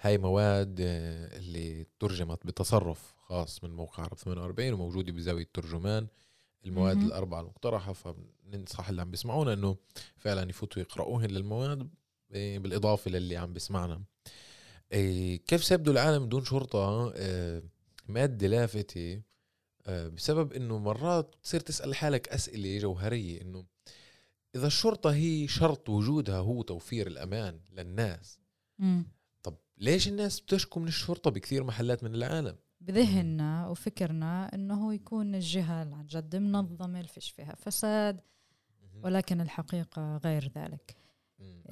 هاي 0.00 0.18
مواد 0.18 0.76
اللي 0.80 1.86
ترجمت 2.00 2.46
بتصرف 2.46 3.14
خاص 3.18 3.64
من 3.64 3.70
موقع 3.70 4.02
عرب 4.02 4.16
48 4.16 4.72
وموجودة 4.72 5.12
بزاوية 5.12 5.48
ترجمان 5.54 6.06
المواد 6.66 7.02
الأربعة 7.02 7.40
المقترحة 7.40 7.92
فننصح 7.92 8.88
اللي 8.88 9.02
عم 9.02 9.10
بيسمعونا 9.10 9.52
إنه 9.52 9.76
فعلا 10.16 10.50
يفوتوا 10.50 10.82
يقرأوهن 10.82 11.30
للمواد 11.30 11.90
بالإضافة 12.30 13.10
للي 13.10 13.36
عم 13.36 13.52
بيسمعنا. 13.52 14.02
كيف 15.46 15.64
سيبدو 15.64 15.90
العالم 15.92 16.26
بدون 16.26 16.44
شرطة؟ 16.44 17.12
مادة 18.08 18.46
لافتة 18.46 19.22
بسبب 19.88 20.52
إنه 20.52 20.78
مرات 20.78 21.34
تصير 21.42 21.60
تسأل 21.60 21.94
حالك 21.94 22.28
أسئلة 22.28 22.78
جوهرية 22.78 23.40
إنه 23.40 23.64
إذا 24.54 24.66
الشرطة 24.66 25.12
هي 25.12 25.48
شرط 25.48 25.88
وجودها 25.88 26.38
هو 26.38 26.62
توفير 26.62 27.06
الأمان 27.06 27.60
للناس 27.72 28.38
م. 28.78 29.02
طب 29.42 29.56
ليش 29.78 30.08
الناس 30.08 30.40
بتشكو 30.40 30.80
من 30.80 30.88
الشرطة 30.88 31.30
بكثير 31.30 31.64
محلات 31.64 32.04
من 32.04 32.14
العالم؟ 32.14 32.56
بذهننا 32.80 33.68
وفكرنا 33.68 34.54
إنه 34.54 34.94
يكون 34.94 35.34
الجهة 35.34 35.80
عن 35.80 36.06
جد 36.06 36.36
منظمة 36.36 37.02
فيش 37.02 37.30
فيها 37.30 37.54
فساد 37.54 38.20
ولكن 39.02 39.40
الحقيقة 39.40 40.16
غير 40.16 40.52
ذلك. 40.56 40.96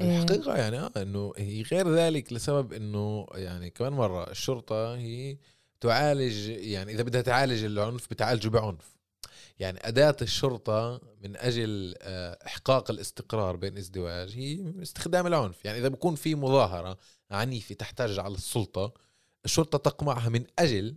الحقيقة 0.01 0.57
يعني 0.57 0.79
آه 0.79 0.93
إنه 0.97 1.33
هي 1.37 1.63
غير 1.63 1.95
ذلك 1.95 2.33
لسبب 2.33 2.73
إنه 2.73 3.27
يعني 3.35 3.71
كمان 3.71 3.93
مرة 3.93 4.31
الشرطة 4.31 4.97
هي 4.97 5.39
تعالج 5.81 6.49
يعني 6.49 6.93
إذا 6.93 7.03
بدها 7.03 7.23
تعالج 7.23 7.65
العنف 7.65 8.11
بتعالجه 8.11 8.49
بعنف. 8.49 8.98
يعني 9.59 9.89
أداة 9.89 10.17
الشرطة 10.23 11.01
من 11.23 11.37
أجل 11.37 11.95
إحقاق 12.47 12.91
الاستقرار 12.91 13.57
بين 13.57 13.77
ازدواج 13.77 14.37
هي 14.37 14.73
استخدام 14.83 15.27
العنف. 15.27 15.65
يعني 15.65 15.79
إذا 15.79 15.89
بكون 15.89 16.15
في 16.15 16.35
مظاهرة 16.35 16.99
عنيفة 17.31 17.75
تحتاج 17.75 18.19
على 18.19 18.35
السلطة 18.35 18.93
الشرطة 19.45 19.79
تقمعها 19.79 20.29
من 20.29 20.45
أجل 20.59 20.97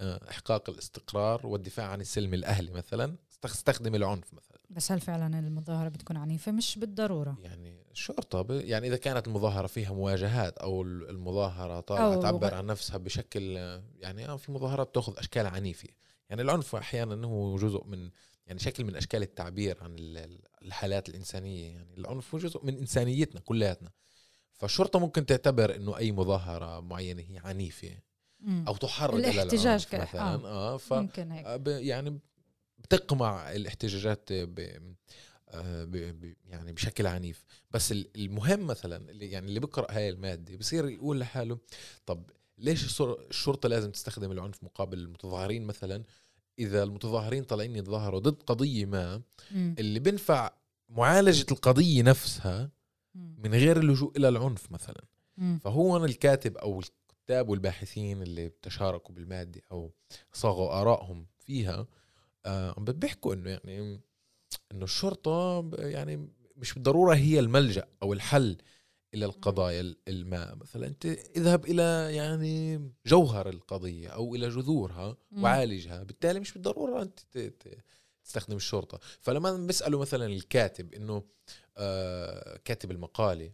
إحقاق 0.00 0.70
الاستقرار 0.70 1.46
والدفاع 1.46 1.86
عن 1.86 2.00
السلم 2.00 2.34
الأهلي 2.34 2.70
مثلا 2.70 3.16
تستخدم 3.42 3.94
العنف 3.94 4.34
مثلا. 4.34 4.58
بس 4.70 4.92
هل 4.92 5.00
فعلا 5.00 5.38
المظاهرة 5.38 5.88
بتكون 5.88 6.16
عنيفة؟ 6.16 6.52
مش 6.52 6.78
بالضرورة. 6.78 7.36
يعني 7.42 7.82
الشرطة 7.92 8.42
ب... 8.42 8.50
يعني 8.50 8.88
إذا 8.88 8.96
كانت 8.96 9.26
المظاهرة 9.26 9.66
فيها 9.66 9.92
مواجهات 9.92 10.58
أو 10.58 10.82
المظاهرة 10.82 11.80
طالعة 11.80 12.20
تعبر 12.20 12.54
عن 12.54 12.66
نفسها 12.66 12.96
بشكل 12.96 13.42
يعني 14.00 14.28
آه 14.28 14.36
في 14.36 14.52
مظاهرات 14.52 14.94
تأخذ 14.94 15.18
أشكال 15.18 15.46
عنيفة. 15.46 15.88
يعني 16.30 16.42
العنف 16.42 16.76
أحيانا 16.76 17.26
هو 17.26 17.56
جزء 17.56 17.84
من 17.84 18.10
يعني 18.46 18.60
شكل 18.60 18.84
من 18.84 18.96
أشكال 18.96 19.22
التعبير 19.22 19.76
عن 19.80 19.96
الحالات 20.62 21.08
الإنسانية. 21.08 21.70
يعني 21.70 21.94
العنف 21.98 22.34
هو 22.34 22.40
جزء 22.40 22.64
من 22.64 22.78
إنسانيتنا 22.78 23.40
كلياتنا. 23.40 23.90
فالشرطة 24.52 24.98
ممكن 24.98 25.26
تعتبر 25.26 25.76
إنه 25.76 25.96
أي 25.96 26.12
مظاهرة 26.12 26.80
معينة 26.80 27.22
هي 27.22 27.38
عنيفة 27.38 27.98
أو 28.48 28.76
تحرض 28.76 29.14
الاحتجاج 29.14 29.86
إلى 29.92 30.02
مثلا. 30.02 30.20
آه, 30.20 30.74
آه 30.74 30.76
ف 30.76 30.92
ممكن 30.92 31.32
هيك. 31.32 31.66
يعني 31.66 32.20
بتقمع 32.78 33.52
الاحتجاجات 33.52 34.32
ب 34.32 34.54
ب 35.54 36.34
يعني 36.44 36.72
بشكل 36.72 37.06
عنيف. 37.06 37.44
بس 37.70 37.92
المهم 37.92 38.66
مثلا 38.66 39.10
اللي 39.10 39.30
يعني 39.30 39.46
اللي 39.46 39.60
بيقرا 39.60 39.86
هاي 39.96 40.08
المادة 40.08 40.56
بصير 40.56 40.88
يقول 40.88 41.20
لحاله 41.20 41.58
طب 42.06 42.30
ليش 42.60 43.00
الشرطة 43.30 43.68
لازم 43.68 43.90
تستخدم 43.90 44.32
العنف 44.32 44.64
مقابل 44.64 44.98
المتظاهرين 44.98 45.64
مثلا 45.64 46.04
إذا 46.58 46.82
المتظاهرين 46.82 47.44
طالعين 47.44 47.76
يتظاهروا 47.76 48.20
ضد 48.20 48.42
قضية 48.42 48.86
ما 48.86 49.16
م. 49.50 49.74
اللي 49.78 50.00
بنفع 50.00 50.50
معالجة 50.88 51.46
القضية 51.52 52.02
نفسها 52.02 52.70
من 53.14 53.54
غير 53.54 53.78
اللجوء 53.78 54.16
إلى 54.16 54.28
العنف 54.28 54.72
مثلا 54.72 55.04
م. 55.36 55.58
فهو 55.58 56.04
الكاتب 56.04 56.56
أو 56.56 56.80
الكتاب 56.80 57.48
والباحثين 57.48 58.22
اللي 58.22 58.52
تشاركوا 58.62 59.14
بالمادة 59.14 59.60
أو 59.72 59.92
صاغوا 60.32 60.80
آرائهم 60.80 61.26
فيها 61.38 61.86
آه 62.46 62.74
بيحكوا 62.78 63.34
إنه 63.34 63.50
يعني 63.50 64.00
إنه 64.72 64.84
الشرطة 64.84 65.70
يعني 65.78 66.28
مش 66.56 66.74
بالضرورة 66.74 67.14
هي 67.14 67.38
الملجأ 67.38 67.86
أو 68.02 68.12
الحل 68.12 68.56
إلى 69.14 69.24
القضايا 69.24 69.80
ال- 69.80 69.96
الماء 70.08 70.54
مثلا. 70.56 70.86
أنت 70.86 71.06
اذهب 71.06 71.64
إلى 71.64 72.08
يعني 72.16 72.90
جوهر 73.06 73.48
القضية 73.48 74.08
أو 74.08 74.34
إلى 74.34 74.48
جذورها. 74.48 75.16
وعالجها. 75.38 76.02
بالتالي 76.02 76.40
مش 76.40 76.52
بالضرورة 76.52 77.02
أنت 77.02 77.20
تستخدم 78.24 78.56
الشرطة. 78.56 79.00
فلما 79.20 79.66
بيسالوا 79.66 80.00
مثلا 80.00 80.26
الكاتب 80.26 80.94
إنه 80.94 81.22
آه 81.76 82.56
كاتب 82.64 82.90
المقالة 82.90 83.52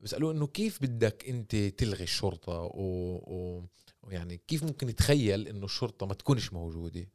بيسالوه 0.00 0.32
إنه 0.32 0.46
كيف 0.46 0.82
بدك 0.82 1.28
أنت 1.28 1.56
تلغي 1.56 2.02
الشرطة؟ 2.04 2.52
و... 2.60 2.80
و... 3.16 3.64
ويعني 4.02 4.40
كيف 4.48 4.64
ممكن 4.64 4.88
يتخيل 4.88 5.48
إنه 5.48 5.64
الشرطة 5.64 6.06
ما 6.06 6.14
تكونش 6.14 6.52
موجودة؟ 6.52 7.08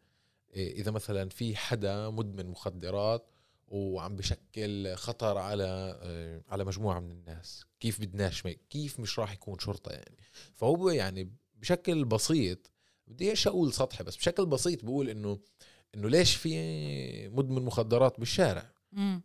إيه، 0.54 0.74
إذا 0.82 0.92
مثلا 0.92 1.30
في 1.30 1.56
حدا 1.56 2.10
مدمن 2.10 2.46
مخدرات 2.46 3.28
وعم 3.70 4.16
بشكل 4.16 4.96
خطر 4.96 5.38
على 5.38 6.00
آه، 6.02 6.42
على 6.50 6.66
مجموعة 6.66 7.00
من 7.00 7.12
الناس. 7.12 7.66
كيف 7.80 8.02
بدناش 8.02 8.48
كيف 8.70 9.00
مش 9.00 9.20
راح 9.20 9.34
يكون 9.34 9.60
شرطة 9.60 9.92
يعني؟ 9.92 10.18
فهو 10.56 10.90
يعني 10.90 11.34
بشكل 11.56 12.06
بسيط 12.06 12.72
بدي 13.08 13.30
إيش 13.30 13.48
أقول 13.48 13.74
سطحي 13.74 14.04
بس 14.04 14.16
بشكل 14.16 14.46
بسيط 14.46 14.86
بقول 14.86 15.10
إنه 15.10 15.40
إنه 15.96 16.10
ليش 16.10 16.36
في 16.36 17.30
مدمن 17.30 17.62
مخدرات 17.62 18.20
بالشارع؟ 18.20 18.72
مم. 18.92 19.22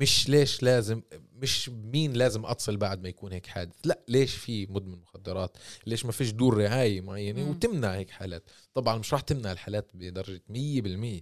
مش 0.00 0.28
ليش 0.28 0.62
لازم 0.62 1.02
مش 1.36 1.68
مين 1.68 2.12
لازم 2.12 2.46
أتصل 2.46 2.76
بعد 2.76 3.02
ما 3.02 3.08
يكون 3.08 3.32
هيك 3.32 3.46
حادث 3.46 3.74
لا 3.84 4.00
ليش 4.08 4.34
في 4.34 4.66
مدمن 4.66 4.98
مخدرات 4.98 5.56
ليش 5.86 6.06
ما 6.06 6.12
فيش 6.12 6.30
دور 6.30 6.56
رعاية 6.56 7.00
معينة 7.00 7.44
مم. 7.44 7.50
وتمنع 7.50 7.94
هيك 7.94 8.10
حالات 8.10 8.50
طبعا 8.74 8.98
مش 8.98 9.12
راح 9.12 9.20
تمنع 9.20 9.52
الحالات 9.52 9.92
مية 10.48 10.82
بالمية 10.82 11.20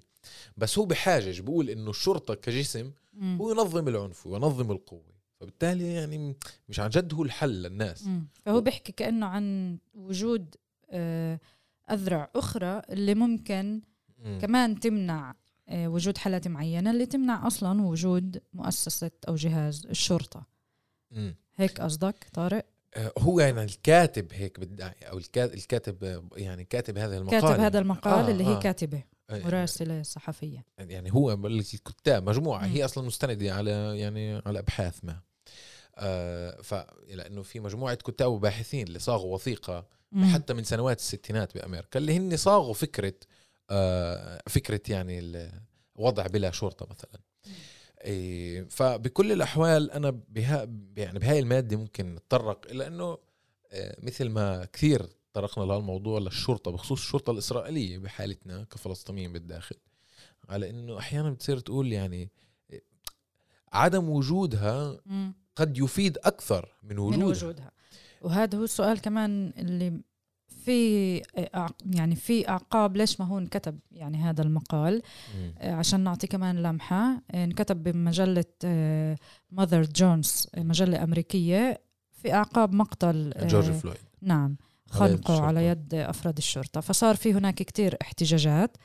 بس 0.56 0.78
هو 0.78 0.84
بحاجج 0.84 1.40
بقول 1.40 1.70
إنه 1.70 1.90
الشرطة 1.90 2.34
كجسم 2.34 2.90
مم. 3.14 3.38
هو 3.40 3.50
ينظم 3.50 3.88
العنف 3.88 4.26
وينظم 4.26 4.70
القوة 4.70 5.16
فبالتالي 5.40 5.92
يعني 5.92 6.36
مش 6.68 6.80
عن 6.80 6.90
جد 6.90 7.14
هو 7.14 7.22
الحل 7.22 7.62
للناس 7.62 8.06
مم. 8.06 8.26
فهو 8.44 8.60
بيحكي 8.60 8.92
كأنه 8.92 9.26
عن 9.26 9.78
وجود 9.94 10.54
آه، 10.90 11.40
أذرع 11.90 12.30
أخرى 12.36 12.82
اللي 12.90 13.14
ممكن 13.14 13.80
مم. 14.24 14.38
كمان 14.40 14.80
تمنع 14.80 15.34
وجود 15.72 16.18
حالات 16.18 16.48
معينة 16.48 16.90
اللي 16.90 17.06
تمنع 17.06 17.46
أصلا 17.46 17.82
وجود 17.82 18.42
مؤسسة 18.54 19.10
أو 19.28 19.34
جهاز 19.34 19.86
الشرطة 19.86 20.46
مم. 21.10 21.34
هيك 21.56 21.80
قصدك 21.80 22.26
طارق؟ 22.32 22.64
آه، 22.94 23.12
هو 23.18 23.40
يعني 23.40 23.64
الكاتب 23.64 24.26
هيك 24.32 24.60
بدعي 24.60 24.94
أو 25.02 25.18
الكا- 25.18 25.54
الكاتب 25.54 26.04
آه، 26.04 26.24
يعني 26.36 26.64
كاتب 26.64 26.98
هذا 26.98 27.16
المقال 27.18 27.40
كاتب 27.40 27.60
هذا 27.60 27.78
المقال 27.78 28.24
آه، 28.24 28.30
اللي 28.30 28.44
هي 28.44 28.54
آه. 28.56 28.60
كاتبة 28.60 29.02
آه، 29.30 29.38
مراسلة 29.38 30.02
صحفية 30.02 30.64
يعني 30.78 31.12
هو 31.12 31.36
بقول 31.36 31.58
لك 31.58 31.74
الكتاب 31.74 32.28
مجموعة 32.28 32.66
مم. 32.66 32.72
هي 32.72 32.84
أصلا 32.84 33.06
مستندة 33.06 33.54
على 33.54 33.70
يعني 34.00 34.42
على 34.46 34.58
أبحاث 34.58 35.04
ما 35.04 35.20
آه 35.98 36.60
ف 36.62 36.74
لأنه 37.08 37.42
في 37.42 37.60
مجموعة 37.60 37.94
كتاب 37.94 38.32
وباحثين 38.32 38.86
اللي 38.86 38.98
صاغوا 38.98 39.34
وثيقة. 39.34 39.86
حتى 40.32 40.54
من 40.54 40.64
سنوات 40.64 40.98
الستينات 40.98 41.54
بأمريكا 41.54 41.98
اللي 41.98 42.16
هن 42.16 42.36
صاغوا 42.36 42.74
فكرة 42.74 43.08
آه 43.08 43.16
فكرة 44.48 44.80
يعني 44.88 45.18
الوضع 45.98 46.26
بلا 46.26 46.50
شرطة 46.50 46.86
مثلا. 46.90 47.20
إيه 48.04 48.64
فبكل 48.68 49.32
الأحوال 49.32 49.90
أنا 49.90 50.10
بها 50.28 50.68
يعني 50.96 51.18
بهاي 51.18 51.38
المادة 51.38 51.76
ممكن 51.76 52.14
نتطرق 52.14 52.66
إلى 52.70 52.86
إنه 52.86 53.18
آه، 53.72 53.96
مثل 54.02 54.28
ما 54.28 54.64
كثير 54.64 55.08
طرقنا 55.32 55.64
لهالموضوع 55.64 56.18
للشرطة 56.18 56.70
بخصوص 56.70 57.00
الشرطة 57.00 57.30
الإسرائيلية 57.30 57.98
بحالتنا 57.98 58.64
كفلسطينيين 58.64 59.32
بالداخل 59.32 59.76
على 60.48 60.70
إنه 60.70 60.98
أحيانا 60.98 61.30
بتصير 61.30 61.58
تقول 61.58 61.92
يعني 61.92 62.30
آه، 62.72 62.80
عدم 63.72 64.08
وجودها. 64.08 65.00
قد 65.56 65.78
يفيد 65.78 66.18
أكثر 66.18 66.76
من 66.82 66.98
وجودها, 66.98 67.18
من 67.18 67.24
وجودها. 67.24 67.70
وهذا 68.22 68.58
هو 68.58 68.64
السؤال 68.64 69.00
كمان 69.00 69.52
اللي 69.58 70.00
في 70.66 71.20
أع- 71.56 71.72
يعني 71.90 72.16
في 72.16 72.48
أعقاب 72.48 72.96
ليش 72.96 73.20
ما 73.20 73.26
هو 73.26 73.38
انكتب 73.38 73.78
يعني 73.92 74.18
هذا 74.18 74.42
المقال. 74.42 75.02
آه، 75.58 75.72
عشان 75.74 76.00
نعطي 76.00 76.26
كمان 76.26 76.62
لمحة 76.62 77.22
آه، 77.30 77.44
انكتب 77.44 77.82
بمجلة 77.82 78.44
ماذر 79.50 79.82
جونز 79.82 80.46
مجلة 80.56 81.02
أمريكية 81.04 81.80
في 82.12 82.34
أعقاب 82.34 82.74
مقتل 82.74 83.32
آه، 83.36 83.46
جورج 83.46 83.70
فلويد 83.70 83.96
نعم 84.22 84.56
على 84.94 85.12
يد 85.12 85.24
خنقه. 85.24 85.42
على 85.42 85.66
يد 85.66 85.94
أفراد 85.94 86.36
الشرطة 86.36 86.80
فصار 86.80 87.16
في 87.16 87.34
هناك 87.34 87.54
كتير 87.54 87.96
احتجاجات. 88.02 88.76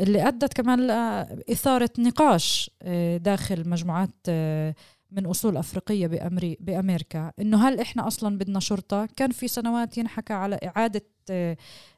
اللي 0.00 0.28
أدت 0.28 0.52
كمان 0.52 0.86
لإثارة 0.86 1.90
نقاش 1.98 2.70
آه، 2.82 3.16
داخل 3.16 3.68
مجموعات 3.68 4.10
آه، 4.28 4.74
من 5.12 5.26
أصول 5.26 5.56
أفريقية 5.56 6.06
بأمري 6.06 6.56
بأمريكا 6.60 7.32
إنه 7.40 7.68
هل 7.68 7.80
إحنا 7.80 8.06
أصلا 8.06 8.38
بدنا 8.38 8.60
شرطة 8.60 9.08
كان 9.16 9.30
في 9.30 9.48
سنوات 9.48 9.98
ينحكى 9.98 10.32
على 10.32 10.58
إعادة 10.64 11.02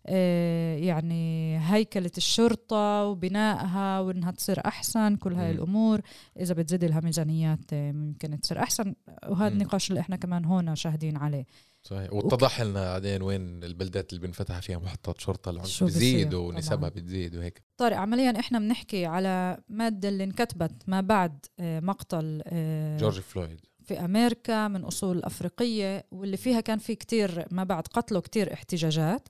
آه، 0.06 0.76
يعني 0.76 1.58
هيكلة 1.58 2.10
الشرطة 2.16 3.04
وبنائها 3.04 4.00
وإنها 4.00 4.30
تصير 4.30 4.66
أحسن 4.66 5.16
كل 5.16 5.34
هاي 5.34 5.52
مم. 5.52 5.58
الأمور 5.58 6.00
إذا 6.40 6.54
بتزيد 6.54 6.84
لها 6.84 7.00
ميزانيات 7.00 7.72
آه، 7.72 7.92
ممكن 7.92 8.40
تصير 8.40 8.58
أحسن 8.58 8.94
وهذا. 9.28 9.48
النقاش 9.48 9.90
اللي 9.90 10.00
إحنا 10.00 10.16
كمان 10.16 10.44
هون 10.44 10.76
شاهدين 10.76 11.16
عليه 11.16 11.46
صحيح. 11.82 12.12
واتضح 12.12 12.60
لنا 12.60 12.92
بعدين 12.92 13.22
وين 13.22 13.64
البلدات 13.64 14.12
اللي 14.12 14.26
بنفتح 14.26 14.58
فيها 14.58 14.78
محطات 14.78 15.20
شرطة 15.20 15.50
العنف 15.50 15.78
طبعاً. 15.78 16.34
ونسبها 16.34 16.88
بتزيد 16.88 17.36
وهيك. 17.36 17.62
طارق 17.76 17.96
عمليا 17.96 18.40
إحنا 18.40 18.58
بنحكي 18.58 19.06
على 19.06 19.58
مادة 19.68 20.08
اللي 20.08 20.24
انكتبت 20.24 20.72
ما 20.86 21.00
بعد 21.00 21.46
آه، 21.60 21.80
مقتل 21.80 22.42
آه، 22.46 22.98
جورج 22.98 23.20
فلويد. 23.20 23.60
في 23.84 24.00
أمريكا 24.00 24.68
من 24.68 24.84
أصول 24.84 25.22
أفريقية 25.22 26.06
واللي 26.10 26.36
فيها 26.36 26.60
كان 26.60 26.78
في 26.78 26.94
كتير 26.94 27.46
ما 27.50 27.64
بعد 27.64 27.86
قتله 27.86 28.20
كتير 28.20 28.52
احتجاجات. 28.52 29.28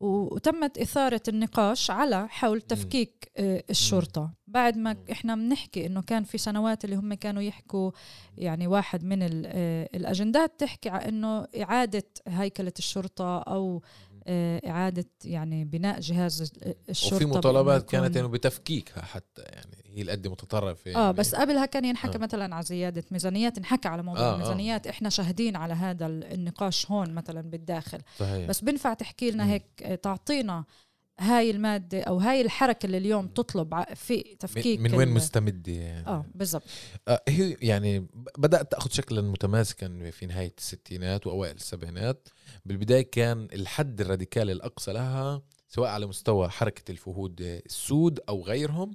وتمت 0.00 0.78
إثارة 0.78 1.22
النقاش 1.28 1.90
على 1.90 2.28
حول 2.28 2.60
تفكيك 2.60 3.30
آه، 3.36 3.64
الشرطة. 3.70 4.30
بعد 4.46 4.76
ما 4.76 4.92
مم. 4.92 5.04
إحنا 5.12 5.34
بنحكي 5.34 5.86
إنه 5.86 6.02
كان 6.02 6.24
في 6.24 6.38
سنوات 6.38 6.84
اللي 6.84 6.96
هم 6.96 7.14
كانوا 7.14 7.42
يحكوا 7.42 7.90
يعني 8.38 8.66
واحد 8.66 9.04
من 9.04 9.42
آه، 9.46 9.88
الأجندات 9.94 10.60
تحكي 10.60 10.88
على 10.88 11.08
إنه 11.08 11.46
إعادة 11.62 12.04
هيكلة 12.28 12.72
الشرطة 12.78 13.38
أو 13.38 13.76
آه، 13.76 13.80
إعادة 14.70 15.04
يعني 15.24 15.64
بناء 15.64 16.00
جهاز 16.00 16.52
الشرطة 16.88 17.16
وفي 17.16 17.24
مطالبات 17.24 17.90
كانت 17.90 18.16
إنه 18.16 18.28
بتفكيكها 18.28 19.02
حتى 19.02 19.42
يعني 19.42 19.76
هي 19.86 20.02
القد 20.02 20.28
متطرفة 20.28 20.90
آه 20.90 21.00
يعني. 21.00 21.12
بس 21.12 21.34
قبلها 21.34 21.66
كان 21.66 21.84
ينحكى 21.84 22.18
آه. 22.18 22.20
مثلا 22.20 22.54
على 22.54 22.64
زيادة 22.64 23.04
ميزانيات 23.10 23.58
انحكى 23.58 23.88
على 23.88 24.02
موضوع 24.02 24.22
آه، 24.22 24.26
آه 24.26 24.32
آه. 24.32 24.34
الميزانيات 24.34 24.86
إحنا 24.86 25.08
شاهدين 25.08 25.56
على 25.56 25.74
هذا 25.74 26.06
ال- 26.06 26.24
النقاش 26.32 26.90
هون 26.90 27.14
مثلا 27.14 27.40
بالداخل 27.40 27.98
صحيح 28.18 28.48
بس 28.48 28.60
بنفع 28.60 28.94
تحكي 28.94 29.30
لنا. 29.30 29.50
هيك 29.50 29.64
آه، 29.82 29.94
تعطينا 29.94 30.64
هاي 31.20 31.50
المادة 31.50 32.00
أو 32.02 32.18
هاي 32.18 32.40
الحركة 32.40 32.86
اللي 32.86 32.98
اليوم 32.98 33.26
تطلب 33.28 33.84
في 33.94 34.36
تفكيك 34.40 34.80
من, 34.80 34.94
وين 34.94 35.08
مستمدة 35.08 35.72
يعني؟ 35.72 36.06
آه 36.06 36.24
بالضبط. 36.34 36.62
آه 37.08 37.22
هي 37.28 37.56
يعني 37.62 38.00
ب- 38.00 38.08
بدأت 38.38 38.72
تأخذ 38.72 38.90
شكلا 38.90 39.20
متماسكا 39.22 40.10
في 40.10 40.26
نهاية 40.26 40.54
الستينات 40.58 41.26
وأوائل 41.26 41.56
السبعينات. 41.56 42.28
بالبداية 42.66 43.10
كان 43.10 43.48
الحد 43.52 44.00
الراديكالي 44.00 44.52
الأقصى 44.52 44.92
لها 44.92 45.42
سواء 45.68 45.90
على 45.90 46.06
مستوى 46.06 46.48
حركة 46.48 46.90
الفهود 46.92 47.40
السود 47.40 48.20
أو 48.28 48.42
غيرهم 48.42 48.90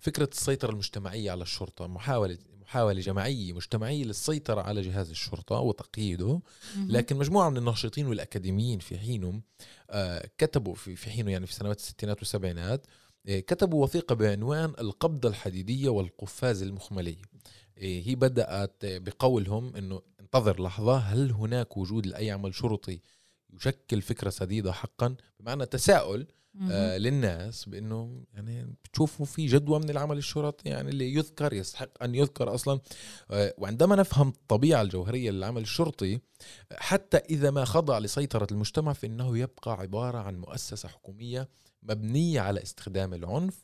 فكرة 0.00 0.28
السيطرة 0.32 0.70
المجتمعية 0.70 1.30
على 1.30 1.42
الشرطة 1.42 1.86
محاولة 1.86 2.38
محاولة 2.66 3.00
جماعية 3.00 3.52
مجتمعية 3.52 4.04
للسيطرة 4.04 4.60
على 4.60 4.82
جهاز 4.82 5.10
الشرطة 5.10 5.56
وتقييده. 5.56 6.40
لكن 6.76 7.16
مجموعة 7.16 7.50
من 7.50 7.56
الناشطين 7.56 8.06
والأكاديميين 8.06 8.78
في 8.78 8.98
حينهم 8.98 9.42
آه 9.90 10.30
كتبوا 10.38 10.74
في, 10.74 11.10
حينه 11.10 11.30
يعني 11.32 11.46
في 11.46 11.54
سنوات 11.54 11.78
الستينات 11.78 12.18
والسبعينات 12.18 12.86
آه 13.28 13.40
كتبوا 13.40 13.82
وثيقة 13.82 14.14
بعنوان 14.14 14.74
القبضة 14.78 15.28
الحديدية 15.28 15.88
والقفاز 15.88 16.62
المخملية 16.62 17.22
آه 17.78 18.00
هي 18.00 18.14
بدأت 18.14 18.76
بقولهم 18.82 19.76
أنه 19.76 20.02
انتظر 20.20 20.62
لحظة 20.62 20.96
هل 20.96 21.30
هناك 21.30 21.76
وجود 21.76 22.06
لأي 22.06 22.30
عمل 22.30 22.54
شرطي 22.54 23.00
يشكل 23.54 24.02
فكرة 24.02 24.30
سديدة 24.30 24.72
حقا؟ 24.72 25.16
بمعنى 25.40 25.66
تساؤل 25.66 26.26
آه 26.70 26.98
للناس 26.98 27.64
بإنه 27.68 28.24
يعني 28.34 28.66
بتشوفوا 28.84 29.26
في 29.26 29.46
جدوى 29.46 29.78
من 29.78 29.90
العمل 29.90 30.18
الشرطي 30.18 30.68
يعني 30.68 30.88
اللي 30.88 31.14
يذكر 31.14 31.52
يستحق 31.52 32.02
أن 32.02 32.14
يذكر 32.14 32.54
أصلا. 32.54 32.80
آه 33.30 33.54
وعندما 33.58 33.96
نفهم 33.96 34.28
الطبيعة 34.28 34.82
الجوهرية 34.82 35.30
للعمل 35.30 35.62
الشرطي 35.62 36.20
حتى 36.72 37.16
إذا 37.16 37.50
ما 37.50 37.64
خضع 37.64 37.98
لسيطرة 37.98 38.46
المجتمع 38.50 38.92
فإنه 38.92 39.38
يبقى 39.38 39.72
عبارة 39.72 40.18
عن 40.18 40.36
مؤسسة 40.38 40.88
حكومية 40.88 41.48
مبنيه 41.88 42.40
على 42.40 42.62
استخدام 42.62 43.14
العنف. 43.14 43.54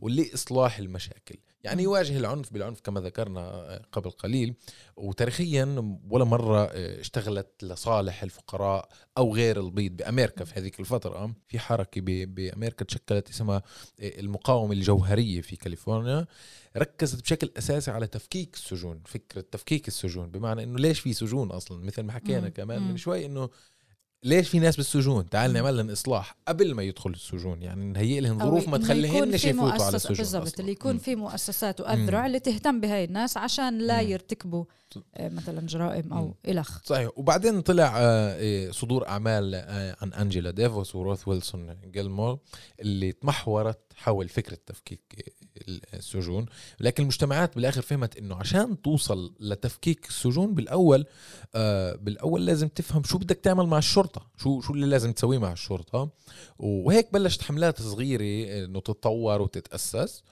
ولإصلاح 0.00 0.78
المشاكل 0.78 1.36
يعني. 1.64 1.82
يواجه 1.82 2.16
العنف 2.18 2.52
بالعنف 2.52 2.80
كما 2.80 3.00
ذكرنا 3.00 3.82
قبل 3.92 4.10
قليل 4.10 4.54
وتاريخيا 4.96 5.96
ولا 6.10 6.24
مرة 6.24 6.64
اشتغلت 6.74 7.64
لصالح 7.64 8.22
الفقراء 8.22 8.88
أو 9.18 9.34
غير 9.34 9.60
البيض 9.60 9.92
بأمريكا 9.96 10.44
في 10.44 10.60
هذيك 10.60 10.80
الفترة 10.80 11.34
في 11.48 11.58
حركة 11.58 12.00
ب- 12.00 12.34
بأمريكا 12.34 12.84
تشكلت 12.84 13.28
اسمها 13.30 13.62
المقاومة 14.00 14.72
الجوهرية 14.72 15.40
في 15.40 15.56
كاليفورنيا 15.56 16.26
ركزت 16.76 17.22
بشكل 17.22 17.50
أساسي 17.58 17.90
على 17.90 18.06
تفكيك 18.06 18.54
السجون 18.54 19.02
فكرة 19.06 19.40
تفكيك 19.40 19.88
السجون 19.88 20.30
بمعنى 20.30 20.62
إنه 20.62 20.78
ليش 20.78 21.00
في 21.00 21.12
سجون 21.12 21.50
أصلا 21.50 21.84
مثل 21.84 22.02
ما 22.02 22.12
حكينا. 22.12 22.48
كمان. 22.48 22.82
من 22.82 22.96
شوي 22.96 23.26
إنه 23.26 23.48
ليش 24.22 24.48
في 24.48 24.58
ناس 24.58 24.76
بالسجون 24.76 25.28
تعال 25.28 25.52
نعمل 25.52 25.76
لهم 25.76 25.90
إصلاح 25.90 26.36
قبل 26.48 26.74
ما 26.74 26.82
يدخلوا 26.82 27.14
السجون 27.16 27.62
يعني 27.62 27.84
نهيئ 27.84 28.20
لهم 28.20 28.38
ظروف 28.38 28.68
ما 28.68 28.78
تخليهنش 28.78 29.44
يفوتوا 29.44 29.84
على 29.84 29.96
السجون 29.96 30.16
بالضبط. 30.16 30.60
اللي 30.60 30.72
يكون. 30.72 30.98
في 30.98 31.16
مؤسسات 31.16 31.80
وأذرع 31.80 32.26
اللي 32.26 32.40
تهتم 32.40 32.80
بهاي 32.80 33.04
الناس 33.04 33.36
عشان 33.36 33.78
لا. 33.78 34.00
يرتكبوا 34.00 34.64
مثلا 35.20 35.66
جرائم 35.66 36.12
أو. 36.12 36.34
إلخ. 36.48 36.80
صحيح. 36.84 37.10
وبعدين 37.16 37.60
طلع 37.60 37.94
آه، 37.98 38.36
إيه، 38.36 38.70
صدور 38.70 39.08
أعمال 39.08 39.54
آه، 39.54 39.96
عن 40.02 40.12
أنجيلا 40.12 40.50
ديفوس 40.50 40.94
وروث 40.94 41.28
ويلسون 41.28 41.76
جيلمور 41.90 42.38
اللي 42.80 43.12
تمحورت 43.12 43.78
حول 43.96 44.28
فكرة 44.28 44.58
تفكيك 44.66 45.34
السجون 45.94 46.46
لكن 46.80 47.02
المجتمعات 47.02 47.54
بالآخر 47.54 47.82
فهمت 47.82 48.16
إنه 48.16 48.34
عشان 48.36 48.82
توصل 48.82 49.34
لتفكيك 49.40 50.06
السجون 50.08 50.54
بالأول 50.54 51.06
آه 51.54 51.94
بالأول 51.96 52.46
لازم 52.46 52.68
تفهم 52.68 53.02
شو 53.04 53.18
بدك 53.18 53.36
تعمل 53.36 53.66
مع 53.66 53.78
الشرطة 53.78 54.26
شو 54.36 54.60
شو 54.60 54.72
اللي 54.74 54.86
لازم 54.86 55.12
تسويه 55.12 55.38
مع 55.38 55.52
الشرطة. 55.52 56.08
وهيك 56.58 57.12
بلشت 57.12 57.42
حملات 57.42 57.82
صغيرة 57.82 58.64
إنه 58.64 58.80
تتطور 58.80 59.42
وتتأسس. 59.42 60.22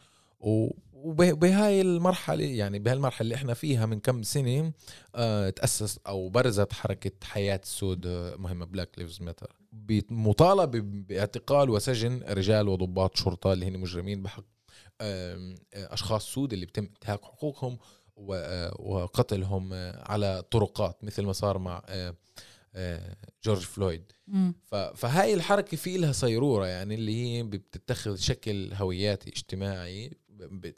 و- 0.40 0.70
وبهاي 1.06 1.80
المرحلة 1.80 2.44
يعني 2.44 2.78
بهالمرحلة 2.78 3.20
اللي 3.20 3.34
إحنا 3.34 3.54
فيها 3.54 3.86
من 3.86 4.00
كم 4.00 4.22
سنة 4.22 4.72
آه 5.14 5.50
تأسس 5.50 5.98
أو 6.06 6.28
برزت 6.28 6.72
حركة 6.72 7.10
حياة 7.22 7.60
السود 7.62 8.06
آه، 8.06 8.36
مهمة 8.36 8.66
Black 8.66 8.98
Lives 8.98 9.22
Matter 9.22 9.56
بمطالبة 9.72 10.80
باعتقال 10.82 11.70
وسجن 11.70 12.22
رجال 12.28 12.68
وضباط 12.68 13.16
شرطة 13.16 13.52
اللي 13.52 13.66
هن 13.66 13.78
مجرمين 13.78 14.22
بحق 14.22 14.44
أشخاص 15.74 16.26
سود 16.34 16.52
اللي 16.52 16.66
بتم 16.66 16.82
انتهاك 16.82 17.24
حقوقهم 17.24 17.78
آه، 18.32 18.76
وقتلهم 18.80 19.68
على 19.96 20.42
طرقات 20.50 21.04
مثل 21.04 21.22
ما 21.22 21.32
صار 21.32 21.58
مع 21.58 21.82
جورج 23.44 23.60
فلويد 23.60 24.12
مم. 24.26 24.54
فهاي 24.94 25.34
الحركة 25.34 25.76
في 25.76 25.96
لها 25.96 26.12
صيرورة 26.12 26.66
يعني 26.66 26.94
اللي 26.94 27.24
هي 27.24 27.42
بتتخذ 27.42 28.16
شكل 28.16 28.72
هوياتي 28.74 29.28
اجتماعي 29.30 30.10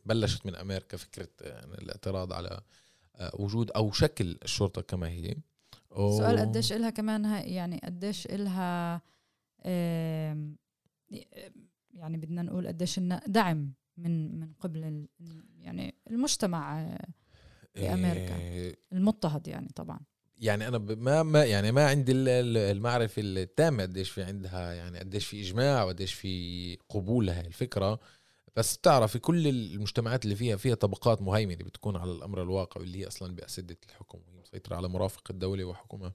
بلشت 0.06 0.46
من 0.46 0.54
أمريكا 0.54 0.96
فكرة 0.96 1.28
يعني 1.40 1.74
الاعتراض 1.74 2.32
على 2.32 2.60
آه، 3.16 3.30
وجود 3.38 3.70
أو 3.70 3.92
شكل 3.92 4.38
الشرطة 4.44 4.82
كما 4.82 5.08
هي. 5.08 5.36
و- 5.90 6.18
سؤال 6.18 6.38
قديش 6.38 6.72
إلها 6.72 6.90
كمان 6.90 7.24
يعني 7.24 7.80
قديش 7.84 8.26
إلها 8.26 9.02
يعني 11.94 12.16
بدنا 12.16 12.42
نقول 12.42 12.66
قديش 12.68 12.98
دعم 13.26 13.72
من 13.96 14.40
من 14.40 14.52
قبل 14.60 15.06
يعني 15.60 15.94
المجتمع 16.10 16.80
آه، 16.80 17.06
بأمريكا. 17.74 18.36
آه، 18.40 18.74
المضطهد 18.92 19.48
يعني 19.48 19.68
طبعا. 19.74 20.00
يعني 20.38 20.68
أنا 20.68 20.78
ما 20.78 21.22
ما 21.22 21.44
يعني 21.44 21.72
ما 21.72 21.86
عندي 21.88 22.12
ال- 22.12 22.28
ال- 22.28 22.56
المعرفة 22.76 23.22
التامة 23.22 23.82
قديش 23.82 24.10
في 24.10 24.22
عندها 24.22 24.72
يعني 24.72 24.98
قديش 24.98 25.26
في 25.26 25.40
إجماع 25.40 25.84
وقديش 25.84 26.14
في 26.14 26.76
قبول 26.88 27.26
لهي 27.26 27.40
الفكرة. 27.46 28.00
بس 28.56 28.76
بتعرفي 28.76 29.18
كل 29.18 29.48
المجتمعات 29.48 30.24
اللي 30.24 30.36
فيها 30.36 30.56
فيها 30.56 30.74
طبقات 30.74 31.22
مهيمنه 31.22 31.64
بتكون 31.64 31.96
على 31.96 32.12
الأمر 32.12 32.42
الواقع 32.42 32.80
واللي 32.80 32.98
هي 32.98 33.06
أصلا 33.06 33.34
بأسدة 33.36 33.76
الحكم 33.88 34.18
وهي 34.18 34.40
مسيطرة 34.40 34.76
على 34.76 34.88
مرافق 34.88 35.22
الدولة 35.30 35.64
وحكمها 35.64 36.14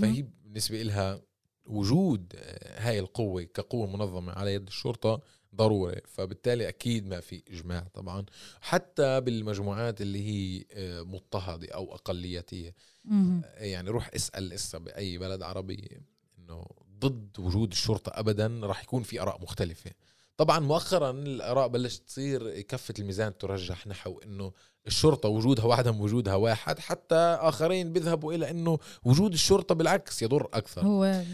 فهي 0.00 0.22
بالنسبة 0.44 0.82
لها 0.82 1.20
وجود 1.66 2.32
آه، 2.36 2.88
هاي 2.88 2.98
القوة 2.98 3.42
كقوة 3.42 3.86
منظمة 3.86 4.32
على 4.32 4.54
يد 4.54 4.66
الشرطة 4.66 5.20
ضروري. 5.54 6.00
فبالتالي 6.06 6.68
أكيد 6.68 7.06
ما 7.06 7.20
في 7.20 7.42
إجماع 7.50 7.86
طبعا. 7.94 8.24
حتى 8.60 9.20
بالمجموعات 9.20 10.00
اللي 10.00 10.28
هي 10.28 10.64
آه، 10.72 11.02
مضطهدة 11.02 11.68
أو 11.74 11.94
اقلياتيه 11.94 12.74
مهم. 13.04 13.42
يعني 13.56 13.90
روح 13.90 14.10
اسأل 14.14 14.48
لسه 14.48 14.78
بأي 14.78 15.18
بلد 15.18 15.42
عربي 15.42 16.00
إنه 16.38 16.66
ضد 16.98 17.38
وجود 17.38 17.70
الشرطة 17.70 18.12
ابدا 18.14 18.60
راح 18.62 18.82
يكون 18.82 19.02
في 19.02 19.20
آراء 19.22 19.42
مختلفة. 19.42 19.90
طبعا 20.38 20.58
مؤخرا 20.58 21.10
الآراء 21.10 21.68
بلشت 21.68 22.02
تصير 22.06 22.60
كفة 22.60 22.94
الميزان 22.98 23.38
ترجح 23.38 23.86
نحو 23.86 24.18
إنه 24.18 24.52
الشرطة 24.86 25.28
وجودها 25.28 25.64
وعدم 25.64 26.00
وجودها 26.00 26.34
واحد 26.34 26.78
حتى 26.78 27.14
آخرين 27.40 27.92
بيذهبوا 27.92 28.32
إلى 28.32 28.50
إنه 28.50 28.78
وجود 29.04 29.32
الشرطة 29.32 29.74
بالعكس 29.74 30.22
يضر 30.22 30.48
أكثر 30.54 30.82
هو 30.82 31.04
آه. 31.04 31.24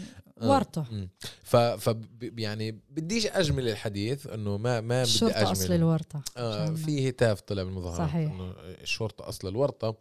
ورطة 0.49 0.85
مم. 0.91 1.09
ف, 1.43 1.55
ف 1.55 1.95
يعني 2.21 2.71
بديش 2.89 3.27
أجمل 3.27 3.69
الحديث 3.69 4.27
إنه 4.27 4.57
ما 4.57 4.81
ما 4.81 5.01
بدي 5.01 5.11
الشرطة 5.11 5.41
اجمل 5.41 5.51
أصل 5.51 5.73
الورطة 5.73 6.21
آه 6.37 6.69
في 6.69 7.09
هتاف 7.09 7.41
طلع 7.41 7.63
بالمظاهرات 7.63 8.09
صحيح. 8.09 8.31
إنه 8.31 8.53
الشرطة 8.81 9.29
أصل 9.29 9.47
الورطة 9.47 9.97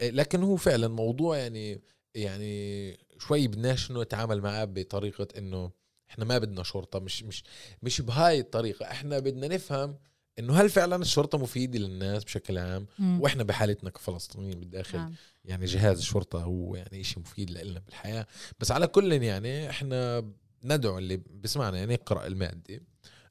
آه، 0.00 0.10
لكن 0.10 0.42
هو 0.42 0.56
فعلا 0.56 0.88
موضوع 0.88 1.36
يعني 1.36 1.80
يعني 2.14 2.96
شوي 3.18 3.48
بدناش 3.48 3.90
إنه 3.90 4.02
نتعامل 4.02 4.40
معاه 4.40 4.64
بطريقة 4.64 5.28
إنه 5.38 5.70
إحنا 6.10 6.24
ما 6.24 6.38
بدنا 6.38 6.62
شرطة 6.62 6.98
مش 6.98 7.22
مش 7.22 7.44
مش 7.82 8.00
بهاي 8.00 8.40
الطريقة 8.40 8.90
إحنا 8.90 9.18
بدنا 9.18 9.48
نفهم 9.48 9.96
إنه 10.38 10.54
هل 10.54 10.70
فعلا 10.70 10.96
الشرطة 10.96 11.38
مفيدة 11.38 11.78
للناس 11.78 12.24
بشكل 12.24 12.58
عام 12.58 12.86
مم. 12.98 13.20
وإحنا 13.20 13.42
بحالتنا 13.42 13.90
كفلسطينيين 13.90 14.60
بالداخل 14.60 14.98
نعم. 14.98 15.14
يعني 15.44 15.64
جهاز 15.64 15.98
الشرطة 15.98 16.42
هو 16.42 16.76
يعني 16.76 17.00
إشي 17.00 17.20
مفيد 17.20 17.50
لنا 17.50 17.80
بالحياة 17.86 18.26
بس 18.60 18.70
على 18.70 18.86
كل 18.86 19.12
يعني 19.12 19.70
إحنا 19.70 20.30
ندعو 20.64 20.98
اللي 20.98 21.16
بسمعنا 21.16 21.78
يعني 21.78 21.94
يقرأ 21.94 22.26
المادة 22.26 22.80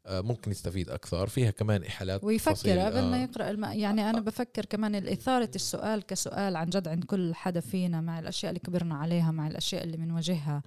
آه، 0.05 0.21
ممكن 0.21 0.51
يستفيد 0.51 0.89
أكثر 0.89 1.27
فيها 1.27 1.51
كمان 1.51 1.83
إحالات 1.83 2.23
ويفكر 2.23 2.79
قبل 2.79 3.01
ما 3.01 3.21
آه. 3.21 3.23
يقرأ 3.23 3.49
الم... 3.49 3.65
يعني 3.65 4.09
أنا 4.09 4.19
بفكر 4.19 4.65
كمان 4.65 4.95
اثاره 4.95 5.51
السؤال 5.55 6.05
كسؤال 6.05 6.55
عن 6.55 6.69
جد 6.69 6.87
عند 6.87 7.03
كل 7.03 7.35
حدا 7.35 7.59
فينا 7.59 8.01
مع 8.01 8.19
الأشياء 8.19 8.49
اللي 8.49 8.59
كبرنا 8.59 8.95
عليها 8.95 9.31
مع 9.31 9.47
الأشياء 9.47 9.83
اللي 9.83 9.97
بنواجهها. 9.97 10.63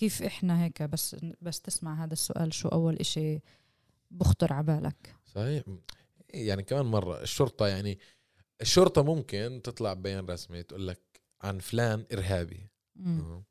كيف 0.00 0.22
إحنا 0.22 0.64
هيك 0.64 0.82
بس 0.82 1.16
بس 1.40 1.60
تسمع 1.60 2.04
هذا 2.04 2.12
السؤال 2.12 2.54
شو 2.54 2.68
أول 2.68 2.96
إشي 2.96 3.40
بخطر 4.10 4.52
على 4.52 4.66
بالك؟ 4.66 5.14
صحيح. 5.26 5.62
يعني 6.28 6.62
كمان 6.62 6.86
مرة 6.86 7.22
الشرطة 7.22 7.66
يعني 7.66 7.98
الشرطة 8.60 9.02
ممكن 9.02 9.60
تطلع 9.64 9.92
ببيان 9.92 10.26
رسمي 10.26 10.62
تقول 10.62 10.88
لك 10.88 11.00
عن 11.42 11.58
فلان 11.58 12.04
إرهابي. 12.12 12.68
مم. 12.96 13.42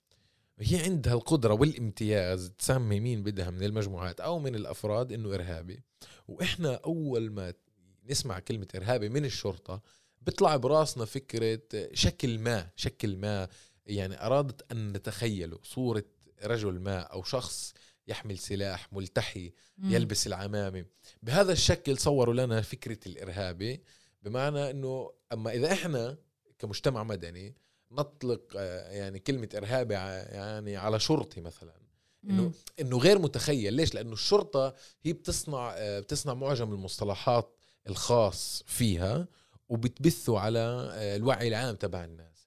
هي 0.59 0.83
عندها 0.83 1.13
القدرة 1.13 1.53
والامتياز 1.53 2.51
تسمي 2.57 2.99
مين 2.99 3.23
بدها 3.23 3.49
من 3.49 3.63
المجموعات 3.63 4.19
أو 4.19 4.39
من 4.39 4.55
الأفراد 4.55 5.11
إنه 5.11 5.35
إرهابي. 5.35 5.83
وإحنا 6.27 6.75
أول 6.75 7.31
ما 7.31 7.53
نسمع 8.09 8.39
كلمة 8.39 8.67
إرهابي 8.75 9.09
من 9.09 9.25
الشرطة 9.25 9.81
بيطلع 10.21 10.55
براسنا 10.55 11.05
فكرة 11.05 11.61
شكل 11.93 12.39
ما 12.39 12.69
شكل 12.75 13.17
ما 13.17 13.47
يعني 13.85 14.25
أرادت 14.25 14.71
أن 14.71 14.91
نتخيله 14.91 15.59
صورة 15.63 16.03
رجل 16.43 16.79
ما 16.79 16.99
أو 16.99 17.23
شخص 17.23 17.73
يحمل 18.07 18.37
سلاح 18.37 18.93
ملتحي 18.93 19.53
مم. 19.77 19.91
يلبس 19.93 20.27
العمامة 20.27 20.85
بهذا 21.23 21.51
الشكل 21.53 21.97
صوروا 21.97 22.33
لنا 22.33 22.61
فكرة 22.61 22.99
الإرهابي 23.07 23.83
بمعنى 24.21 24.69
أنه 24.69 25.11
أما 25.33 25.51
إذا 25.51 25.71
إحنا 25.73 26.17
كمجتمع 26.59 27.03
مدني 27.03 27.55
نطلق 27.91 28.41
آه، 28.57 28.91
يعني 28.91 29.19
كلمة 29.19 29.49
إرهابي 29.55 29.95
ع- 29.95 30.09
يعني 30.33 30.77
على 30.77 30.99
شرطي 30.99 31.41
مثلا 31.41 31.73
إنه. 32.23 32.51
إنه 32.79 32.97
غير 32.97 33.19
متخيل 33.19 33.73
ليش 33.73 33.93
لأنه 33.93 34.13
الشرطة 34.13 34.75
هي 35.03 35.13
بتصنع 35.13 35.73
آه، 35.77 35.99
بتصنع 35.99 36.33
معجم 36.33 36.71
المصطلحات 36.73 37.55
الخاص 37.87 38.63
فيها 38.67 39.27
وبتبثه 39.69 40.39
على 40.39 40.59
آه، 40.93 41.15
الوعي 41.15 41.47
العام 41.47 41.75
تبع 41.75 42.03
الناس. 42.03 42.38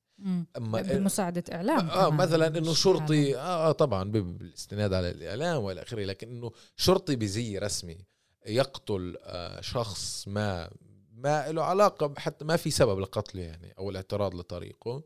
أما 0.56 0.82
بمساعدة 0.82 1.44
إعلام 1.52 1.90
آه 1.90 2.10
مثلا 2.10 2.58
إنه 2.58 2.74
شرطي 2.74 3.36
إعلام. 3.38 3.46
آه, 3.50 3.68
آه 3.68 3.72
طبعا 3.72 4.10
بالاستناد 4.10 4.92
على 4.92 5.10
الإعلام 5.10 5.62
وإلى 5.62 5.82
آخره 5.82 6.04
لكن 6.04 6.28
إنه 6.30 6.50
شرطي 6.76 7.16
بزي 7.16 7.58
رسمي 7.58 7.98
يقتل 8.46 9.16
آه 9.22 9.60
شخص 9.60 10.28
ما 10.28 10.70
ما 11.16 11.52
له 11.52 11.62
علاقة 11.64 12.14
حتى 12.18 12.44
ما 12.44 12.56
في 12.56 12.70
سبب 12.70 12.98
لقتله 12.98 13.42
يعني 13.42 13.74
أو 13.78 13.90
الاعتراض 13.90 14.34
لطريقه 14.34 15.02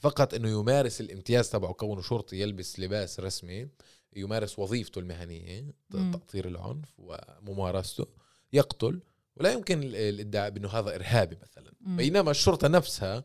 فقط 0.00 0.34
إنه 0.34 0.48
يمارس 0.48 1.00
الامتياز 1.00 1.50
تبعه 1.50 1.72
كونه 1.72 2.02
شرطي 2.02 2.40
يلبس 2.40 2.80
لباس 2.80 3.20
رسمي 3.20 3.68
يمارس 4.16 4.58
وظيفته 4.58 4.98
المهنية 4.98 5.60
ت- 5.90 5.96
مم. 5.96 6.12
تقطير 6.12 6.48
العنف 6.48 6.88
وممارسته 6.98 8.06
يقتل 8.52 9.00
ولا 9.36 9.52
يمكن 9.52 9.82
ال- 9.82 9.96
الإدعاء 9.96 10.50
بأنه 10.50 10.68
هذا 10.68 10.94
إرهابي 10.94 11.36
مثلا. 11.42 11.72
بينما 11.80 12.30
الشرطة 12.30 12.68
نفسها 12.68 13.16
آه، 13.16 13.24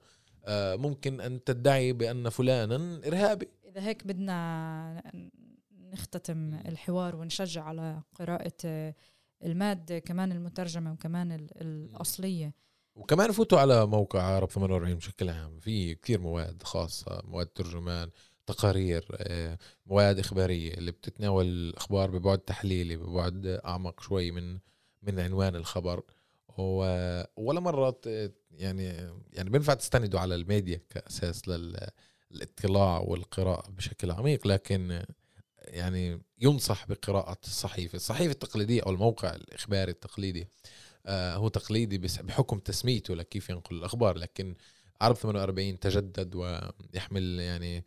ممكن 0.49 1.21
أن 1.21 1.43
تدعي 1.43 1.93
بأن 1.93 2.29
فلانا 2.29 3.01
إرهابي. 3.07 3.47
إذا 3.67 3.81
هيك 3.87 4.07
بدنا 4.07 5.03
نختتم 5.93 6.53
الحوار 6.53 7.15
ونشجع 7.15 7.63
على 7.63 8.01
قراءة 8.15 8.53
آه، 8.65 8.95
المادة 9.43 9.99
كمان 9.99 10.31
المترجمة 10.31 10.91
وكمان 10.93 11.31
ال- 11.31 11.61
الأصلية. 11.61 12.53
وكمان 12.95 13.31
فوتوا 13.31 13.59
على 13.59 13.85
موقع 13.85 14.21
عرب 14.21 14.49
48 14.49 14.95
بشكل 14.95 15.29
عام. 15.29 15.59
في 15.59 15.95
كثير 15.95 16.21
مواد 16.21 16.63
خاصة 16.63 17.21
مواد 17.25 17.47
ترجمان 17.47 18.09
تقارير 18.47 19.05
آه، 19.17 19.57
مواد 19.85 20.19
إخبارية 20.19 20.73
اللي 20.73 20.91
بتتناول 20.91 21.45
الأخبار 21.45 22.11
ببعد 22.11 22.37
تحليلي 22.39 22.97
ببعد 22.97 23.45
أعمق 23.65 23.99
شوي 24.01 24.31
من 24.31 24.59
من 25.01 25.19
عنوان 25.19 25.55
الخبر. 25.55 26.03
ولا 26.57 27.59
آه، 28.07 28.31
يعني 28.51 28.83
يعني 29.33 29.49
بينفع 29.49 29.73
تستندوا 29.73 30.19
على 30.19 30.35
الميديا 30.35 30.81
كأساس 30.89 31.41
للاطلاع 31.47 32.99
والقراءة 32.99 33.69
بشكل 33.71 34.11
عميق 34.11 34.47
لكن 34.47 35.03
يعني 35.61 36.21
ينصح 36.41 36.87
بقراءة 36.87 37.37
الصحيفة 37.43 37.95
الصحيفة 37.95 38.31
التقليدية 38.31 38.81
أو 38.81 38.91
الموقع 38.91 39.35
الإخباري 39.35 39.91
التقليدي 39.91 40.47
آه 41.05 41.35
هو 41.35 41.47
تقليدي 41.47 41.97
بحكم 41.97 42.59
تسميته 42.59 43.15
لكيف 43.15 43.49
ينقل 43.49 43.75
الأخبار 43.75 44.17
لكن 44.17 44.55
عرب 45.01 45.15
48 45.15 45.79
تجدد 45.79 46.35
ويحمل 46.35 47.39
يعني 47.39 47.85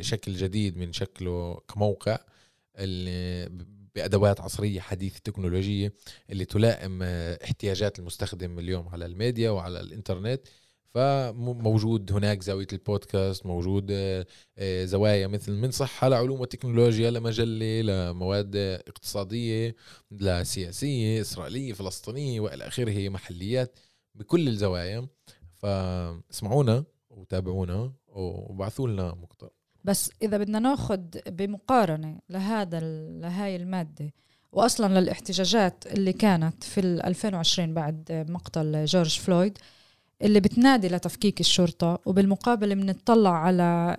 شكل 0.00 0.32
جديد 0.36 0.76
من 0.76 0.92
شكله 0.92 1.60
كموقع 1.68 2.18
اللي 2.76 3.64
بأدوات 3.94 4.40
عصرية 4.40 4.80
حديثة 4.80 5.20
تكنولوجية 5.24 5.92
اللي 6.30 6.44
تلائم 6.44 7.02
آه، 7.02 7.38
احتياجات 7.44 7.98
المستخدم 7.98 8.58
اليوم 8.58 8.88
على 8.88 9.06
الميديا 9.06 9.50
وعلى 9.50 9.80
الإنترنت. 9.80 10.40
فموجود 10.90 12.12
هناك 12.12 12.42
زاوية 12.42 12.66
البودكاست 12.72 13.46
موجود 13.46 13.86
آه، 13.90 14.26
آه، 14.58 14.84
زوايا 14.84 15.26
مثل 15.26 15.52
من 15.52 15.70
صحة 15.70 16.08
لعلوم 16.08 16.40
وتكنولوجيا 16.40 17.10
لمجلة 17.10 17.80
لمواد 17.80 18.56
اقتصادية 18.56 19.76
لسياسية 20.10 21.20
إسرائيلية 21.20 21.72
فلسطينية 21.72 22.40
وإلى 22.40 22.66
آخره 22.66 23.08
محليات 23.08 23.78
بكل 24.14 24.48
الزوايا. 24.48 25.08
فاسمعونا 25.56 26.84
وتابعونا 27.10 27.92
وبعثوا 28.08 28.88
لنا 28.88 29.14
مقطع. 29.14 29.59
بس 29.84 30.10
إذا 30.22 30.38
بدنا 30.38 30.58
ناخذ 30.58 31.00
بمقارنة 31.26 32.18
لهذا 32.30 32.80
لهاي 33.20 33.56
المادة 33.56 34.12
واصلا 34.52 35.00
للاحتجاجات 35.00 35.84
اللي 35.86 36.12
كانت 36.12 36.64
في 36.64 36.80
ال 36.80 37.06
2020 37.06 37.74
بعد 37.74 38.26
مقتل 38.28 38.84
جورج 38.84 39.18
فلويد 39.18 39.58
اللي 40.22 40.40
بتنادي 40.40 40.88
لتفكيك 40.88 41.40
الشرطة 41.40 41.98
وبالمقابل 42.06 42.74
بنطلع 42.74 43.30
على 43.30 43.96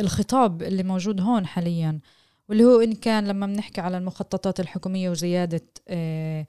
الخطاب 0.00 0.62
اللي 0.62 0.82
موجود 0.82 1.20
هون 1.20 1.46
حاليا 1.46 2.00
واللي 2.48 2.64
هو 2.64 2.80
إن 2.80 2.92
كان 2.92 3.28
لما 3.28 3.46
بنحكي 3.46 3.80
على 3.80 3.98
المخططات 3.98 4.60
الحكومية 4.60 5.10
وزيادة 5.10 5.62
آه، 5.88 6.46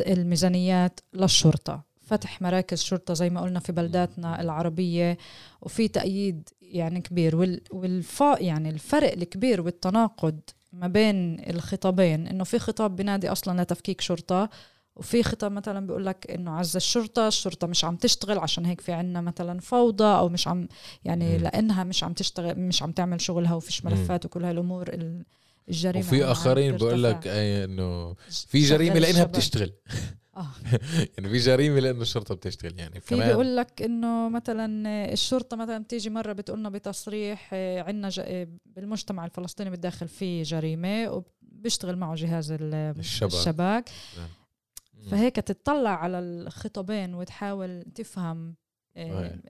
الميزانيات 0.00 1.00
للشرطة. 1.14 1.82
فتح 2.06 2.42
مراكز 2.42 2.82
شرطة 2.82 3.14
زي 3.14 3.30
ما 3.30 3.40
قلنا 3.40 3.60
في 3.60 3.72
بلداتنا 3.72 4.40
العربية 4.40 5.18
وفي 5.62 5.88
تأييد 5.88 6.48
يعني 6.62 7.00
كبير 7.00 7.36
وال 7.36 7.60
والفا 7.70 8.36
يعني 8.42 8.70
الفرق 8.70 9.12
الكبير 9.12 9.60
والتناقض 9.60 10.40
ما 10.72 10.86
بين 10.88 11.36
الخطابين 11.50 12.26
إنه 12.26 12.44
في 12.44 12.58
خطاب 12.58 12.96
بنادي 12.96 13.28
أصلا 13.32 13.62
لتفكيك 13.62 14.00
شرطة 14.00 14.50
وفي 14.96 15.22
خطاب 15.22 15.52
مثلا 15.52 15.86
بيقول 15.86 16.06
لك 16.06 16.30
إنه 16.30 16.50
عز 16.50 16.76
الشرطة 16.76 17.28
الشرطة 17.28 17.66
مش 17.66 17.84
عم 17.84 17.96
تشتغل 17.96 18.38
عشان 18.38 18.64
هيك 18.66 18.80
في 18.80 18.92
عنا 18.92 19.20
مثلا 19.20 19.60
فوضى 19.60 20.04
أو 20.04 20.28
مش 20.28 20.48
عم 20.48 20.68
يعني 21.04 21.36
مم. 21.38 21.42
لإنها 21.44 21.84
مش 21.84 22.04
عم 22.04 22.12
تشتغل 22.12 22.58
مش 22.60 22.82
عم 22.82 22.92
تعمل 22.92 23.20
شغلها 23.20 23.54
وفيش. 23.54 23.84
ملفات 23.84 24.24
وكل 24.24 24.44
هالأمور 24.44 24.88
ال- 24.88 25.24
الجريمة 25.68 26.06
وفي 26.06 26.24
عم 26.24 26.30
آخرين 26.30 26.76
بقول 26.76 27.02
لك. 27.02 27.26
أي 27.26 27.64
إنه 27.64 28.14
في 28.48 28.60
جريمة 28.60 28.98
لإنها. 28.98 29.24
بتشتغل 29.24 29.72
آه. 30.36 30.46
يعني 31.18 31.28
في 31.28 31.36
جريمة 31.36 31.80
لأنه 31.80 32.02
الشرطة 32.02 32.34
بتشتغل 32.34 32.78
يعني 32.78 33.00
في 33.00 33.14
بيقول 33.16 33.56
لك 33.56 33.82
إنه 33.82 34.28
مثلا 34.28 34.66
الشرطة 35.12 35.56
مثلا 35.56 35.78
بتيجي 35.78 36.10
مرة 36.10 36.32
بتقولنا 36.32 36.68
بتصريح 36.68 37.54
عندنا 37.54 38.10
بالمجتمع 38.66 39.24
الفلسطيني 39.24 39.70
بالداخل 39.70 40.08
في 40.08 40.42
جريمة 40.42 41.10
وبيشتغل 41.42 41.96
معه 41.96 42.14
جهاز 42.14 42.50
ال- 42.52 42.74
الشبك. 42.74 43.32
الشباك 43.34 43.90
مم. 44.18 45.08
فهيك 45.10 45.36
تطلع 45.36 45.90
على 45.90 46.18
الخطابين 46.18 47.14
وتحاول 47.14 47.82
تفهم 47.94 48.48
آه،. 48.48 48.65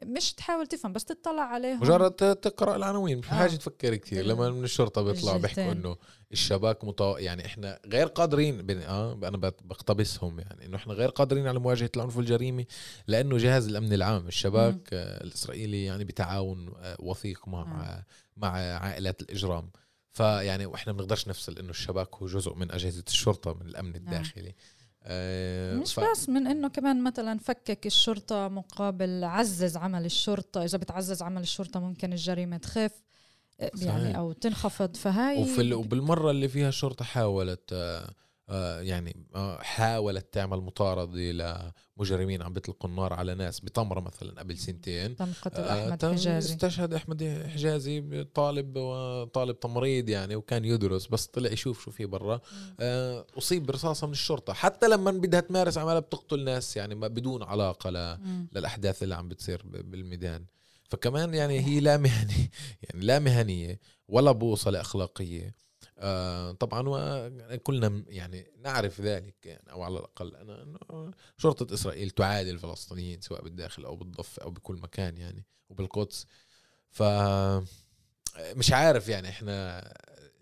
مش 0.05 0.33
تحاول 0.33 0.67
تفهم 0.67 0.93
بس 0.93 1.05
تطلع 1.05 1.43
عليهم. 1.43 1.81
مجرد 1.81 2.13
تقرأ 2.37 2.77
العناوين. 2.77 3.19
مش 3.19 3.27
آه. 3.27 3.35
حاجة 3.35 3.57
تفكر 3.57 3.95
كثير 3.97 4.25
لما 4.25 4.51
من 4.51 4.65
الشرطة 4.65 5.03
بيطلعوا 5.03 5.39
بيحكوا. 5.39 5.73
إنه 5.73 5.97
الشباك 6.33 6.85
مطا... 6.85 7.19
يعني 7.19 7.47
إحنا 7.47 7.81
غير 7.87 8.07
قادرين 8.07 8.63
بن... 8.63 8.79
آه 8.79 9.13
أنا 9.13 9.37
بقتبسهم 9.37 10.41
يعني 10.41 10.67
إنه 10.67 10.77
إحنا 10.77 10.93
غير 10.95 11.09
قادرين 11.09 11.47
على 11.47 11.59
مواجهة 11.59 11.91
العنف 11.97 12.17
والجريمه 12.17 12.65
لأنه 13.07 13.39
جهاز 13.39 13.69
الأمن 13.69 13.93
العام 13.93 14.29
الشباك 14.29 14.89
آه 14.93 15.25
الإسرائيلي 15.25 15.85
يعني 15.85 16.05
بتعاون 16.05 16.73
آه 16.79 16.97
وثيق 16.99 17.49
مع 17.49 17.61
آه. 17.63 18.05
مع 18.37 18.49
عائلات 18.59 19.23
الإجرام. 19.23 19.71
فيعني 20.13 20.67
وإحنا 20.67 20.93
بنقدرش 20.93 21.29
نفصل 21.29 21.59
إنه 21.59 21.71
الشباك 21.71 22.15
هو 22.15 22.27
جزء 22.27 22.55
من 22.55 22.73
أجهزة 22.73 23.05
الشرطة 23.09 23.55
من 23.55 23.67
الأمن 23.67 23.95
الداخلي. 23.97 24.49
آه 24.49 24.55
مش 25.81 25.95
ف- 25.95 26.01
بس 26.01 26.29
من 26.29 26.47
إنه 26.47 26.69
كمان 26.69 27.05
مثلا 27.05 27.39
فكك 27.39 27.87
الشرطة 27.87 28.49
مقابل 28.49 29.25
عزز 29.25 29.77
عمل 29.77 30.05
الشرطة 30.05 30.65
إذا 30.65 30.79
بتعزز 30.79 31.23
عمل 31.23 31.43
الشرطة 31.43 31.81
ممكن 31.81 32.13
الجريمة 32.13 32.57
تخف 32.57 32.91
آه، 33.61 33.71
صحيح. 33.75 33.87
يعني 33.95 34.19
أو 34.19 34.33
تنخفض 34.33 34.97
فهاي 34.97 35.43
وفي 35.43 35.61
ال- 35.61 35.75
وبالمرة 35.75 36.31
اللي 36.31 36.49
فيها 36.49 36.69
الشرطه 36.69 37.05
حاولت 37.05 37.73
آه، 37.73 37.99
آه، 38.05 38.11
يعني 38.81 39.17
آه، 39.35 39.63
حاولت 39.63 40.33
تعمل 40.33 40.59
مطاردة 40.59 41.13
لمجرمين 41.97 42.43
عم 42.43 42.53
بيطلقوا 42.53 42.91
النار 42.91 43.13
على 43.13 43.35
ناس 43.35 43.65
بطمره 43.65 44.01
مثلا 44.01 44.41
قبل 44.41 44.59
سنتين. 44.59 45.17
تم 45.17 45.33
قتل 45.43 45.63
آه، 45.63 45.85
أحمد 45.87 45.99
تم 45.99 46.13
حجازي. 46.13 46.53
استشهد 46.55 46.95
أحمد 46.95 47.49
حجازي 47.53 48.25
طالب 48.35 48.77
وطالب 48.77 49.61
تمريض 49.61 50.09
يعني 50.09 50.37
وكان 50.37 50.65
يدرس 50.65 51.07
بس 51.07 51.27
طلع 51.27 51.51
يشوف 51.53 51.85
شو 51.85 51.91
في 51.91 52.07
برا. 52.07 52.41
آه، 52.81 53.27
أصيب 53.39 53.67
برصاصة 53.67 54.07
من 54.07 54.13
الشرطة. 54.13 54.53
حتى 54.53 54.89
لما 54.89 55.11
بدها 55.11 55.41
تمارس 55.41 55.79
عملها 55.79 56.01
بتقتل 56.01 56.45
ناس 56.45 56.77
يعني 56.77 56.95
ما 56.95 57.09
بدون 57.09 57.43
علاقة 57.43 57.91
ل 57.91 58.19
مم. 58.21 58.49
للأحداث 58.53 59.03
اللي 59.03 59.15
عم 59.15 59.29
بتصير 59.29 59.63
بالميدان. 59.65 60.45
فكمان 60.91 61.35
يعني 61.35 61.61
هي 61.61 61.81
لا 61.81 61.97
مهني 61.97 62.51
يعني 62.83 63.07
لا 63.07 63.19
مهنية 63.19 63.81
ولا 64.09 64.33
بوصلة 64.33 64.81
أخلاقية. 64.81 65.55
آه 65.99 66.53
طبعا 66.53 66.85
وكلنا 66.89 68.05
يعني 68.09 68.47
نعرف 68.59 69.01
ذلك 69.01 69.35
يعني 69.45 69.73
أو 69.73 69.83
على 69.83 69.99
الأقل 69.99 70.37
أنا 70.37 70.63
إنه 70.63 71.13
شرطة 71.37 71.75
إسرائيل 71.75 72.11
تعادي 72.11 72.51
الفلسطينيين 72.51 73.21
سواء 73.21 73.43
بالداخل 73.43 73.85
أو 73.85 73.97
بالضفه 73.97 74.43
أو 74.43 74.51
بكل 74.51 74.77
مكان 74.77 75.17
يعني 75.17 75.45
وبالقدس. 75.69 76.27
ف 76.91 77.03
مش 78.57 78.73
عارف 78.73 79.09
يعني 79.09 79.29
إحنا 79.29 79.83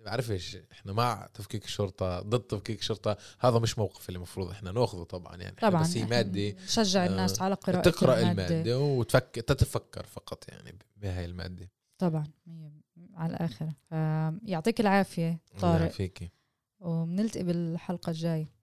بعرفش 0.05 0.59
إحنا 0.73 0.93
مع 0.93 1.29
تفكيك 1.35 1.65
الشرطة 1.65 2.21
ضد 2.21 2.41
تفكيك 2.41 2.79
الشرطة 2.81 3.17
هذا 3.41 3.59
مش 3.59 3.79
موقف 3.79 4.09
اللي 4.09 4.17
المفروض 4.17 4.51
إحنا 4.51 4.73
نأخذه 4.73 5.03
طبعا 5.03 5.37
يعني 5.37 5.57
طبعا 5.57 5.83
بس 5.83 5.97
هي 5.97 6.05
مادة 6.05 6.51
نشجع 6.65 7.05
آه، 7.05 7.07
الناس 7.07 7.43
على 7.43 7.55
قراءة 7.55 7.81
تقرأ 7.81 8.21
المادة, 8.21 8.49
المادة 8.49 8.79
وتفك 8.79 9.35
تتفكر 9.35 10.07
فقط 10.07 10.49
يعني 10.49 10.79
بهاي 10.97 11.25
المادة. 11.25 11.71
طبعا 11.99 12.25
على 13.17 13.31
الآخر 13.37 13.69
آه، 13.93 14.35
يعطيك 14.45 14.81
العافية 14.81 15.29
الله 15.29 15.61
طارق 15.61 15.81
يعافيكي 15.83 16.31
وبنلتقي 16.81 17.45
بالحلقة 17.45 18.11
الجاية. 18.11 18.55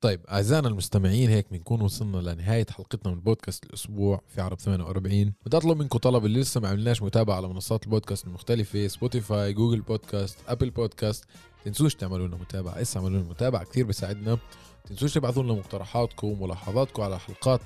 طيب 0.00 0.26
أعزائنا 0.26 0.68
المستمعين 0.68 1.30
هيك 1.30 1.46
بنكون 1.50 1.80
وصلنا 1.80 2.16
لنهاية 2.16 2.66
حلقتنا 2.70 3.12
من 3.12 3.20
بودكاست 3.20 3.64
الأسبوع 3.64 4.20
في 4.28 4.40
عرب 4.40 4.60
48 4.60 5.32
بدي 5.46 5.56
اطلب 5.56 5.78
منكم 5.78 5.98
طلب 5.98 6.24
اللي 6.24 6.40
لسه 6.40 6.60
ما 6.60 6.68
عملناش 6.68 7.02
متابعة 7.02 7.36
على 7.36 7.48
منصات 7.48 7.84
البودكاست 7.84 8.26
المختلفة 8.26 8.86
Spotify 8.86 9.52
Google 9.52 9.80
Podcast 9.80 10.38
Apple 10.48 10.70
Podcast 10.70 11.24
تنسوش 11.64 11.94
تعملوا 11.94 12.28
لنا 12.28 12.36
متابعة. 12.36 12.80
اسا 12.82 13.00
اعملوا 13.00 13.18
لنا 13.20 13.28
متابعة 13.28 13.64
كثير 13.64 13.86
بيساعدنا. 13.86 14.38
تنسوش 14.84 15.14
تبعثوا 15.14 15.42
لنا 15.42 15.52
مقترحاتكم 15.52 16.26
وملاحظاتكم 16.26 17.02
على 17.02 17.14
الحلقات 17.14 17.60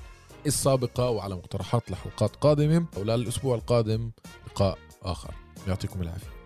السابقة 0.45 1.09
وعلى 1.09 1.35
مقترحات 1.35 1.91
لحلقات 1.91 2.35
قادمة. 2.35 2.85
وللاسبوع 2.97 3.55
القادم 3.55 4.11
لقاء 4.47 4.77
آخر. 5.03 5.42
يعطيكم 5.67 6.01
العافيه 6.01 6.42